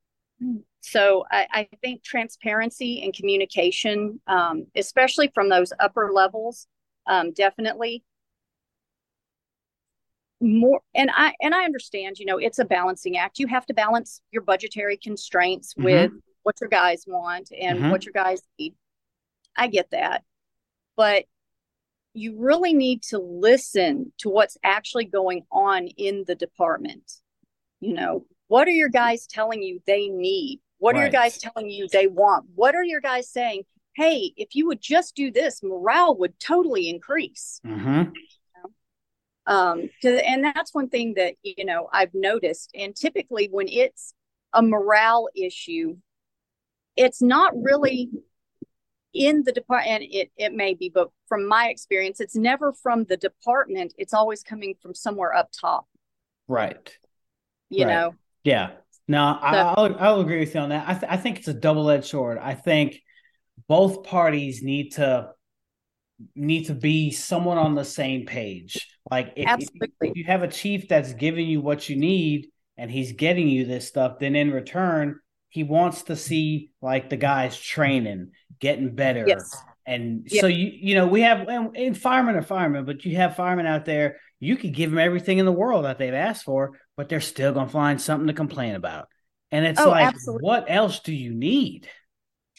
so 0.80 1.24
I, 1.30 1.46
I 1.52 1.68
think 1.82 2.04
transparency 2.04 3.02
and 3.02 3.12
communication 3.12 4.20
um, 4.28 4.66
especially 4.76 5.30
from 5.34 5.48
those 5.48 5.72
upper 5.80 6.12
levels 6.12 6.68
um, 7.08 7.32
definitely 7.32 8.04
more 10.40 10.80
and 10.94 11.10
i 11.14 11.34
and 11.40 11.54
i 11.54 11.64
understand 11.64 12.18
you 12.18 12.24
know 12.24 12.38
it's 12.38 12.58
a 12.58 12.64
balancing 12.64 13.16
act 13.16 13.38
you 13.38 13.46
have 13.46 13.66
to 13.66 13.74
balance 13.74 14.20
your 14.30 14.42
budgetary 14.42 14.96
constraints 14.96 15.74
mm-hmm. 15.74 15.84
with 15.84 16.12
what 16.44 16.60
your 16.60 16.70
guys 16.70 17.04
want 17.06 17.50
and 17.58 17.78
mm-hmm. 17.78 17.90
what 17.90 18.04
your 18.04 18.12
guys 18.12 18.40
need 18.58 18.74
i 19.56 19.66
get 19.66 19.90
that 19.90 20.22
but 20.96 21.24
you 22.14 22.36
really 22.38 22.72
need 22.72 23.02
to 23.02 23.18
listen 23.18 24.12
to 24.18 24.28
what's 24.28 24.56
actually 24.64 25.04
going 25.04 25.44
on 25.50 25.88
in 25.88 26.24
the 26.26 26.36
department 26.36 27.20
you 27.80 27.92
know 27.92 28.24
what 28.48 28.66
are 28.66 28.72
your 28.72 28.88
guys 28.88 29.26
telling 29.26 29.62
you 29.62 29.80
they 29.86 30.08
need? 30.08 30.60
What 30.78 30.94
right. 30.94 31.00
are 31.00 31.04
your 31.04 31.12
guys 31.12 31.38
telling 31.38 31.70
you 31.70 31.86
they 31.92 32.06
want? 32.06 32.46
What 32.54 32.74
are 32.74 32.82
your 32.82 33.00
guys 33.00 33.30
saying? 33.30 33.64
Hey, 33.94 34.32
if 34.36 34.54
you 34.54 34.66
would 34.66 34.80
just 34.80 35.14
do 35.14 35.30
this, 35.30 35.62
morale 35.62 36.16
would 36.16 36.38
totally 36.40 36.88
increase. 36.88 37.60
Mm-hmm. 37.66 38.10
Um, 39.48 39.88
and 40.04 40.44
that's 40.44 40.74
one 40.74 40.90
thing 40.90 41.14
that 41.14 41.34
you 41.42 41.64
know 41.64 41.88
I've 41.92 42.12
noticed. 42.12 42.70
And 42.74 42.94
typically, 42.94 43.48
when 43.50 43.66
it's 43.66 44.14
a 44.52 44.62
morale 44.62 45.28
issue, 45.34 45.96
it's 46.96 47.22
not 47.22 47.52
really 47.56 48.10
in 49.14 49.42
the 49.44 49.52
department. 49.52 50.04
It 50.10 50.30
it 50.36 50.52
may 50.52 50.74
be, 50.74 50.90
but 50.94 51.08
from 51.28 51.48
my 51.48 51.68
experience, 51.68 52.20
it's 52.20 52.36
never 52.36 52.74
from 52.74 53.04
the 53.04 53.16
department. 53.16 53.94
It's 53.96 54.12
always 54.12 54.42
coming 54.42 54.74
from 54.80 54.94
somewhere 54.94 55.34
up 55.34 55.48
top. 55.58 55.86
Right. 56.46 56.96
You 57.70 57.86
right. 57.86 57.92
know. 57.92 58.14
Yeah. 58.44 58.72
No, 59.10 59.38
so, 59.40 59.46
I'll 59.46 59.96
I'll 59.98 60.20
agree 60.20 60.40
with 60.40 60.54
you 60.54 60.60
on 60.60 60.68
that. 60.68 60.86
I 60.86 60.92
th- 60.92 61.10
I 61.10 61.16
think 61.16 61.38
it's 61.38 61.48
a 61.48 61.54
double 61.54 61.88
edged 61.88 62.04
sword. 62.04 62.36
I 62.36 62.52
think 62.52 63.00
both 63.66 64.04
parties 64.04 64.62
need 64.62 64.92
to 64.92 65.30
need 66.34 66.66
to 66.66 66.74
be 66.74 67.10
someone 67.10 67.56
on 67.56 67.74
the 67.74 67.84
same 67.84 68.26
page. 68.26 68.86
Like 69.10 69.32
if, 69.36 69.46
Absolutely. 69.46 70.08
if 70.10 70.16
you 70.16 70.24
have 70.24 70.42
a 70.42 70.48
chief 70.48 70.88
that's 70.88 71.12
giving 71.14 71.46
you 71.46 71.60
what 71.60 71.88
you 71.88 71.96
need 71.96 72.48
and 72.76 72.90
he's 72.90 73.12
getting 73.12 73.48
you 73.48 73.64
this 73.64 73.88
stuff, 73.88 74.18
then 74.18 74.36
in 74.36 74.50
return 74.50 75.20
he 75.50 75.64
wants 75.64 76.02
to 76.02 76.16
see 76.16 76.70
like 76.82 77.08
the 77.08 77.16
guys 77.16 77.58
training, 77.58 78.32
getting 78.60 78.94
better. 78.94 79.24
Yes. 79.26 79.56
And 79.86 80.26
yes. 80.26 80.40
so 80.42 80.46
you 80.46 80.70
you 80.74 80.94
know 80.94 81.06
we 81.06 81.22
have 81.22 81.48
and 81.48 81.96
firemen 81.96 82.36
are 82.36 82.42
firemen, 82.42 82.84
but 82.84 83.04
you 83.04 83.16
have 83.16 83.36
firemen 83.36 83.66
out 83.66 83.86
there. 83.86 84.16
You 84.40 84.56
could 84.56 84.74
give 84.74 84.90
them 84.90 84.98
everything 84.98 85.38
in 85.38 85.46
the 85.46 85.52
world 85.52 85.84
that 85.84 85.98
they've 85.98 86.12
asked 86.12 86.44
for, 86.44 86.78
but 86.96 87.08
they're 87.08 87.20
still 87.20 87.52
gonna 87.52 87.68
find 87.68 88.00
something 88.00 88.26
to 88.26 88.34
complain 88.34 88.74
about. 88.74 89.08
And 89.50 89.64
it's 89.64 89.80
oh, 89.80 89.88
like, 89.88 90.06
absolutely. 90.06 90.44
what 90.44 90.66
else 90.68 91.00
do 91.00 91.14
you 91.14 91.32
need? 91.32 91.88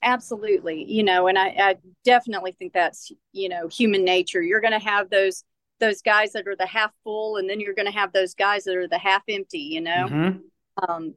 Absolutely, 0.02 0.86
you 0.86 1.04
know, 1.04 1.28
and 1.28 1.38
I, 1.38 1.48
I 1.50 1.76
definitely 2.04 2.56
think 2.58 2.74
that's 2.74 3.12
you 3.32 3.50
know 3.50 3.68
human 3.68 4.04
nature. 4.04 4.42
You're 4.42 4.62
going 4.62 4.74
to 4.74 4.80
have 4.80 5.10
those 5.10 5.44
those 5.80 6.02
guys 6.02 6.34
that 6.34 6.48
are 6.48 6.56
the 6.56 6.66
half 6.66 6.92
full, 7.04 7.38
and 7.38 7.50
then 7.50 7.60
you're 7.60 7.74
going 7.74 7.86
to 7.86 7.98
have 7.98 8.12
those 8.14 8.34
guys 8.34 8.64
that 8.66 8.76
are 8.76 8.88
the 8.88 8.98
half 8.98 9.24
empty. 9.28 9.60
You 9.60 9.82
know, 9.82 10.08
mm-hmm. 10.10 10.92
um, 10.92 11.14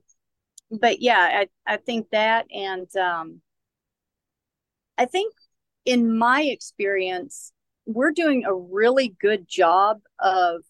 but 0.71 1.01
yeah, 1.01 1.47
I 1.67 1.75
I 1.75 1.77
think 1.77 2.09
that, 2.11 2.47
and 2.53 2.95
um, 2.97 3.41
I 4.97 5.07
think 5.07 5.35
in 5.85 6.17
my 6.17 6.43
experience, 6.43 7.53
we're 7.87 8.13
doing 8.13 8.45
a 8.45 8.55
really 8.55 9.15
good 9.21 9.49
job 9.49 10.01
of 10.19 10.63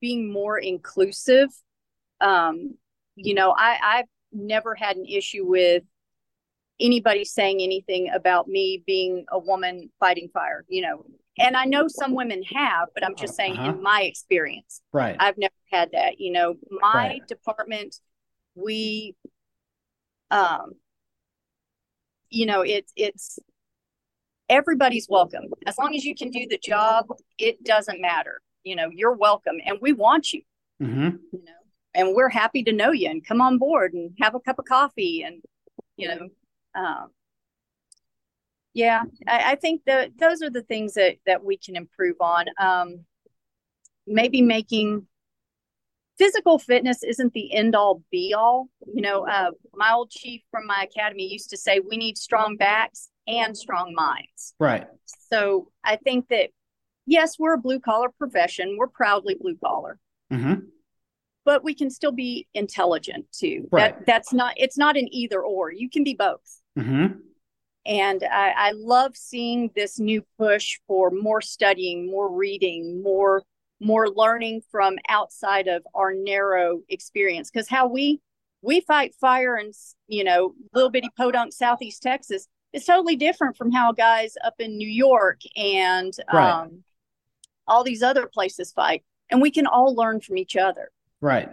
being 0.00 0.32
more 0.32 0.58
inclusive. 0.58 1.48
Um, 2.20 2.74
you 3.16 3.34
know, 3.34 3.54
I 3.56 3.78
I've 3.82 4.08
never 4.32 4.74
had 4.74 4.96
an 4.96 5.06
issue 5.06 5.46
with 5.46 5.82
anybody 6.80 7.24
saying 7.24 7.60
anything 7.60 8.10
about 8.12 8.48
me 8.48 8.82
being 8.86 9.24
a 9.30 9.38
woman 9.38 9.90
fighting 10.00 10.28
fire, 10.32 10.64
you 10.68 10.82
know. 10.82 11.04
And 11.38 11.56
I 11.56 11.64
know 11.64 11.88
some 11.88 12.14
women 12.14 12.42
have, 12.54 12.88
but 12.94 13.04
I'm 13.04 13.16
just 13.16 13.34
saying 13.34 13.56
uh-huh. 13.56 13.70
in 13.70 13.82
my 13.82 14.02
experience. 14.02 14.82
Right. 14.92 15.16
I've 15.18 15.38
never 15.38 15.54
had 15.70 15.90
that. 15.92 16.20
You 16.20 16.32
know, 16.32 16.54
my 16.70 16.92
right. 16.94 17.26
department, 17.26 17.96
we 18.54 19.14
um 20.30 20.72
you 22.28 22.46
know, 22.46 22.62
it's 22.62 22.92
it's 22.96 23.38
everybody's 24.48 25.06
welcome. 25.08 25.44
As 25.66 25.78
long 25.78 25.94
as 25.94 26.04
you 26.04 26.14
can 26.14 26.30
do 26.30 26.46
the 26.48 26.58
job, 26.58 27.06
it 27.38 27.62
doesn't 27.64 28.00
matter. 28.00 28.40
You 28.64 28.76
know, 28.76 28.88
you're 28.92 29.14
welcome 29.14 29.56
and 29.64 29.78
we 29.80 29.92
want 29.92 30.32
you. 30.32 30.42
Mm-hmm. 30.82 31.16
You 31.32 31.44
know, 31.44 31.52
and 31.94 32.14
we're 32.14 32.28
happy 32.28 32.62
to 32.64 32.72
know 32.72 32.92
you 32.92 33.08
and 33.08 33.26
come 33.26 33.40
on 33.40 33.58
board 33.58 33.92
and 33.92 34.12
have 34.20 34.34
a 34.34 34.40
cup 34.40 34.58
of 34.58 34.64
coffee 34.64 35.22
and 35.22 35.42
you 35.96 36.08
know 36.08 36.28
um, 36.74 37.08
yeah, 38.74 39.02
I, 39.26 39.52
I, 39.52 39.54
think 39.56 39.82
that 39.86 40.12
those 40.18 40.42
are 40.42 40.50
the 40.50 40.62
things 40.62 40.94
that 40.94 41.16
that 41.26 41.44
we 41.44 41.56
can 41.56 41.76
improve 41.76 42.16
on. 42.20 42.46
Um, 42.58 43.04
maybe 44.06 44.42
making 44.42 45.06
physical 46.18 46.58
fitness 46.58 47.02
isn't 47.02 47.32
the 47.32 47.54
end 47.54 47.74
all 47.74 48.02
be 48.10 48.34
all. 48.36 48.68
You 48.92 49.02
know, 49.02 49.26
uh, 49.26 49.50
my 49.74 49.92
old 49.92 50.10
chief 50.10 50.42
from 50.50 50.66
my 50.66 50.86
academy 50.90 51.26
used 51.26 51.50
to 51.50 51.56
say 51.56 51.80
we 51.80 51.96
need 51.96 52.16
strong 52.16 52.56
backs 52.56 53.10
and 53.26 53.56
strong 53.56 53.94
minds. 53.94 54.54
Right. 54.58 54.86
So 55.30 55.68
I 55.84 55.96
think 55.96 56.28
that 56.28 56.50
yes, 57.06 57.38
we're 57.38 57.54
a 57.54 57.58
blue 57.58 57.80
collar 57.80 58.08
profession. 58.18 58.76
We're 58.78 58.88
proudly 58.88 59.36
blue 59.38 59.56
collar. 59.62 59.98
Mm-hmm. 60.32 60.66
But 61.44 61.64
we 61.64 61.74
can 61.74 61.90
still 61.90 62.12
be 62.12 62.46
intelligent 62.54 63.26
too. 63.32 63.68
Right. 63.72 63.96
That, 63.98 64.06
that's 64.06 64.32
not. 64.32 64.54
It's 64.56 64.78
not 64.78 64.96
an 64.96 65.08
either 65.10 65.42
or. 65.42 65.72
You 65.72 65.90
can 65.90 66.04
be 66.04 66.14
both. 66.14 66.60
Mm-hmm. 66.78 67.18
And 67.84 68.22
I, 68.22 68.50
I 68.56 68.72
love 68.72 69.16
seeing 69.16 69.70
this 69.74 69.98
new 69.98 70.24
push 70.38 70.78
for 70.86 71.10
more 71.10 71.40
studying, 71.40 72.10
more 72.10 72.30
reading, 72.30 73.02
more 73.02 73.42
more 73.80 74.08
learning 74.08 74.62
from 74.70 74.96
outside 75.08 75.66
of 75.66 75.82
our 75.92 76.14
narrow 76.14 76.82
experience. 76.88 77.50
Because 77.50 77.68
how 77.68 77.88
we 77.88 78.20
we 78.62 78.80
fight 78.80 79.14
fire 79.20 79.56
in 79.56 79.72
you 80.06 80.24
know 80.24 80.54
little 80.72 80.90
bitty 80.90 81.10
podunk 81.16 81.52
southeast 81.52 82.02
Texas 82.02 82.46
is 82.72 82.84
totally 82.84 83.16
different 83.16 83.56
from 83.56 83.70
how 83.70 83.92
guys 83.92 84.34
up 84.44 84.54
in 84.58 84.76
New 84.76 84.88
York 84.88 85.40
and 85.56 86.14
right. 86.32 86.62
um, 86.62 86.84
all 87.66 87.84
these 87.84 88.02
other 88.02 88.26
places 88.26 88.72
fight. 88.72 89.02
And 89.30 89.42
we 89.42 89.50
can 89.50 89.66
all 89.66 89.94
learn 89.94 90.20
from 90.20 90.38
each 90.38 90.56
other. 90.56 90.90
Right. 91.20 91.50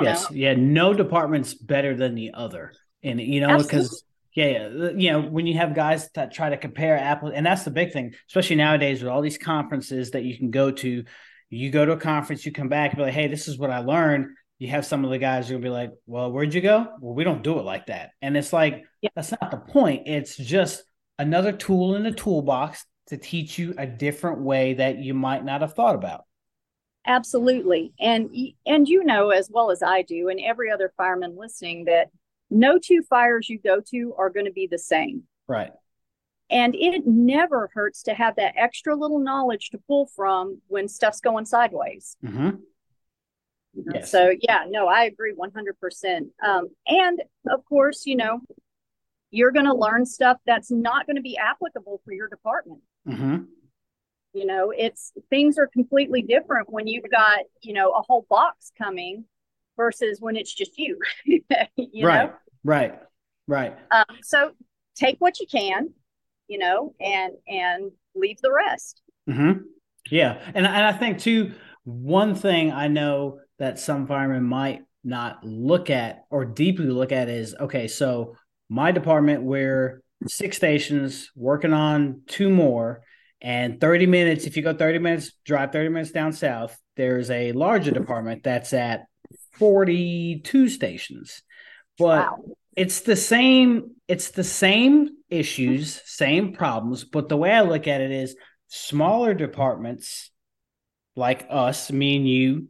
Yes. 0.00 0.30
Know? 0.30 0.36
Yeah. 0.36 0.54
No 0.54 0.94
department's 0.94 1.54
better 1.54 1.94
than 1.94 2.14
the 2.14 2.32
other. 2.34 2.72
And 3.02 3.20
you 3.20 3.40
know, 3.40 3.58
because 3.58 4.04
yeah, 4.34 4.68
yeah, 4.70 4.90
you 4.96 5.12
know, 5.12 5.20
when 5.20 5.46
you 5.46 5.58
have 5.58 5.74
guys 5.74 6.08
that 6.14 6.32
try 6.32 6.50
to 6.50 6.56
compare 6.56 6.96
apples, 6.96 7.32
and 7.34 7.44
that's 7.44 7.64
the 7.64 7.70
big 7.70 7.92
thing, 7.92 8.14
especially 8.28 8.56
nowadays 8.56 9.02
with 9.02 9.10
all 9.10 9.20
these 9.20 9.38
conferences 9.38 10.12
that 10.12 10.24
you 10.24 10.36
can 10.36 10.50
go 10.50 10.70
to. 10.70 11.04
You 11.50 11.70
go 11.70 11.84
to 11.84 11.92
a 11.92 11.98
conference, 11.98 12.46
you 12.46 12.52
come 12.52 12.70
back, 12.70 12.92
and 12.92 12.98
be 12.98 13.04
like, 13.04 13.12
"Hey, 13.12 13.28
this 13.28 13.46
is 13.46 13.58
what 13.58 13.70
I 13.70 13.78
learned." 13.78 14.28
You 14.58 14.68
have 14.68 14.86
some 14.86 15.04
of 15.04 15.10
the 15.10 15.18
guys 15.18 15.48
who'll 15.48 15.58
be 15.60 15.68
like, 15.68 15.90
"Well, 16.06 16.32
where'd 16.32 16.54
you 16.54 16.62
go?" 16.62 16.86
Well, 17.00 17.14
we 17.14 17.24
don't 17.24 17.42
do 17.42 17.58
it 17.58 17.64
like 17.64 17.86
that, 17.86 18.12
and 18.22 18.36
it's 18.36 18.52
like 18.52 18.84
yeah. 19.02 19.10
that's 19.14 19.32
not 19.32 19.50
the 19.50 19.58
point. 19.58 20.04
It's 20.06 20.36
just 20.36 20.82
another 21.18 21.52
tool 21.52 21.94
in 21.94 22.02
the 22.02 22.12
toolbox 22.12 22.86
to 23.08 23.18
teach 23.18 23.58
you 23.58 23.74
a 23.76 23.86
different 23.86 24.40
way 24.40 24.74
that 24.74 24.98
you 24.98 25.12
might 25.12 25.44
not 25.44 25.60
have 25.60 25.74
thought 25.74 25.94
about. 25.94 26.24
Absolutely, 27.06 27.92
and 28.00 28.34
and 28.64 28.88
you 28.88 29.04
know 29.04 29.28
as 29.28 29.50
well 29.52 29.70
as 29.70 29.82
I 29.82 30.00
do, 30.00 30.30
and 30.30 30.40
every 30.40 30.70
other 30.70 30.90
fireman 30.96 31.36
listening 31.36 31.84
that 31.84 32.08
no 32.52 32.78
two 32.78 33.02
fires 33.02 33.48
you 33.48 33.58
go 33.58 33.80
to 33.90 34.14
are 34.18 34.30
going 34.30 34.46
to 34.46 34.52
be 34.52 34.66
the 34.66 34.78
same. 34.78 35.24
Right. 35.48 35.72
And 36.50 36.74
it 36.74 37.06
never 37.06 37.70
hurts 37.72 38.02
to 38.04 38.14
have 38.14 38.36
that 38.36 38.54
extra 38.56 38.94
little 38.94 39.18
knowledge 39.18 39.70
to 39.70 39.78
pull 39.88 40.06
from 40.06 40.60
when 40.68 40.86
stuff's 40.86 41.20
going 41.20 41.46
sideways. 41.46 42.16
Mm-hmm. 42.24 42.50
Yes. 43.94 44.10
So, 44.10 44.32
yeah, 44.38 44.64
no, 44.68 44.86
I 44.86 45.04
agree 45.04 45.34
100%. 45.34 46.28
Um, 46.46 46.68
and 46.86 47.22
of 47.48 47.64
course, 47.64 48.04
you 48.04 48.16
know, 48.16 48.40
you're 49.30 49.50
going 49.50 49.64
to 49.64 49.74
learn 49.74 50.04
stuff 50.04 50.36
that's 50.44 50.70
not 50.70 51.06
going 51.06 51.16
to 51.16 51.22
be 51.22 51.38
applicable 51.38 52.02
for 52.04 52.12
your 52.12 52.28
department. 52.28 52.82
Mm-hmm. 53.08 53.44
You 54.34 54.46
know, 54.46 54.72
it's 54.76 55.12
things 55.30 55.58
are 55.58 55.66
completely 55.66 56.20
different 56.20 56.70
when 56.70 56.86
you've 56.86 57.10
got, 57.10 57.40
you 57.62 57.72
know, 57.72 57.92
a 57.92 58.02
whole 58.02 58.26
box 58.28 58.72
coming 58.76 59.24
versus 59.76 60.18
when 60.20 60.36
it's 60.36 60.52
just 60.52 60.78
you. 60.78 60.98
you 61.24 62.06
right. 62.06 62.28
Know? 62.28 62.34
Right. 62.64 62.94
Right. 63.48 63.76
Um, 63.90 64.04
so 64.22 64.52
take 64.94 65.16
what 65.18 65.40
you 65.40 65.46
can, 65.46 65.90
you 66.48 66.58
know, 66.58 66.94
and 67.00 67.32
and 67.48 67.90
leave 68.14 68.38
the 68.40 68.52
rest. 68.52 69.02
Mm-hmm. 69.28 69.62
Yeah, 70.10 70.38
and 70.54 70.66
and 70.66 70.86
I 70.86 70.92
think 70.92 71.18
too, 71.18 71.52
one 71.84 72.34
thing 72.34 72.72
I 72.72 72.88
know 72.88 73.40
that 73.58 73.78
some 73.78 74.06
firemen 74.06 74.44
might 74.44 74.82
not 75.04 75.44
look 75.44 75.90
at 75.90 76.24
or 76.30 76.44
deeply 76.44 76.86
look 76.86 77.12
at 77.12 77.28
is 77.28 77.54
okay. 77.58 77.88
So 77.88 78.36
my 78.68 78.92
department, 78.92 79.42
we're 79.42 80.02
six 80.26 80.56
stations, 80.56 81.30
working 81.34 81.72
on 81.72 82.22
two 82.26 82.50
more, 82.50 83.02
and 83.40 83.80
30 83.80 84.06
minutes. 84.06 84.46
If 84.46 84.56
you 84.56 84.62
go 84.62 84.74
30 84.74 84.98
minutes, 84.98 85.32
drive 85.44 85.72
30 85.72 85.88
minutes 85.90 86.12
down 86.12 86.32
south. 86.32 86.78
There's 86.96 87.30
a 87.30 87.52
larger 87.52 87.90
department 87.90 88.42
that's 88.44 88.72
at 88.72 89.06
42 89.52 90.68
stations. 90.68 91.42
But 91.98 92.30
wow. 92.30 92.44
it's 92.76 93.00
the 93.00 93.16
same 93.16 93.92
it's 94.08 94.30
the 94.30 94.44
same 94.44 95.10
issues 95.30 96.02
same 96.04 96.52
problems 96.52 97.04
but 97.04 97.30
the 97.30 97.36
way 97.36 97.50
i 97.50 97.62
look 97.62 97.86
at 97.86 98.02
it 98.02 98.10
is 98.10 98.36
smaller 98.68 99.32
departments 99.32 100.30
like 101.16 101.46
us 101.48 101.90
me 101.90 102.16
and 102.16 102.28
you 102.28 102.68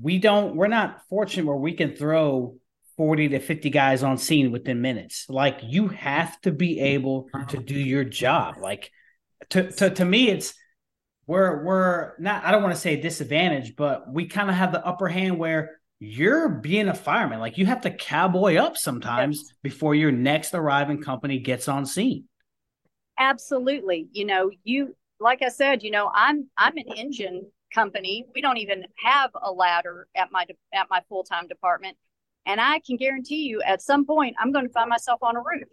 we 0.00 0.18
don't 0.18 0.54
we're 0.54 0.66
not 0.66 1.00
fortunate 1.08 1.46
where 1.46 1.56
we 1.56 1.72
can 1.72 1.94
throw 1.94 2.56
40 2.96 3.30
to 3.30 3.40
50 3.40 3.70
guys 3.70 4.02
on 4.02 4.18
scene 4.18 4.52
within 4.52 4.80
minutes. 4.80 5.26
Like 5.28 5.60
you 5.62 5.88
have 5.88 6.40
to 6.42 6.52
be 6.52 6.80
able 6.80 7.28
to 7.48 7.56
do 7.58 7.74
your 7.74 8.04
job. 8.04 8.56
Like 8.60 8.90
to 9.50 9.70
to, 9.72 9.90
to 9.90 10.04
me 10.04 10.28
it's 10.28 10.54
we're 11.26 11.64
we're 11.64 12.12
not 12.18 12.44
i 12.44 12.50
don't 12.50 12.62
want 12.62 12.74
to 12.74 12.80
say 12.80 13.00
disadvantage 13.00 13.76
but 13.76 14.12
we 14.12 14.26
kind 14.26 14.48
of 14.48 14.56
have 14.56 14.72
the 14.72 14.84
upper 14.84 15.08
hand 15.08 15.38
where 15.38 15.78
you're 16.04 16.48
being 16.48 16.88
a 16.88 16.94
fireman. 16.94 17.38
Like 17.38 17.58
you 17.58 17.66
have 17.66 17.82
to 17.82 17.90
cowboy 17.90 18.56
up 18.56 18.76
sometimes 18.76 19.36
yes. 19.36 19.52
before 19.62 19.94
your 19.94 20.10
next 20.10 20.52
arriving 20.52 21.00
company 21.00 21.38
gets 21.38 21.68
on 21.68 21.86
scene. 21.86 22.24
Absolutely. 23.20 24.08
You 24.10 24.24
know, 24.24 24.50
you 24.64 24.96
like 25.20 25.42
I 25.42 25.48
said, 25.48 25.84
you 25.84 25.92
know, 25.92 26.10
I'm 26.12 26.48
I'm 26.58 26.76
an 26.76 26.88
engine 26.96 27.46
company. 27.72 28.26
We 28.34 28.40
don't 28.40 28.56
even 28.56 28.84
have 28.96 29.30
a 29.40 29.52
ladder 29.52 30.08
at 30.16 30.32
my 30.32 30.44
at 30.74 30.88
my 30.90 31.02
full-time 31.08 31.46
department. 31.46 31.96
And 32.46 32.60
I 32.60 32.80
can 32.80 32.96
guarantee 32.96 33.44
you 33.44 33.62
at 33.62 33.80
some 33.80 34.04
point 34.04 34.34
I'm 34.40 34.50
going 34.50 34.66
to 34.66 34.72
find 34.72 34.90
myself 34.90 35.22
on 35.22 35.36
a 35.36 35.40
roof. 35.40 35.68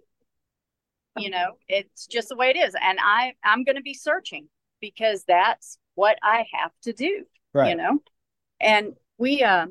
You 1.18 1.32
know, 1.32 1.54
it's 1.68 2.06
just 2.06 2.30
the 2.30 2.36
way 2.36 2.52
it 2.52 2.58
is. 2.58 2.76
And 2.80 3.00
I 3.02 3.34
I'm 3.44 3.64
going 3.64 3.78
to 3.78 3.82
be 3.82 3.96
searching 3.96 4.48
because 4.82 5.24
that's 5.28 5.78
what 5.96 6.18
I 6.24 6.46
have 6.54 6.72
to 6.84 6.94
do. 6.94 7.26
Right. 7.54 7.70
You 7.70 7.76
know. 7.76 8.00
And 8.60 8.94
we 9.18 9.44
uh 9.44 9.68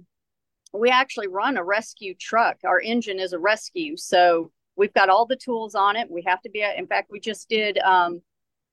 we 0.73 0.91
actually 0.91 1.29
run 1.29 1.57
a 1.57 1.65
rescue 1.65 2.15
truck. 2.15 2.59
Our 2.65 2.81
engine 2.81 3.19
is 3.19 3.33
a 3.33 3.39
rescue. 3.39 3.97
So 3.97 4.51
we've 4.77 4.93
got 4.93 5.09
all 5.09 5.27
the 5.27 5.37
tools 5.37 5.75
on 5.75 5.97
it. 5.97 6.11
We 6.11 6.23
have 6.27 6.41
to 6.43 6.51
be, 6.51 6.63
in 6.63 6.87
fact, 6.87 7.11
we 7.11 7.21
just 7.21 7.49
did 7.49 7.79
um, 7.79 8.21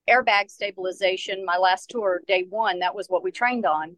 airbag 0.09 0.49
stabilization. 0.49 1.45
My 1.45 1.57
last 1.57 1.89
tour, 1.89 2.21
day 2.27 2.45
one, 2.49 2.79
that 2.79 2.95
was 2.95 3.07
what 3.07 3.23
we 3.23 3.31
trained 3.31 3.65
on 3.65 3.95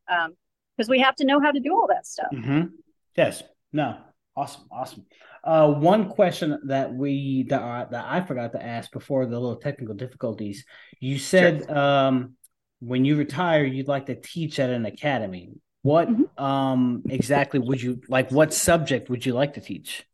because 0.78 0.88
um, 0.88 0.92
we 0.92 1.00
have 1.00 1.16
to 1.16 1.26
know 1.26 1.40
how 1.40 1.52
to 1.52 1.60
do 1.60 1.74
all 1.74 1.88
that 1.90 2.06
stuff. 2.06 2.32
Mm-hmm. 2.34 2.68
Yes. 3.16 3.44
No. 3.74 3.98
Awesome. 4.36 4.64
Awesome. 4.72 5.06
Uh, 5.48 5.70
one 5.70 6.10
question 6.10 6.60
that 6.66 6.94
we 6.94 7.44
that, 7.44 7.62
uh, 7.62 7.86
that 7.86 8.06
I 8.06 8.20
forgot 8.20 8.52
to 8.52 8.62
ask 8.62 8.92
before 8.92 9.26
the 9.26 9.40
little 9.40 9.56
technical 9.56 9.96
difficulties. 9.96 10.66
You 11.00 11.18
said 11.18 11.64
sure. 11.66 11.78
um, 11.78 12.34
when 12.80 13.06
you 13.06 13.16
retire, 13.16 13.64
you'd 13.64 13.88
like 13.88 14.08
to 14.08 14.16
teach 14.16 14.60
at 14.60 14.70
an 14.70 14.86
academy. 14.86 15.52
What 15.84 16.10
mm-hmm. 16.10 16.44
um, 16.44 17.04
exactly 17.08 17.62
would 17.62 17.82
you 17.82 18.02
like? 18.10 18.30
What 18.30 18.54
subject 18.54 19.10
would 19.10 19.26
you 19.26 19.34
like 19.34 19.54
to 19.54 19.62
teach? 19.62 20.06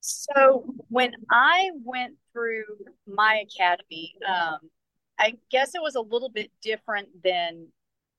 So 0.00 0.64
when 0.88 1.12
I 1.30 1.72
went 1.84 2.14
through 2.32 2.64
my 3.06 3.44
academy, 3.46 4.14
um, 4.26 4.60
I 5.18 5.34
guess 5.50 5.74
it 5.74 5.82
was 5.82 5.94
a 5.94 6.00
little 6.00 6.30
bit 6.30 6.50
different 6.62 7.08
than 7.22 7.66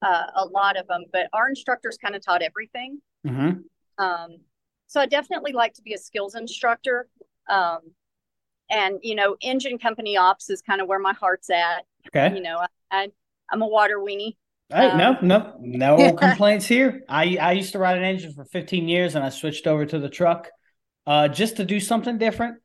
uh, 0.04 0.26
a 0.36 0.46
lot 0.46 0.78
of 0.78 0.86
them, 0.86 1.06
but 1.12 1.28
our 1.34 1.50
instructors 1.50 1.98
kind 1.98 2.16
of 2.16 2.24
taught 2.24 2.44
everything. 2.44 3.02
Mm-hmm. 3.26 4.04
Um, 4.04 4.38
so 4.88 5.02
I 5.02 5.06
definitely 5.06 5.54
like 5.54 5.74
to 5.76 5.82
be 5.82 5.94
a 5.94 5.98
skills 5.98 6.36
instructor. 6.36 7.08
Um, 7.50 7.80
and 8.70 9.00
you 9.02 9.16
know, 9.16 9.38
engine 9.42 9.78
company 9.78 10.18
ops 10.18 10.50
is 10.50 10.62
kind 10.62 10.82
of 10.82 10.88
where 10.88 11.00
my 11.00 11.14
heart's 11.14 11.50
at. 11.50 11.86
Okay. 12.08 12.36
You 12.36 12.42
know, 12.42 12.58
I, 12.58 12.68
I 12.92 13.08
I'm 13.52 13.62
a 13.62 13.68
water 13.68 14.00
weenie. 14.00 14.36
Hey, 14.70 14.88
um, 14.90 14.98
no, 14.98 15.18
no, 15.22 15.56
no 15.62 16.14
complaints 16.14 16.66
here. 16.66 17.04
I 17.08 17.38
I 17.38 17.52
used 17.54 17.72
to 17.74 17.80
ride 17.80 17.98
an 17.98 18.04
engine 18.04 18.34
for 18.34 18.46
15 18.46 18.88
years, 18.88 19.16
and 19.16 19.24
I 19.24 19.30
switched 19.30 19.68
over 19.68 19.86
to 19.86 20.00
the 20.00 20.10
truck, 20.10 20.50
uh, 21.06 21.28
just 21.28 21.58
to 21.58 21.66
do 21.66 21.80
something 21.80 22.18
different. 22.18 22.58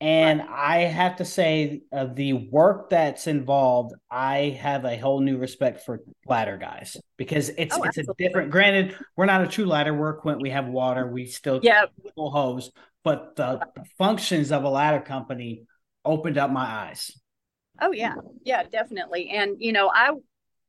And 0.00 0.40
right. 0.40 0.48
I 0.50 0.78
have 0.84 1.16
to 1.16 1.26
say, 1.26 1.82
uh, 1.92 2.06
the 2.14 2.32
work 2.32 2.88
that's 2.88 3.26
involved, 3.26 3.94
I 4.10 4.58
have 4.60 4.86
a 4.86 4.96
whole 4.96 5.20
new 5.20 5.36
respect 5.36 5.84
for 5.84 6.00
ladder 6.26 6.56
guys 6.56 6.96
because 7.18 7.50
it's 7.50 7.76
oh, 7.76 7.82
it's 7.82 7.98
absolutely. 7.98 8.24
a 8.24 8.28
different. 8.28 8.50
Granted, 8.50 8.96
we're 9.16 9.26
not 9.26 9.42
a 9.42 9.46
true 9.46 9.66
ladder. 9.66 9.92
We're. 9.92 10.18
We 10.38 10.50
have 10.50 10.68
water. 10.68 11.06
We 11.06 11.26
still 11.26 11.60
yeah 11.62 11.84
full 12.14 12.30
hose, 12.30 12.70
but 13.04 13.36
the, 13.36 13.60
the 13.74 13.84
functions 13.98 14.52
of 14.52 14.64
a 14.64 14.70
ladder 14.70 15.00
company 15.00 15.64
opened 16.04 16.38
up 16.38 16.50
my 16.50 16.64
eyes. 16.64 17.12
Oh 17.80 17.92
yeah, 17.92 18.14
yeah, 18.42 18.62
definitely. 18.64 19.28
And 19.30 19.56
you 19.58 19.72
know, 19.72 19.90
I 19.92 20.12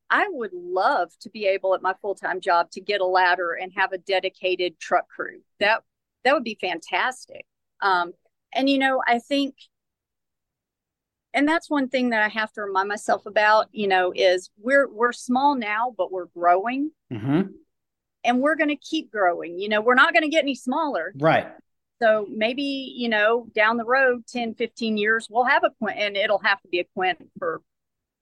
I 0.10 0.28
would 0.30 0.52
love 0.54 1.10
to 1.22 1.30
be 1.30 1.48
able 1.48 1.74
at 1.74 1.82
my 1.82 1.94
full-time 2.02 2.42
job 2.42 2.70
to 2.72 2.82
get 2.82 3.00
a 3.00 3.06
ladder 3.06 3.54
and 3.54 3.72
have 3.78 3.94
a 3.94 3.98
dedicated 3.98 4.78
truck 4.78 5.08
crew. 5.08 5.40
That 5.60 5.84
that 6.26 6.34
would 6.34 6.44
be 6.44 6.58
fantastic. 6.60 7.46
Um, 7.82 8.12
and 8.54 8.70
you 8.70 8.78
know, 8.78 9.02
I 9.08 9.20
think 9.20 9.56
and 11.34 11.47
that's 11.47 11.70
one 11.70 11.88
thing 11.88 12.10
that 12.10 12.22
I 12.22 12.28
have 12.28 12.52
to 12.54 12.62
remind 12.62 12.89
myself 12.89 13.26
about, 13.26 13.68
you 13.72 13.88
know, 13.88 14.12
is 14.16 14.49
we're 14.58 14.89
we're 14.89 15.14
small 15.14 15.56
now, 15.56 15.93
but 15.97 16.12
we're 16.12 16.26
growing. 16.26 16.91
Mm-hmm. 17.12 17.41
And 18.24 18.39
we're 18.39 18.56
going 18.56 18.70
to 18.70 18.76
keep 18.76 19.12
growing. 19.12 19.58
You 19.58 19.68
know, 19.68 19.82
we're 19.82 19.95
not 19.95 20.14
going 20.14 20.22
to 20.22 20.30
get 20.30 20.43
any 20.43 20.54
smaller. 20.54 21.12
Right. 21.18 21.47
So 21.99 22.28
maybe, 22.30 22.93
you 22.95 23.10
know, 23.10 23.47
down 23.56 23.78
the 23.78 23.84
road, 23.84 24.28
10, 24.28 24.54
15 24.54 24.95
years, 24.95 25.28
we'll 25.28 25.45
have 25.45 25.64
a 25.64 25.72
Quint 25.80 25.97
and 25.97 26.16
it'll 26.16 26.38
have 26.39 26.62
to 26.62 26.68
be 26.68 26.82
a 26.82 26.86
Quint 26.93 27.18
for 27.39 27.64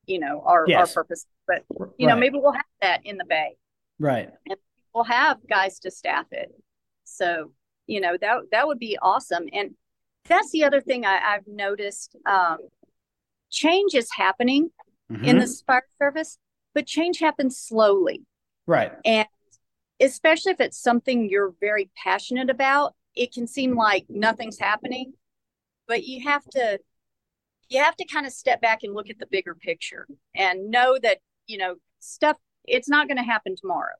you 0.09 0.19
know 0.19 0.41
our 0.45 0.65
yes. 0.67 0.79
our 0.79 1.03
purpose 1.03 1.25
but 1.47 1.63
you 1.69 1.85
right. 2.07 2.13
know 2.13 2.15
maybe 2.15 2.37
we'll 2.37 2.51
have 2.51 2.65
that 2.81 3.05
in 3.05 3.17
the 3.17 3.25
bay 3.25 3.55
right 3.99 4.29
and 4.47 4.57
we'll 4.93 5.03
have 5.03 5.37
guys 5.47 5.79
to 5.79 5.91
staff 5.91 6.25
it 6.31 6.51
so 7.03 7.51
you 7.85 8.01
know 8.01 8.17
that 8.19 8.39
that 8.51 8.67
would 8.67 8.79
be 8.79 8.97
awesome 9.01 9.45
and 9.53 9.75
that's 10.29 10.51
the 10.51 10.63
other 10.63 10.79
thing 10.79 11.05
I, 11.05 11.17
have 11.17 11.47
noticed 11.47 12.15
um, 12.25 12.57
change 13.49 13.95
is 13.95 14.09
happening 14.15 14.69
mm-hmm. 15.11 15.25
in 15.25 15.39
the 15.39 15.61
fire 15.65 15.83
service 16.01 16.37
but 16.73 16.85
change 16.85 17.19
happens 17.19 17.57
slowly 17.57 18.25
right 18.67 18.93
and 19.03 19.27
especially 19.99 20.51
if 20.51 20.61
it's 20.61 20.81
something 20.81 21.29
you're 21.29 21.53
very 21.59 21.89
passionate 22.01 22.49
about 22.49 22.95
it 23.15 23.33
can 23.33 23.47
seem 23.47 23.75
like 23.75 24.05
nothing's 24.09 24.59
happening 24.59 25.13
but 25.87 26.05
you 26.05 26.23
have 26.23 26.45
to 26.45 26.79
you 27.69 27.83
have 27.83 27.95
to 27.95 28.05
kind 28.05 28.25
of 28.25 28.33
step 28.33 28.61
back 28.61 28.83
and 28.83 28.93
look 28.93 29.09
at 29.09 29.19
the 29.19 29.27
bigger 29.27 29.55
picture 29.55 30.07
and 30.35 30.69
know 30.69 30.97
that 31.01 31.19
you 31.47 31.57
know 31.57 31.75
stuff 31.99 32.37
it's 32.65 32.89
not 32.89 33.07
going 33.07 33.17
to 33.17 33.23
happen 33.23 33.55
tomorrow 33.55 33.95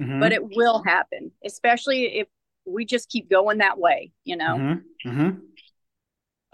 mm-hmm. 0.00 0.20
but 0.20 0.32
it 0.32 0.42
will 0.42 0.82
happen 0.82 1.30
especially 1.44 2.18
if 2.18 2.28
we 2.66 2.84
just 2.84 3.08
keep 3.10 3.30
going 3.30 3.58
that 3.58 3.78
way 3.78 4.10
you 4.24 4.36
know 4.36 4.56
mm-hmm. 5.06 5.28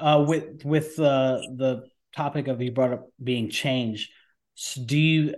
Uh, 0.00 0.24
with 0.26 0.64
with 0.64 0.98
uh, 0.98 1.40
the 1.56 1.84
topic 2.14 2.48
of 2.48 2.60
you 2.60 2.72
brought 2.72 2.92
up 2.92 3.08
being 3.22 3.50
change 3.50 4.10
do 4.84 4.98
you 4.98 5.34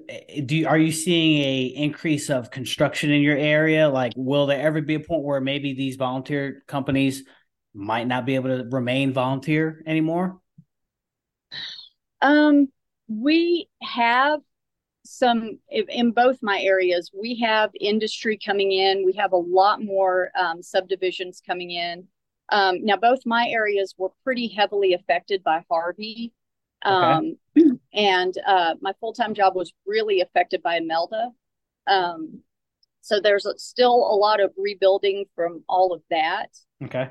do 0.47 0.57
you, 0.57 0.67
are 0.67 0.79
you 0.79 0.91
seeing 0.91 1.43
a 1.43 1.65
increase 1.77 2.31
of 2.31 2.51
construction 2.51 3.11
in 3.11 3.21
your 3.21 3.37
area 3.37 3.89
like 3.89 4.13
will 4.17 4.47
there 4.47 4.61
ever 4.61 4.81
be 4.81 4.95
a 4.95 5.01
point 5.01 5.23
where 5.23 5.41
maybe 5.41 5.75
these 5.75 5.97
volunteer 5.97 6.63
companies 6.67 7.25
might 7.75 8.07
not 8.07 8.25
be 8.25 8.35
able 8.35 8.49
to 8.49 8.65
remain 8.71 9.13
volunteer 9.13 9.83
anymore 9.87 10.41
um, 12.23 12.69
we 13.09 13.69
have 13.83 14.41
some 15.05 15.59
in 15.69 16.13
both 16.13 16.39
my 16.43 16.61
areas. 16.61 17.11
We 17.19 17.39
have 17.41 17.71
industry 17.81 18.39
coming 18.45 18.73
in. 18.73 19.05
We 19.05 19.13
have 19.15 19.33
a 19.33 19.37
lot 19.37 19.83
more 19.83 20.31
um, 20.41 20.63
subdivisions 20.63 21.43
coming 21.45 21.73
in. 21.73 22.07
Um, 22.53 22.85
now, 22.85 22.97
both 22.97 23.21
my 23.27 23.49
areas 23.49 23.95
were 23.99 24.11
pretty 24.23 24.47
heavily 24.49 24.93
affected 24.95 25.43
by 25.43 25.65
Harvey. 25.69 26.33
Um, 26.85 27.37
okay. 27.59 27.71
And 27.95 28.35
uh, 28.47 28.75
my 28.81 28.93
full 29.01 29.13
time 29.13 29.35
job 29.35 29.55
was 29.57 29.73
really 29.87 30.21
affected 30.21 30.63
by 30.63 30.77
Imelda. 30.77 31.31
Um, 31.87 32.41
so 33.01 33.21
there's 33.21 33.47
still 33.57 33.97
a 33.97 34.17
lot 34.17 34.41
of 34.41 34.53
rebuilding 34.57 35.25
from 35.35 35.65
all 35.69 35.93
of 35.93 36.03
that. 36.11 36.49
Okay 36.85 37.09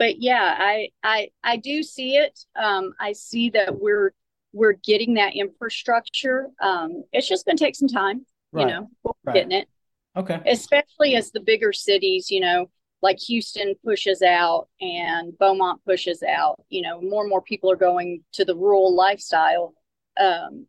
but 0.00 0.18
yeah, 0.18 0.56
I 0.58 0.88
I 1.04 1.28
I 1.44 1.58
do 1.58 1.82
see 1.82 2.16
it. 2.16 2.40
Um, 2.56 2.94
I 2.98 3.12
see 3.12 3.50
that 3.50 3.78
we're 3.78 4.14
we're 4.52 4.72
getting 4.72 5.14
that 5.14 5.36
infrastructure. 5.36 6.48
Um, 6.60 7.04
it's 7.12 7.28
just 7.28 7.44
going 7.44 7.58
to 7.58 7.62
take 7.62 7.76
some 7.76 7.86
time. 7.86 8.24
Right. 8.50 8.62
You 8.62 8.72
know, 8.72 8.90
we're 9.04 9.12
right. 9.24 9.34
getting 9.34 9.52
it. 9.52 9.68
Okay. 10.16 10.40
Especially 10.46 11.16
as 11.16 11.30
the 11.32 11.40
bigger 11.40 11.74
cities, 11.74 12.30
you 12.30 12.40
know, 12.40 12.70
like 13.02 13.18
Houston 13.20 13.74
pushes 13.84 14.22
out 14.22 14.68
and 14.80 15.36
Beaumont 15.38 15.80
pushes 15.84 16.22
out. 16.22 16.60
You 16.68 16.82
know, 16.82 17.00
more 17.00 17.22
and 17.22 17.30
more 17.30 17.42
people 17.42 17.70
are 17.70 17.76
going 17.76 18.22
to 18.34 18.44
the 18.44 18.54
rural 18.54 18.94
lifestyle. 18.94 19.74
Um, 20.18 20.66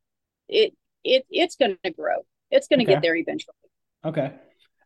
it 0.47 0.73
it 1.03 1.25
it's 1.29 1.55
going 1.55 1.77
to 1.83 1.91
grow. 1.91 2.17
It's 2.49 2.67
going 2.67 2.79
to 2.79 2.85
okay. 2.85 2.93
get 2.93 3.01
there 3.01 3.15
eventually. 3.15 3.55
Okay. 4.05 4.33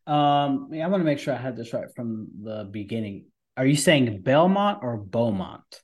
Um, 0.08 0.70
I 0.72 0.88
want 0.88 1.02
to 1.02 1.06
make 1.06 1.20
sure 1.20 1.34
I 1.34 1.38
had 1.38 1.58
this 1.58 1.74
right 1.74 1.88
from 1.96 2.28
the 2.44 2.68
beginning. 2.70 3.26
Are 3.58 3.66
you 3.66 3.76
saying 3.76 4.22
Belmont 4.22 4.80
or 4.84 4.98
Beaumont? 4.98 5.82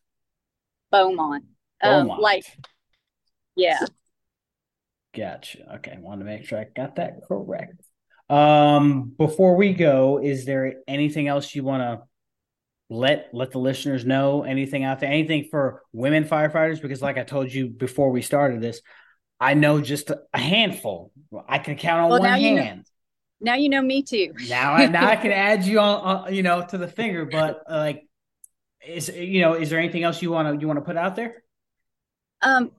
Beaumont. 0.91 1.45
Um, 1.81 2.07
Beaumont. 2.07 2.11
Um, 2.11 2.21
like, 2.21 2.45
yeah. 3.55 3.79
Gotcha. 5.15 5.75
Okay, 5.75 5.97
want 5.99 6.21
to 6.21 6.25
make 6.25 6.45
sure 6.45 6.59
I 6.59 6.65
got 6.75 6.97
that 6.97 7.21
correct. 7.27 7.81
Um, 8.31 9.11
before 9.17 9.57
we 9.57 9.73
go, 9.73 10.17
is 10.23 10.45
there 10.45 10.75
anything 10.87 11.27
else 11.27 11.53
you 11.53 11.65
want 11.65 11.83
to 11.83 12.07
let 12.89 13.27
let 13.33 13.51
the 13.51 13.59
listeners 13.59 14.05
know? 14.05 14.43
Anything 14.43 14.85
out 14.85 15.01
there? 15.01 15.09
Anything 15.09 15.49
for 15.51 15.83
women 15.91 16.23
firefighters? 16.23 16.81
Because, 16.81 17.01
like 17.01 17.17
I 17.17 17.23
told 17.23 17.51
you 17.51 17.67
before 17.67 18.09
we 18.09 18.21
started 18.21 18.61
this, 18.61 18.81
I 19.37 19.53
know 19.53 19.81
just 19.81 20.11
a 20.11 20.39
handful. 20.39 21.11
I 21.45 21.59
can 21.59 21.75
count 21.75 22.03
on 22.03 22.09
well, 22.09 22.21
one 22.21 22.39
hand. 22.39 22.85
Now 23.41 23.55
you 23.55 23.67
know 23.67 23.81
me 23.81 24.01
too. 24.01 24.33
now 24.47 24.75
I 24.75 24.85
now 24.85 25.09
I 25.09 25.17
can 25.17 25.31
add 25.33 25.65
you 25.65 25.81
on, 25.81 26.33
you 26.33 26.41
know, 26.41 26.65
to 26.65 26.77
the 26.77 26.87
finger. 26.87 27.25
But 27.25 27.61
uh, 27.69 27.75
like, 27.75 28.07
is 28.87 29.09
you 29.09 29.41
know, 29.41 29.55
is 29.55 29.69
there 29.69 29.79
anything 29.79 30.03
else 30.03 30.21
you 30.21 30.31
want 30.31 30.47
to 30.47 30.61
you 30.61 30.67
want 30.67 30.77
to 30.77 30.85
put 30.85 30.95
out 30.95 31.17
there? 31.17 31.43
Um, 32.41 32.71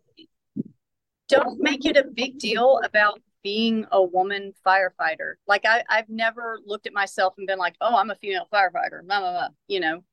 don't 1.29 1.61
make 1.61 1.85
it 1.85 1.99
a 1.99 2.05
big 2.05 2.39
deal 2.39 2.81
about 2.83 3.21
being 3.43 3.87
a 3.91 4.03
woman 4.03 4.53
firefighter. 4.67 5.35
Like 5.47 5.65
I, 5.65 5.83
I've 5.89 6.09
never 6.09 6.59
looked 6.65 6.87
at 6.87 6.93
myself 6.93 7.35
and 7.39 7.47
been 7.47 7.59
like, 7.59 7.75
oh, 7.81 7.97
I'm 7.97 8.11
a 8.11 8.17
female 8.17 8.49
firefighter, 8.53 9.03
blah, 9.05 9.21
blah, 9.21 9.33
blah, 9.33 9.49
you 9.69 9.81
know. 9.81 10.05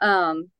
Um, 0.00 0.50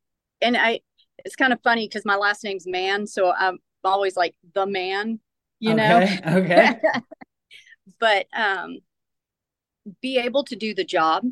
and 0.40 0.56
I, 0.56 0.80
it's 1.24 1.36
kind 1.36 1.52
of 1.52 1.60
funny 1.62 1.86
because 1.86 2.04
my 2.04 2.16
last 2.16 2.44
name's 2.44 2.66
Mann, 2.66 3.06
so 3.06 3.32
I'm 3.32 3.58
always 3.84 4.16
like 4.16 4.34
the 4.54 4.66
man, 4.66 5.20
you 5.60 5.72
okay, 5.72 5.76
know. 5.76 6.38
Okay. 6.38 6.80
but 8.00 8.26
um, 8.36 8.78
be 10.00 10.18
able 10.18 10.44
to 10.44 10.56
do 10.56 10.74
the 10.74 10.84
job, 10.84 11.24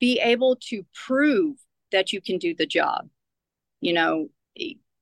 be 0.00 0.20
able 0.20 0.56
to 0.68 0.84
prove 1.06 1.56
that 1.92 2.12
you 2.12 2.20
can 2.20 2.38
do 2.38 2.54
the 2.54 2.66
job, 2.66 3.08
you 3.80 3.92
know, 3.92 4.28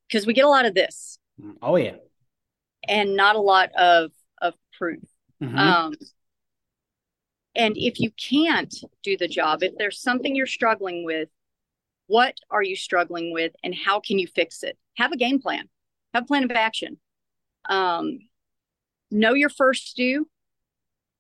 because 0.09 0.27
we 0.27 0.33
get 0.33 0.45
a 0.45 0.49
lot 0.49 0.67
of 0.67 0.75
this. 0.75 1.19
Oh 1.61 1.77
yeah. 1.77 1.97
And 2.89 3.17
not 3.17 3.37
a 3.37 3.41
lot 3.41 3.71
of 3.77 4.11
of 4.11 4.13
proof. 4.77 5.03
Mm-hmm. 5.43 5.59
Um, 5.59 5.95
and 7.55 7.75
if 7.77 8.01
you 8.01 8.11
can't 8.13 8.75
do 9.03 9.17
the 9.17 9.29
job, 9.29 9.63
if 9.63 9.73
there's 9.77 10.01
something 10.01 10.35
you're 10.35 10.47
struggling 10.47 11.05
with, 11.05 11.29
what 12.07 12.35
are 12.51 12.63
you 12.63 12.77
struggling 12.77 13.33
with 13.33 13.53
and 13.63 13.75
how 13.75 14.01
can 14.01 14.19
you 14.19 14.27
fix 14.27 14.63
it? 14.63 14.79
Have 14.97 15.13
a 15.13 15.17
game 15.17 15.41
plan, 15.41 15.69
have 16.15 16.25
a 16.25 16.27
plan 16.27 16.45
of 16.45 16.51
action. 16.51 16.99
Um, 17.69 18.19
know 19.11 19.35
your 19.35 19.51
first 19.51 19.97
due, 19.97 20.29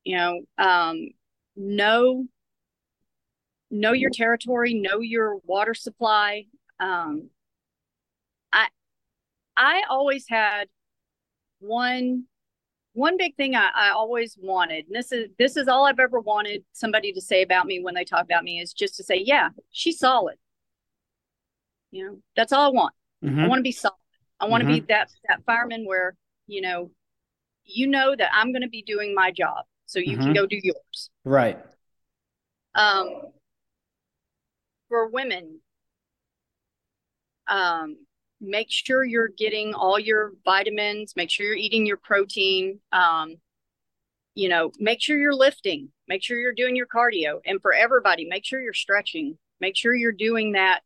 you 0.04 0.16
know, 0.16 0.40
um, 0.58 1.08
know 1.56 2.26
know 3.70 3.92
your 3.92 4.10
territory, 4.10 4.74
know 4.74 5.00
your 5.00 5.38
water 5.44 5.74
supply. 5.74 6.44
Um, 6.78 7.30
I 8.52 8.68
I 9.56 9.82
always 9.88 10.26
had 10.28 10.68
one 11.58 12.24
one 12.94 13.16
big 13.16 13.36
thing 13.36 13.54
I, 13.54 13.70
I 13.74 13.90
always 13.90 14.36
wanted, 14.40 14.86
and 14.86 14.94
this 14.94 15.12
is 15.12 15.28
this 15.38 15.56
is 15.56 15.68
all 15.68 15.86
I've 15.86 15.98
ever 15.98 16.20
wanted 16.20 16.64
somebody 16.72 17.12
to 17.12 17.20
say 17.20 17.42
about 17.42 17.66
me 17.66 17.82
when 17.82 17.94
they 17.94 18.04
talk 18.04 18.24
about 18.24 18.44
me 18.44 18.60
is 18.60 18.72
just 18.72 18.96
to 18.96 19.04
say, 19.04 19.16
yeah, 19.16 19.48
she's 19.70 19.98
solid. 19.98 20.36
You 21.90 22.06
know, 22.06 22.18
that's 22.36 22.52
all 22.52 22.66
I 22.66 22.74
want. 22.74 22.94
Mm-hmm. 23.24 23.40
I 23.40 23.48
want 23.48 23.58
to 23.60 23.62
be 23.62 23.72
solid. 23.72 23.94
I 24.40 24.46
want 24.46 24.62
to 24.62 24.66
mm-hmm. 24.66 24.80
be 24.80 24.86
that 24.88 25.10
that 25.28 25.42
fireman 25.46 25.86
where, 25.86 26.14
you 26.46 26.60
know, 26.60 26.90
you 27.64 27.86
know 27.86 28.14
that 28.16 28.30
I'm 28.34 28.52
going 28.52 28.62
to 28.62 28.68
be 28.68 28.82
doing 28.82 29.14
my 29.14 29.30
job 29.30 29.64
so 29.86 29.98
you 29.98 30.16
mm-hmm. 30.16 30.24
can 30.24 30.32
go 30.34 30.46
do 30.46 30.60
yours. 30.62 31.10
Right. 31.24 31.58
Um 32.74 33.22
for 34.88 35.08
women, 35.08 35.60
um 37.46 37.96
make 38.42 38.66
sure 38.70 39.04
you're 39.04 39.28
getting 39.28 39.72
all 39.72 39.98
your 39.98 40.32
vitamins, 40.44 41.14
make 41.16 41.30
sure 41.30 41.46
you're 41.46 41.56
eating 41.56 41.86
your 41.86 41.96
protein. 41.96 42.80
Um, 42.92 43.36
you 44.34 44.48
know, 44.48 44.72
make 44.78 45.00
sure 45.00 45.18
you're 45.18 45.34
lifting, 45.34 45.90
make 46.08 46.22
sure 46.22 46.38
you're 46.38 46.54
doing 46.54 46.74
your 46.74 46.86
cardio. 46.86 47.40
And 47.44 47.60
for 47.60 47.72
everybody, 47.72 48.26
make 48.26 48.44
sure 48.44 48.60
you're 48.60 48.72
stretching, 48.72 49.38
make 49.60 49.76
sure 49.76 49.94
you're 49.94 50.10
doing 50.10 50.52
that, 50.52 50.80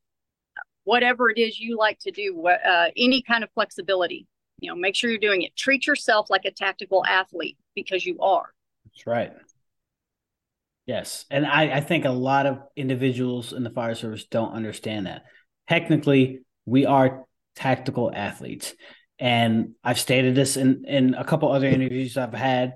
whatever 0.84 1.30
it 1.30 1.38
is 1.38 1.59
you 1.59 1.76
like 1.76 1.98
to 2.00 2.11
do, 2.11 2.46
uh, 2.46 2.88
any 2.96 3.22
kind 3.22 3.44
of 3.44 3.50
flexibility. 3.54 4.26
You 4.59 4.70
know, 4.70 4.76
make 4.76 4.96
sure 4.96 5.11
you're 5.11 5.18
doing 5.18 5.42
it. 5.42 5.54
Treat 5.54 5.86
yourself 5.86 6.30
like 6.30 6.44
a 6.44 6.50
tactical 6.50 7.04
athlete 7.04 7.59
because 7.74 8.04
you 8.07 8.18
are. 8.20 8.52
That's 8.86 9.07
right. 9.07 9.32
Yes. 10.86 11.26
And 11.30 11.44
I, 11.44 11.76
I 11.76 11.80
think 11.80 12.04
a 12.04 12.11
lot 12.11 12.46
of 12.46 12.61
individuals 12.74 13.52
in 13.52 13.64
the 13.64 13.70
fire 13.70 13.94
service 13.94 14.24
don't 14.24 14.52
understand 14.52 15.07
that. 15.07 15.24
Technically, 15.68 16.40
we 16.64 16.86
are 16.86 17.25
tactical 17.57 18.12
athletes. 18.14 18.74
And 19.18 19.72
I've 19.82 19.98
stated 19.98 20.34
this 20.34 20.57
in, 20.57 20.84
in 20.86 21.14
a 21.14 21.24
couple 21.24 21.50
other 21.50 21.66
interviews 21.66 22.16
I've 22.16 22.34
had. 22.34 22.74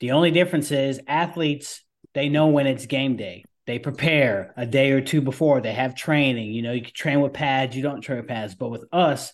The 0.00 0.12
only 0.12 0.30
difference 0.30 0.70
is 0.70 1.00
athletes, 1.06 1.82
they 2.14 2.28
know 2.28 2.48
when 2.48 2.66
it's 2.66 2.86
game 2.86 3.16
day. 3.16 3.44
They 3.66 3.78
prepare 3.78 4.52
a 4.56 4.66
day 4.66 4.92
or 4.92 5.00
two 5.00 5.20
before. 5.20 5.60
They 5.60 5.72
have 5.72 5.94
training. 5.94 6.52
You 6.52 6.62
know, 6.62 6.72
you 6.72 6.82
can 6.82 6.92
train 6.92 7.20
with 7.20 7.32
pads, 7.32 7.74
you 7.74 7.82
don't 7.82 8.02
train 8.02 8.18
with 8.18 8.28
pads. 8.28 8.54
But 8.54 8.70
with 8.70 8.84
us, 8.92 9.32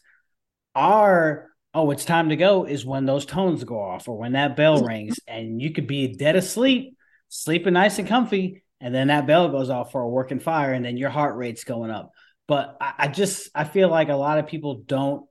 our 0.74 1.50
oh, 1.74 1.90
it's 1.90 2.04
time 2.04 2.30
to 2.30 2.36
go 2.36 2.64
is 2.64 2.84
when 2.84 3.06
those 3.06 3.26
tones 3.26 3.62
go 3.64 3.80
off 3.80 4.08
or 4.08 4.16
when 4.16 4.32
that 4.32 4.56
bell 4.56 4.82
rings 4.82 5.20
and 5.28 5.62
you 5.62 5.72
could 5.72 5.86
be 5.86 6.14
dead 6.16 6.36
asleep, 6.36 6.96
sleeping 7.28 7.74
nice 7.74 7.98
and 7.98 8.08
comfy, 8.08 8.64
and 8.80 8.94
then 8.94 9.08
that 9.08 9.26
bell 9.26 9.48
goes 9.50 9.70
off 9.70 9.92
for 9.92 10.00
a 10.00 10.08
working 10.08 10.40
fire, 10.40 10.72
and 10.72 10.84
then 10.84 10.96
your 10.96 11.10
heart 11.10 11.36
rate's 11.36 11.64
going 11.64 11.90
up. 11.90 12.10
But 12.50 12.78
I, 12.80 12.94
I 12.98 13.06
just 13.06 13.48
I 13.54 13.62
feel 13.62 13.88
like 13.88 14.08
a 14.08 14.16
lot 14.16 14.38
of 14.38 14.48
people 14.48 14.82
don't 14.84 15.24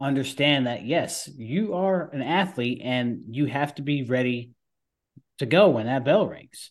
understand 0.00 0.66
that 0.66 0.86
yes, 0.86 1.28
you 1.36 1.74
are 1.74 2.08
an 2.14 2.22
athlete 2.22 2.80
and 2.82 3.24
you 3.28 3.44
have 3.44 3.74
to 3.74 3.82
be 3.82 4.04
ready 4.04 4.52
to 5.36 5.44
go 5.44 5.68
when 5.68 5.84
that 5.84 6.02
bell 6.02 6.26
rings. 6.26 6.70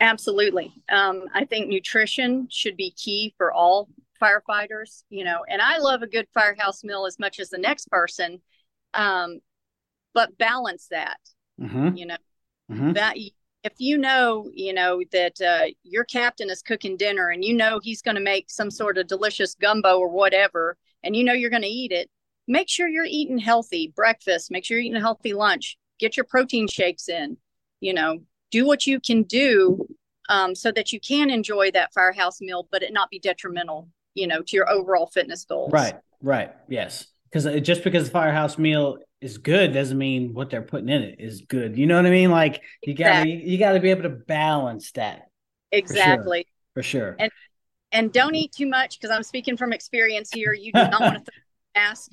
Absolutely. 0.00 0.70
Um, 0.90 1.24
I 1.32 1.46
think 1.46 1.68
nutrition 1.68 2.46
should 2.50 2.76
be 2.76 2.90
key 2.90 3.32
for 3.38 3.50
all 3.50 3.88
firefighters, 4.22 5.04
you 5.08 5.24
know, 5.24 5.46
and 5.48 5.62
I 5.62 5.78
love 5.78 6.02
a 6.02 6.06
good 6.06 6.26
firehouse 6.34 6.84
meal 6.84 7.06
as 7.06 7.18
much 7.18 7.40
as 7.40 7.48
the 7.48 7.56
next 7.56 7.88
person. 7.88 8.42
Um, 8.92 9.38
but 10.12 10.36
balance 10.36 10.88
that, 10.90 11.20
mm-hmm. 11.58 11.96
you 11.96 12.04
know, 12.04 12.18
mm-hmm. 12.70 12.92
that 12.92 13.16
if 13.64 13.74
you 13.78 13.96
know, 13.98 14.50
you 14.52 14.72
know, 14.72 15.02
that 15.12 15.40
uh, 15.40 15.66
your 15.82 16.04
captain 16.04 16.50
is 16.50 16.62
cooking 16.62 16.96
dinner 16.96 17.28
and 17.28 17.44
you 17.44 17.54
know 17.54 17.80
he's 17.82 18.02
going 18.02 18.16
to 18.16 18.20
make 18.20 18.50
some 18.50 18.70
sort 18.70 18.98
of 18.98 19.06
delicious 19.06 19.54
gumbo 19.54 19.98
or 19.98 20.08
whatever, 20.08 20.76
and 21.02 21.14
you 21.14 21.24
know 21.24 21.32
you're 21.32 21.50
going 21.50 21.62
to 21.62 21.68
eat 21.68 21.92
it, 21.92 22.10
make 22.48 22.68
sure 22.68 22.88
you're 22.88 23.04
eating 23.04 23.38
healthy 23.38 23.92
breakfast, 23.94 24.50
make 24.50 24.64
sure 24.64 24.76
you're 24.76 24.84
eating 24.84 24.96
a 24.96 25.00
healthy 25.00 25.32
lunch, 25.32 25.76
get 25.98 26.16
your 26.16 26.24
protein 26.24 26.66
shakes 26.66 27.08
in, 27.08 27.36
you 27.80 27.94
know, 27.94 28.18
do 28.50 28.66
what 28.66 28.86
you 28.86 29.00
can 29.00 29.22
do 29.22 29.86
um, 30.28 30.54
so 30.54 30.72
that 30.72 30.92
you 30.92 31.00
can 31.00 31.30
enjoy 31.30 31.70
that 31.70 31.92
firehouse 31.92 32.40
meal, 32.40 32.68
but 32.70 32.82
it 32.82 32.92
not 32.92 33.10
be 33.10 33.18
detrimental, 33.18 33.88
you 34.14 34.26
know, 34.26 34.42
to 34.42 34.56
your 34.56 34.68
overall 34.68 35.06
fitness 35.06 35.44
goals. 35.44 35.72
Right, 35.72 35.94
right. 36.20 36.52
Yes. 36.68 37.06
Because 37.32 37.46
uh, 37.46 37.58
just 37.58 37.82
because 37.82 38.04
the 38.04 38.10
firehouse 38.10 38.58
meal 38.58 38.98
is 39.20 39.38
good 39.38 39.72
doesn't 39.72 39.96
mean 39.96 40.34
what 40.34 40.50
they're 40.50 40.62
putting 40.62 40.88
in 40.88 41.02
it 41.02 41.16
is 41.18 41.42
good. 41.42 41.78
You 41.78 41.86
know 41.86 41.96
what 41.96 42.06
I 42.06 42.10
mean? 42.10 42.30
Like 42.30 42.62
you 42.82 42.94
got 42.94 43.22
to 43.22 43.28
you 43.28 43.58
got 43.58 43.72
to 43.72 43.80
be 43.80 43.90
able 43.90 44.02
to 44.02 44.10
balance 44.10 44.92
that. 44.92 45.30
Exactly. 45.70 46.46
For 46.74 46.82
sure. 46.82 47.00
For 47.12 47.14
sure. 47.14 47.16
And 47.18 47.32
and 47.92 48.12
don't 48.12 48.34
eat 48.34 48.52
too 48.52 48.66
much 48.66 48.98
because 48.98 49.14
I'm 49.14 49.22
speaking 49.22 49.56
from 49.56 49.72
experience 49.72 50.30
here. 50.32 50.52
You 50.52 50.72
do 50.72 50.80
not 50.80 51.00
want 51.00 51.24
to 51.24 51.32
ask. 51.74 52.10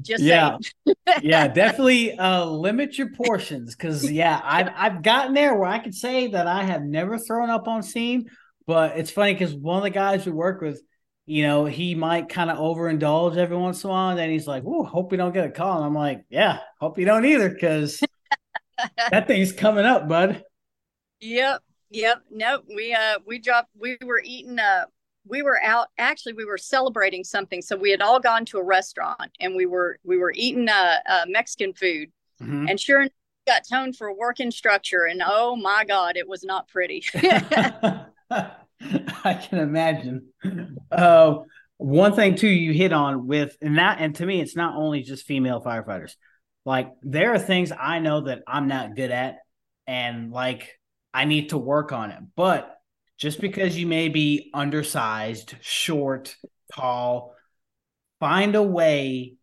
Just 0.00 0.22
yeah, 0.22 0.56
yeah, 1.22 1.46
definitely 1.48 2.12
uh, 2.18 2.46
limit 2.46 2.96
your 2.96 3.10
portions 3.10 3.74
because 3.74 4.10
yeah, 4.10 4.40
I've 4.42 4.70
I've 4.74 5.02
gotten 5.02 5.34
there 5.34 5.54
where 5.54 5.68
I 5.68 5.78
could 5.78 5.94
say 5.94 6.28
that 6.28 6.46
I 6.46 6.62
have 6.64 6.82
never 6.82 7.18
thrown 7.18 7.50
up 7.50 7.68
on 7.68 7.82
scene, 7.82 8.30
but 8.66 8.96
it's 8.96 9.10
funny 9.10 9.34
because 9.34 9.54
one 9.54 9.78
of 9.78 9.82
the 9.82 9.90
guys 9.90 10.24
we 10.24 10.32
work 10.32 10.62
with 10.62 10.80
you 11.26 11.42
know, 11.42 11.64
he 11.64 11.94
might 11.94 12.28
kind 12.28 12.50
of 12.50 12.58
overindulge 12.58 13.36
every 13.36 13.56
once 13.56 13.82
in 13.82 13.90
a 13.90 13.92
while. 13.92 14.10
And 14.10 14.18
then 14.18 14.30
he's 14.30 14.46
like, 14.46 14.64
"Ooh, 14.64 14.84
hope 14.84 15.10
we 15.10 15.16
don't 15.16 15.32
get 15.32 15.46
a 15.46 15.50
call." 15.50 15.78
And 15.78 15.86
I'm 15.86 15.94
like, 15.94 16.24
"Yeah, 16.28 16.60
hope 16.80 16.98
you 16.98 17.06
don't 17.06 17.24
either, 17.24 17.48
because 17.48 18.02
that 19.10 19.26
thing's 19.26 19.52
coming 19.52 19.86
up, 19.86 20.08
bud." 20.08 20.42
Yep, 21.20 21.62
yep. 21.90 22.22
Nope. 22.30 22.64
We 22.74 22.92
uh 22.92 23.18
we 23.26 23.38
dropped. 23.38 23.70
We 23.78 23.96
were 24.04 24.20
eating. 24.22 24.58
Uh, 24.58 24.84
we 25.26 25.40
were 25.40 25.62
out. 25.62 25.88
Actually, 25.96 26.34
we 26.34 26.44
were 26.44 26.58
celebrating 26.58 27.24
something. 27.24 27.62
So 27.62 27.76
we 27.76 27.90
had 27.90 28.02
all 28.02 28.20
gone 28.20 28.44
to 28.46 28.58
a 28.58 28.64
restaurant, 28.64 29.30
and 29.40 29.56
we 29.56 29.64
were 29.64 29.98
we 30.04 30.18
were 30.18 30.32
eating 30.36 30.68
uh, 30.68 30.96
uh 31.08 31.24
Mexican 31.26 31.72
food. 31.72 32.10
Mm-hmm. 32.42 32.66
And 32.68 32.78
sure 32.78 33.00
enough, 33.00 33.12
got 33.46 33.62
toned 33.66 33.96
for 33.96 34.08
a 34.08 34.14
work 34.14 34.40
instructor, 34.40 35.06
and 35.06 35.22
oh 35.24 35.56
my 35.56 35.86
god, 35.86 36.18
it 36.18 36.28
was 36.28 36.44
not 36.44 36.68
pretty. 36.68 37.02
I 39.24 39.34
can 39.34 39.58
imagine. 39.58 40.32
Uh, 40.90 41.36
one 41.76 42.14
thing 42.14 42.36
too 42.36 42.48
you 42.48 42.72
hit 42.72 42.92
on 42.92 43.26
with 43.26 43.56
and 43.60 43.78
that 43.78 43.98
and 44.00 44.14
to 44.14 44.26
me 44.26 44.40
it's 44.40 44.56
not 44.56 44.76
only 44.76 45.02
just 45.02 45.26
female 45.26 45.62
firefighters. 45.62 46.14
Like 46.64 46.90
there 47.02 47.34
are 47.34 47.38
things 47.38 47.72
I 47.78 47.98
know 47.98 48.22
that 48.22 48.42
I'm 48.46 48.68
not 48.68 48.96
good 48.96 49.10
at 49.10 49.38
and 49.86 50.30
like 50.30 50.78
I 51.12 51.24
need 51.24 51.50
to 51.50 51.58
work 51.58 51.92
on 51.92 52.10
it. 52.10 52.18
But 52.36 52.74
just 53.18 53.40
because 53.40 53.78
you 53.78 53.86
may 53.86 54.08
be 54.08 54.50
undersized, 54.54 55.54
short, 55.60 56.36
tall, 56.74 57.34
find 58.20 58.54
a 58.54 58.62
way 58.62 59.36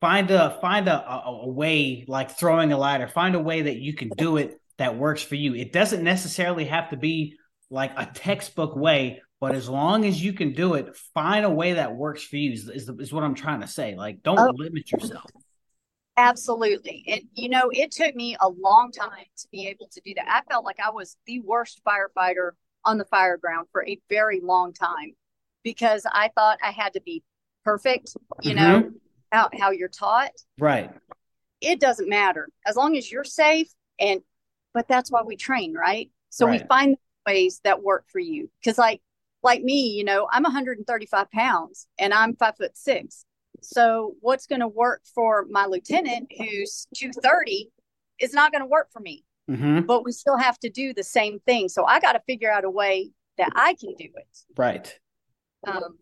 find 0.00 0.30
a 0.30 0.58
find 0.60 0.88
a, 0.88 1.10
a, 1.10 1.22
a 1.44 1.48
way 1.48 2.04
like 2.06 2.30
throwing 2.30 2.70
a 2.70 2.76
ladder 2.76 3.08
find 3.08 3.34
a 3.34 3.40
way 3.40 3.62
that 3.62 3.76
you 3.76 3.94
can 3.94 4.10
do 4.18 4.36
it 4.36 4.60
that 4.76 4.98
works 4.98 5.22
for 5.22 5.36
you 5.36 5.54
it 5.54 5.72
doesn't 5.72 6.04
necessarily 6.04 6.66
have 6.66 6.90
to 6.90 6.98
be 6.98 7.34
like 7.70 7.92
a 7.96 8.06
textbook 8.06 8.76
way, 8.76 9.22
but 9.40 9.54
as 9.54 9.68
long 9.68 10.04
as 10.04 10.22
you 10.22 10.32
can 10.32 10.52
do 10.52 10.74
it, 10.74 10.96
find 11.14 11.44
a 11.44 11.50
way 11.50 11.74
that 11.74 11.94
works 11.94 12.22
for 12.22 12.36
you 12.36 12.52
is, 12.52 12.68
is, 12.68 12.88
is 12.88 13.12
what 13.12 13.24
I'm 13.24 13.34
trying 13.34 13.60
to 13.60 13.66
say. 13.66 13.94
Like, 13.94 14.22
don't 14.22 14.38
oh, 14.38 14.52
limit 14.54 14.90
yourself. 14.90 15.30
Absolutely. 16.16 17.04
And, 17.06 17.22
you 17.34 17.48
know, 17.48 17.70
it 17.72 17.90
took 17.90 18.14
me 18.14 18.36
a 18.40 18.48
long 18.48 18.90
time 18.92 19.26
to 19.38 19.48
be 19.52 19.66
able 19.66 19.88
to 19.88 20.00
do 20.04 20.14
that. 20.14 20.26
I 20.28 20.42
felt 20.50 20.64
like 20.64 20.80
I 20.80 20.90
was 20.90 21.16
the 21.26 21.40
worst 21.40 21.82
firefighter 21.86 22.52
on 22.84 22.98
the 22.98 23.04
fire 23.04 23.36
ground 23.36 23.68
for 23.72 23.86
a 23.86 23.98
very 24.08 24.40
long 24.40 24.72
time 24.72 25.14
because 25.62 26.06
I 26.10 26.30
thought 26.34 26.58
I 26.62 26.70
had 26.70 26.94
to 26.94 27.00
be 27.00 27.22
perfect, 27.64 28.16
you 28.42 28.54
mm-hmm. 28.54 28.58
know, 28.58 28.90
how, 29.32 29.50
how 29.58 29.70
you're 29.72 29.88
taught. 29.88 30.30
Right. 30.58 30.90
it 31.60 31.80
doesn't 31.80 32.08
matter 32.08 32.48
as 32.66 32.76
long 32.76 32.96
as 32.96 33.10
you're 33.10 33.24
safe 33.24 33.68
and 33.98 34.20
but 34.74 34.86
that's 34.88 35.10
why 35.10 35.22
we 35.22 35.36
train 35.36 35.74
right 35.74 36.10
so 36.30 36.46
right. 36.46 36.60
we 36.60 36.66
find 36.66 36.96
ways 37.26 37.60
that 37.64 37.82
work 37.82 38.04
for 38.10 38.18
you 38.18 38.50
because 38.60 38.78
like 38.78 39.00
like 39.42 39.62
me 39.62 39.88
you 39.88 40.04
know 40.04 40.28
i'm 40.32 40.42
135 40.42 41.30
pounds 41.30 41.86
and 41.98 42.14
i'm 42.14 42.34
five 42.36 42.56
foot 42.56 42.76
six 42.76 43.24
so 43.62 44.14
what's 44.20 44.46
going 44.46 44.60
to 44.60 44.68
work 44.68 45.02
for 45.14 45.46
my 45.50 45.66
lieutenant 45.66 46.30
who's 46.38 46.86
230 46.94 47.70
is 48.20 48.32
not 48.32 48.52
going 48.52 48.62
to 48.62 48.68
work 48.68 48.88
for 48.92 49.00
me 49.00 49.24
mm-hmm. 49.50 49.80
but 49.80 50.04
we 50.04 50.12
still 50.12 50.36
have 50.36 50.58
to 50.58 50.70
do 50.70 50.92
the 50.94 51.04
same 51.04 51.38
thing 51.40 51.68
so 51.68 51.84
i 51.84 52.00
got 52.00 52.12
to 52.12 52.20
figure 52.26 52.50
out 52.50 52.64
a 52.64 52.70
way 52.70 53.10
that 53.38 53.50
i 53.56 53.74
can 53.74 53.94
do 53.96 54.04
it 54.04 54.38
right 54.56 54.98
um, 55.66 55.98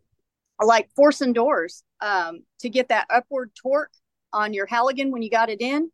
like 0.62 0.90
forcing 0.94 1.32
doors 1.32 1.82
um, 2.00 2.42
to 2.60 2.68
get 2.68 2.88
that 2.88 3.06
upward 3.10 3.50
torque 3.54 3.92
on 4.32 4.52
your 4.52 4.66
Halligan 4.66 5.10
when 5.10 5.22
you 5.22 5.30
got 5.30 5.48
it 5.48 5.60
in, 5.60 5.90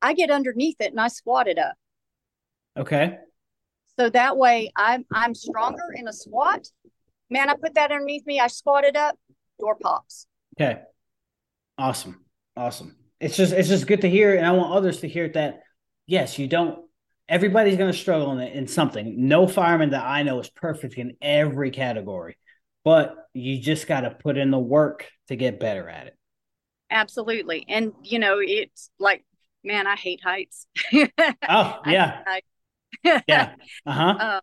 I 0.00 0.14
get 0.14 0.30
underneath 0.30 0.76
it 0.80 0.92
and 0.92 1.00
I 1.00 1.08
squat 1.08 1.48
it 1.48 1.58
up. 1.58 1.74
Okay. 2.76 3.18
So 3.98 4.10
that 4.10 4.36
way 4.36 4.70
I'm 4.76 5.04
I'm 5.12 5.34
stronger 5.34 5.92
in 5.94 6.08
a 6.08 6.12
squat. 6.12 6.66
Man, 7.30 7.48
I 7.48 7.54
put 7.54 7.74
that 7.74 7.90
underneath 7.90 8.26
me, 8.26 8.40
I 8.40 8.48
squat 8.48 8.84
it 8.84 8.96
up, 8.96 9.18
door 9.58 9.76
pops. 9.80 10.26
Okay. 10.58 10.80
Awesome. 11.78 12.24
Awesome. 12.56 12.96
It's 13.20 13.36
just 13.36 13.52
it's 13.52 13.68
just 13.68 13.86
good 13.86 14.02
to 14.02 14.10
hear 14.10 14.36
and 14.36 14.46
I 14.46 14.52
want 14.52 14.72
others 14.72 15.00
to 15.00 15.08
hear 15.08 15.28
that 15.30 15.60
yes, 16.06 16.38
you 16.38 16.48
don't 16.48 16.84
everybody's 17.28 17.76
going 17.76 17.92
to 17.92 17.98
struggle 17.98 18.32
in, 18.32 18.40
in 18.40 18.66
something. 18.66 19.28
No 19.28 19.46
fireman 19.46 19.90
that 19.90 20.04
I 20.04 20.22
know 20.22 20.40
is 20.40 20.50
perfect 20.50 20.94
in 20.94 21.16
every 21.22 21.70
category, 21.70 22.36
but 22.84 23.16
you 23.32 23.58
just 23.58 23.86
got 23.86 24.02
to 24.02 24.10
put 24.10 24.36
in 24.36 24.50
the 24.50 24.58
work 24.58 25.08
to 25.28 25.36
get 25.36 25.60
better 25.60 25.88
at 25.88 26.08
it. 26.08 26.16
Absolutely. 26.90 27.64
And, 27.68 27.92
you 28.02 28.18
know, 28.18 28.38
it's 28.40 28.90
like, 28.98 29.24
man, 29.64 29.86
I 29.86 29.96
hate 29.96 30.20
heights. 30.22 30.66
oh, 30.92 31.80
yeah. 31.86 32.22
Yeah. 33.02 33.54
Uh-huh. 33.86 34.16
Uh, 34.18 34.40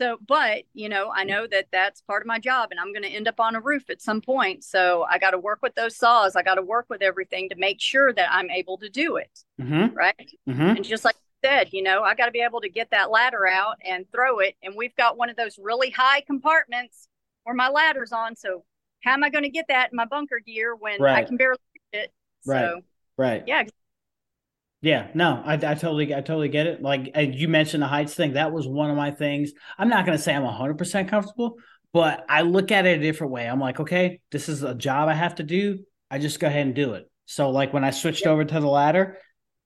so, 0.00 0.16
but, 0.26 0.64
you 0.72 0.88
know, 0.88 1.12
I 1.14 1.24
know 1.24 1.46
that 1.46 1.66
that's 1.70 2.02
part 2.02 2.22
of 2.22 2.26
my 2.26 2.38
job 2.38 2.70
and 2.70 2.80
I'm 2.80 2.92
going 2.92 3.04
to 3.04 3.08
end 3.08 3.28
up 3.28 3.38
on 3.38 3.54
a 3.54 3.60
roof 3.60 3.88
at 3.90 4.02
some 4.02 4.20
point. 4.20 4.64
So 4.64 5.06
I 5.08 5.18
got 5.18 5.30
to 5.30 5.38
work 5.38 5.60
with 5.62 5.74
those 5.76 5.96
saws. 5.96 6.34
I 6.34 6.42
got 6.42 6.56
to 6.56 6.62
work 6.62 6.86
with 6.90 7.00
everything 7.00 7.48
to 7.50 7.56
make 7.56 7.80
sure 7.80 8.12
that 8.12 8.28
I'm 8.32 8.50
able 8.50 8.76
to 8.78 8.88
do 8.88 9.16
it. 9.16 9.30
Mm-hmm. 9.60 9.94
Right. 9.94 10.30
Mm-hmm. 10.48 10.62
And 10.62 10.84
just 10.84 11.04
like 11.04 11.14
you 11.14 11.48
said, 11.48 11.68
you 11.72 11.82
know, 11.82 12.02
I 12.02 12.16
got 12.16 12.26
to 12.26 12.32
be 12.32 12.40
able 12.40 12.60
to 12.62 12.68
get 12.68 12.90
that 12.90 13.10
ladder 13.10 13.46
out 13.46 13.76
and 13.84 14.04
throw 14.10 14.40
it. 14.40 14.56
And 14.62 14.74
we've 14.76 14.94
got 14.96 15.16
one 15.16 15.30
of 15.30 15.36
those 15.36 15.58
really 15.62 15.90
high 15.90 16.22
compartments 16.22 17.08
where 17.44 17.54
my 17.54 17.68
ladder's 17.68 18.10
on. 18.10 18.34
So 18.34 18.64
how 19.04 19.12
am 19.12 19.22
I 19.22 19.30
going 19.30 19.44
to 19.44 19.50
get 19.50 19.66
that 19.68 19.92
in 19.92 19.96
my 19.96 20.06
bunker 20.06 20.40
gear 20.40 20.74
when 20.74 21.00
right. 21.00 21.18
I 21.18 21.24
can 21.24 21.36
barely 21.36 21.58
it? 21.92 22.12
Right. 22.44 22.60
So, 22.60 22.80
right. 23.16 23.44
Yeah. 23.46 23.62
Yeah, 24.84 25.08
no, 25.14 25.42
I, 25.42 25.54
I 25.54 25.56
totally, 25.56 26.14
I 26.14 26.20
totally 26.20 26.50
get 26.50 26.66
it. 26.66 26.82
Like 26.82 27.10
you 27.16 27.48
mentioned 27.48 27.82
the 27.82 27.86
heights 27.86 28.14
thing, 28.14 28.34
that 28.34 28.52
was 28.52 28.68
one 28.68 28.90
of 28.90 28.98
my 28.98 29.12
things. 29.12 29.52
I'm 29.78 29.88
not 29.88 30.04
going 30.04 30.14
to 30.14 30.22
say 30.22 30.34
I'm 30.34 30.42
100 30.42 30.76
percent 30.76 31.08
comfortable, 31.08 31.56
but 31.94 32.26
I 32.28 32.42
look 32.42 32.70
at 32.70 32.84
it 32.84 32.98
a 32.98 33.02
different 33.02 33.32
way. 33.32 33.48
I'm 33.48 33.58
like, 33.58 33.80
okay, 33.80 34.20
this 34.30 34.50
is 34.50 34.62
a 34.62 34.74
job 34.74 35.08
I 35.08 35.14
have 35.14 35.36
to 35.36 35.42
do. 35.42 35.78
I 36.10 36.18
just 36.18 36.38
go 36.38 36.48
ahead 36.48 36.66
and 36.66 36.74
do 36.74 36.92
it. 36.92 37.10
So, 37.24 37.48
like 37.48 37.72
when 37.72 37.82
I 37.82 37.92
switched 37.92 38.26
over 38.26 38.44
to 38.44 38.60
the 38.60 38.66
ladder, 38.66 39.16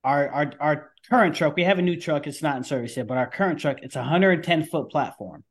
our 0.05 0.29
our 0.29 0.53
our 0.61 0.93
current 1.11 1.35
truck, 1.35 1.57
we 1.57 1.65
have 1.65 1.81
a 1.81 1.83
new 1.83 2.01
truck. 2.01 2.29
It's 2.29 2.41
not 2.41 2.57
in 2.57 2.63
service 2.63 2.97
yet, 2.97 3.09
but 3.09 3.19
our 3.19 3.29
current 3.29 3.59
truck, 3.59 3.79
it's 3.83 3.97
a 3.97 4.01
110 4.01 4.67
foot 4.67 4.89
platform. 4.89 5.43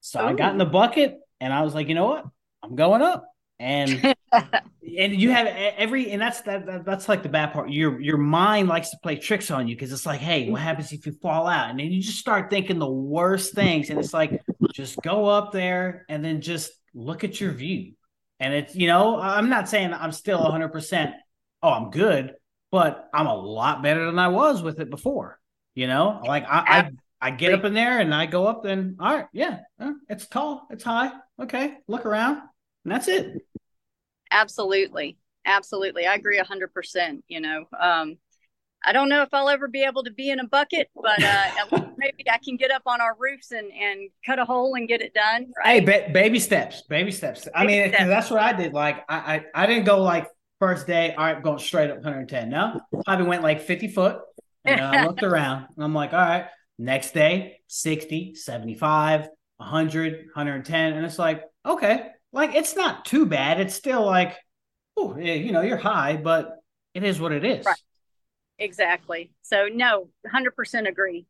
So 0.00 0.18
Ooh. 0.18 0.28
I 0.28 0.32
got 0.32 0.52
in 0.52 0.58
the 0.58 0.64
bucket 0.64 1.18
and 1.40 1.52
I 1.52 1.60
was 1.60 1.74
like, 1.74 1.88
you 1.88 1.94
know 1.94 2.06
what? 2.06 2.24
I'm 2.62 2.74
going 2.74 3.02
up. 3.02 3.26
And 3.58 4.14
and 4.32 5.20
you 5.20 5.30
have 5.30 5.46
every 5.46 6.10
and 6.10 6.20
that's 6.20 6.40
that, 6.42 6.66
that, 6.66 6.84
that's 6.84 7.08
like 7.08 7.22
the 7.22 7.28
bad 7.28 7.52
part. 7.52 7.70
Your 7.70 8.00
your 8.00 8.16
mind 8.16 8.68
likes 8.68 8.90
to 8.90 8.98
play 9.02 9.16
tricks 9.16 9.50
on 9.50 9.68
you 9.68 9.74
because 9.74 9.92
it's 9.92 10.06
like, 10.06 10.20
hey, 10.20 10.50
what 10.50 10.60
happens 10.60 10.92
if 10.92 11.06
you 11.06 11.12
fall 11.20 11.46
out? 11.46 11.70
And 11.70 11.78
then 11.78 11.86
you 11.90 12.02
just 12.02 12.18
start 12.18 12.50
thinking 12.50 12.78
the 12.78 12.90
worst 12.90 13.54
things. 13.54 13.90
And 13.90 13.98
it's 13.98 14.14
like, 14.14 14.40
just 14.72 15.00
go 15.02 15.26
up 15.26 15.52
there 15.52 16.04
and 16.08 16.24
then 16.24 16.40
just 16.40 16.72
look 16.94 17.24
at 17.24 17.40
your 17.40 17.52
view. 17.52 17.92
And 18.38 18.54
it's 18.54 18.74
you 18.74 18.86
know, 18.86 19.18
I'm 19.20 19.48
not 19.48 19.68
saying 19.68 19.92
I'm 19.92 20.12
still 20.12 20.42
100. 20.42 20.68
percent 20.70 21.14
Oh, 21.62 21.70
I'm 21.70 21.90
good, 21.90 22.34
but 22.70 23.08
I'm 23.12 23.26
a 23.26 23.36
lot 23.36 23.82
better 23.82 24.06
than 24.06 24.18
I 24.18 24.28
was 24.28 24.62
with 24.62 24.80
it 24.80 24.88
before. 24.90 25.38
You 25.74 25.86
know, 25.86 26.22
like 26.24 26.44
I, 26.48 26.90
I 27.20 27.28
I 27.28 27.30
get 27.30 27.52
up 27.52 27.64
in 27.64 27.74
there 27.74 27.98
and 28.00 28.14
I 28.14 28.26
go 28.26 28.46
up, 28.46 28.62
then 28.62 28.96
all 28.98 29.14
right, 29.14 29.26
yeah, 29.32 29.60
uh, 29.78 29.92
it's 30.08 30.26
tall, 30.26 30.66
it's 30.70 30.84
high. 30.84 31.10
Okay, 31.40 31.76
look 31.86 32.06
around, 32.06 32.38
and 32.84 32.92
that's 32.92 33.08
it. 33.08 33.42
Absolutely, 34.30 35.18
absolutely, 35.44 36.06
I 36.06 36.14
agree 36.14 36.38
hundred 36.38 36.72
percent. 36.72 37.24
You 37.28 37.40
know, 37.40 37.64
um, 37.78 38.16
I 38.84 38.92
don't 38.92 39.08
know 39.08 39.22
if 39.22 39.28
I'll 39.32 39.48
ever 39.48 39.68
be 39.68 39.84
able 39.84 40.04
to 40.04 40.10
be 40.10 40.30
in 40.30 40.40
a 40.40 40.46
bucket, 40.46 40.88
but 40.94 41.22
uh, 41.22 41.46
maybe 41.96 42.30
I 42.30 42.38
can 42.38 42.56
get 42.56 42.70
up 42.70 42.82
on 42.86 43.00
our 43.00 43.16
roofs 43.18 43.52
and 43.52 43.70
and 43.72 44.10
cut 44.24 44.38
a 44.38 44.44
hole 44.44 44.74
and 44.74 44.88
get 44.88 45.00
it 45.00 45.14
done. 45.14 45.52
Right? 45.58 45.66
Hey, 45.66 45.80
ba- 45.80 46.10
baby 46.12 46.38
steps, 46.38 46.82
baby 46.88 47.12
steps. 47.12 47.44
Baby 47.44 47.54
I 47.54 47.66
mean, 47.66 47.88
steps. 47.88 48.08
that's 48.08 48.30
what 48.30 48.40
I 48.40 48.52
did. 48.52 48.72
Like, 48.72 49.04
I, 49.08 49.44
I 49.54 49.62
I 49.62 49.66
didn't 49.66 49.84
go 49.84 50.02
like 50.02 50.26
first 50.58 50.86
day, 50.86 51.14
all 51.14 51.24
right, 51.24 51.42
going 51.42 51.58
straight 51.58 51.90
up 51.90 51.96
110. 51.96 52.50
No, 52.50 52.80
I 53.06 53.20
went 53.22 53.42
like 53.42 53.60
50 53.62 53.88
foot. 53.88 54.20
And 54.62 54.78
I 54.78 55.04
looked 55.06 55.22
around 55.22 55.68
and 55.74 55.82
I'm 55.82 55.94
like, 55.94 56.12
all 56.12 56.18
right, 56.18 56.44
Next 56.80 57.12
day, 57.12 57.58
60, 57.66 58.34
75, 58.36 59.28
100, 59.58 60.12
110. 60.12 60.92
And 60.94 61.04
it's 61.04 61.18
like, 61.18 61.42
okay, 61.66 62.06
like 62.32 62.54
it's 62.54 62.76
not 62.76 63.04
too 63.04 63.26
bad. 63.26 63.60
It's 63.60 63.74
still 63.74 64.04
like, 64.04 64.36
oh, 64.96 65.16
you 65.18 65.52
know, 65.52 65.62
you're 65.62 65.76
high, 65.76 66.16
but 66.16 66.56
it 66.94 67.04
is 67.04 67.20
what 67.20 67.32
it 67.32 67.44
is. 67.44 67.66
Right. 67.66 67.76
Exactly. 68.58 69.32
So, 69.42 69.68
no, 69.72 70.08
100% 70.32 70.88
agree. 70.88 71.26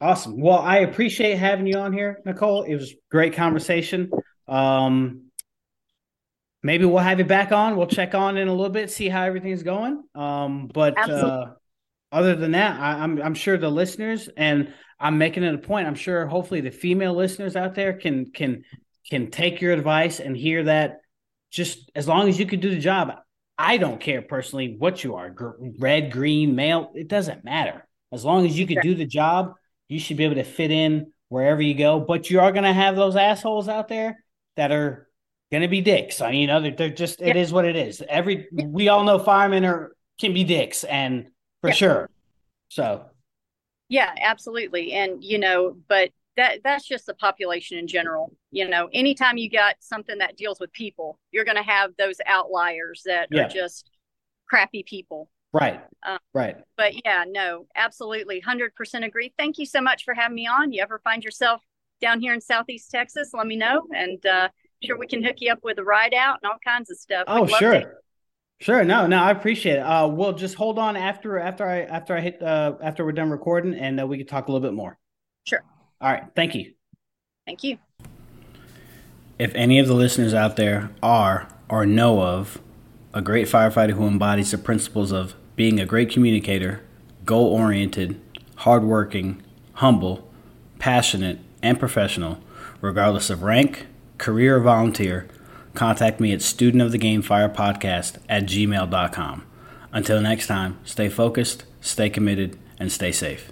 Awesome. 0.00 0.40
Well, 0.40 0.58
I 0.58 0.78
appreciate 0.78 1.36
having 1.36 1.66
you 1.66 1.76
on 1.76 1.92
here, 1.92 2.20
Nichole. 2.24 2.66
It 2.66 2.76
was 2.76 2.94
great 3.10 3.34
conversation. 3.34 4.10
Um, 4.48 5.30
maybe 6.62 6.86
we'll 6.86 6.98
have 6.98 7.18
you 7.18 7.24
back 7.24 7.52
on. 7.52 7.76
We'll 7.76 7.86
check 7.86 8.14
on 8.14 8.38
in 8.38 8.48
a 8.48 8.52
little 8.52 8.70
bit, 8.70 8.90
see 8.90 9.08
how 9.08 9.24
everything's 9.24 9.62
going. 9.62 10.02
Um, 10.14 10.70
but 10.72 10.96
uh, 10.96 11.48
other 12.12 12.34
than 12.34 12.52
that, 12.52 12.80
I, 12.80 13.04
am 13.04 13.18
I'm, 13.18 13.22
I'm 13.22 13.34
sure 13.34 13.58
the 13.58 13.70
listeners 13.70 14.30
and 14.36 14.72
I'm 14.98 15.18
making 15.18 15.42
it 15.42 15.54
a 15.54 15.58
point. 15.58 15.86
I'm 15.86 15.94
sure 15.94 16.26
hopefully 16.26 16.60
the 16.60 16.70
female 16.70 17.14
listeners 17.14 17.56
out 17.56 17.74
there 17.74 17.92
can 17.92 18.30
can 18.32 18.64
can 19.08 19.30
take 19.30 19.60
your 19.60 19.72
advice 19.72 20.20
and 20.20 20.36
hear 20.36 20.64
that. 20.64 21.00
Just 21.50 21.90
as 21.94 22.06
long 22.06 22.28
as 22.28 22.38
you 22.38 22.46
can 22.46 22.60
do 22.60 22.70
the 22.70 22.78
job, 22.78 23.12
I 23.58 23.76
don't 23.76 24.00
care 24.00 24.22
personally 24.22 24.76
what 24.78 25.02
you 25.02 25.16
are, 25.16 25.34
red, 25.78 26.12
green, 26.12 26.54
male. 26.54 26.92
It 26.94 27.08
doesn't 27.08 27.44
matter. 27.44 27.86
As 28.12 28.24
long 28.24 28.46
as 28.46 28.58
you 28.58 28.66
can 28.66 28.80
do 28.82 28.94
the 28.94 29.04
job, 29.04 29.54
you 29.88 29.98
should 29.98 30.16
be 30.16 30.24
able 30.24 30.36
to 30.36 30.44
fit 30.44 30.70
in 30.70 31.12
wherever 31.28 31.60
you 31.60 31.74
go. 31.74 32.00
But 32.00 32.30
you 32.30 32.40
are 32.40 32.52
going 32.52 32.64
to 32.64 32.72
have 32.72 32.94
those 32.94 33.16
assholes 33.16 33.68
out 33.68 33.88
there 33.88 34.24
that 34.56 34.70
are 34.70 35.08
going 35.50 35.62
to 35.62 35.68
be 35.68 35.80
dicks. 35.80 36.20
I 36.20 36.30
mean, 36.30 36.42
you 36.42 36.46
know, 36.46 36.60
they're, 36.60 36.76
they're 36.76 36.90
just. 36.90 37.20
It 37.20 37.36
is 37.36 37.52
what 37.52 37.64
it 37.64 37.76
is. 37.76 38.02
Every 38.08 38.46
we 38.52 38.88
all 38.88 39.02
know 39.02 39.18
firemen 39.18 39.64
are 39.64 39.92
can 40.20 40.32
be 40.32 40.44
dicks, 40.44 40.84
and 40.84 41.28
for 41.60 41.68
yeah. 41.68 41.74
sure. 41.74 42.10
So, 42.68 43.06
yeah, 43.88 44.14
absolutely. 44.20 44.92
And, 44.92 45.22
you 45.24 45.38
know, 45.38 45.76
but 45.88 46.10
that 46.40 46.60
that's 46.64 46.88
just 46.88 47.04
the 47.04 47.12
population 47.14 47.76
in 47.76 47.86
general. 47.86 48.32
You 48.50 48.66
know, 48.66 48.88
anytime 48.94 49.36
you 49.36 49.50
got 49.50 49.76
something 49.80 50.16
that 50.18 50.38
deals 50.38 50.58
with 50.58 50.72
people, 50.72 51.18
you're 51.32 51.44
going 51.44 51.58
to 51.58 51.62
have 51.62 51.90
those 51.98 52.16
outliers 52.26 53.02
that 53.04 53.28
yeah. 53.30 53.44
are 53.44 53.48
just 53.48 53.90
crappy 54.48 54.82
people. 54.82 55.30
Right. 55.52 55.82
Um, 56.06 56.18
right. 56.32 56.56
But 56.78 57.04
yeah, 57.04 57.24
no, 57.28 57.66
absolutely. 57.76 58.40
100% 58.40 59.04
agree. 59.04 59.34
Thank 59.36 59.58
you 59.58 59.66
so 59.66 59.82
much 59.82 60.04
for 60.04 60.14
having 60.14 60.34
me 60.34 60.46
on. 60.46 60.72
You 60.72 60.82
ever 60.82 61.00
find 61.04 61.22
yourself 61.22 61.60
down 62.00 62.20
here 62.20 62.32
in 62.32 62.40
Southeast 62.40 62.90
Texas, 62.90 63.30
let 63.34 63.46
me 63.46 63.56
know. 63.56 63.82
And 63.94 64.24
uh, 64.24 64.48
sure 64.82 64.96
we 64.96 65.06
can 65.06 65.22
hook 65.22 65.36
you 65.40 65.52
up 65.52 65.58
with 65.62 65.78
a 65.78 65.84
ride 65.84 66.14
out 66.14 66.38
and 66.42 66.50
all 66.50 66.58
kinds 66.64 66.90
of 66.90 66.96
stuff. 66.96 67.24
Oh, 67.28 67.46
sure. 67.46 67.80
To- 67.80 67.90
Sure. 68.62 68.84
No, 68.84 69.06
no, 69.06 69.16
I 69.16 69.30
appreciate 69.30 69.76
it. 69.76 69.78
Uh, 69.78 70.06
we'll 70.06 70.34
just 70.34 70.54
hold 70.54 70.78
on 70.78 70.94
after 70.94 71.38
after 71.38 71.66
I 71.66 71.80
after 71.80 72.14
I 72.14 72.20
hit 72.20 72.42
uh 72.42 72.74
after 72.82 73.06
we're 73.06 73.12
done 73.12 73.30
recording, 73.30 73.72
and 73.72 73.98
uh, 73.98 74.06
we 74.06 74.18
can 74.18 74.26
talk 74.26 74.48
a 74.48 74.52
little 74.52 74.68
bit 74.68 74.74
more. 74.74 74.98
Sure. 75.46 75.64
All 76.00 76.10
right. 76.10 76.24
Thank 76.34 76.54
you. 76.54 76.72
Thank 77.46 77.64
you. 77.64 77.78
If 79.38 79.54
any 79.54 79.78
of 79.78 79.86
the 79.86 79.94
listeners 79.94 80.34
out 80.34 80.56
there 80.56 80.90
are 81.02 81.48
or 81.68 81.86
know 81.86 82.22
of 82.22 82.60
a 83.14 83.22
great 83.22 83.48
firefighter 83.48 83.92
who 83.92 84.06
embodies 84.06 84.50
the 84.50 84.58
principles 84.58 85.12
of 85.12 85.34
being 85.56 85.80
a 85.80 85.86
great 85.86 86.10
communicator, 86.10 86.82
goal 87.24 87.46
oriented, 87.52 88.20
hardworking, 88.56 89.42
humble, 89.74 90.28
passionate, 90.78 91.38
and 91.62 91.78
professional, 91.78 92.38
regardless 92.80 93.30
of 93.30 93.42
rank, 93.42 93.86
career, 94.18 94.56
or 94.56 94.60
volunteer 94.60 95.28
contact 95.74 96.20
me 96.20 96.32
at 96.32 96.40
studentofthegamefirepodcast 96.40 98.18
at 98.28 98.44
gmail.com. 98.44 99.46
Until 99.92 100.20
next 100.20 100.46
time, 100.46 100.78
stay 100.84 101.08
focused, 101.08 101.64
stay 101.80 102.10
committed, 102.10 102.58
and 102.78 102.92
stay 102.92 103.12
safe. 103.12 103.48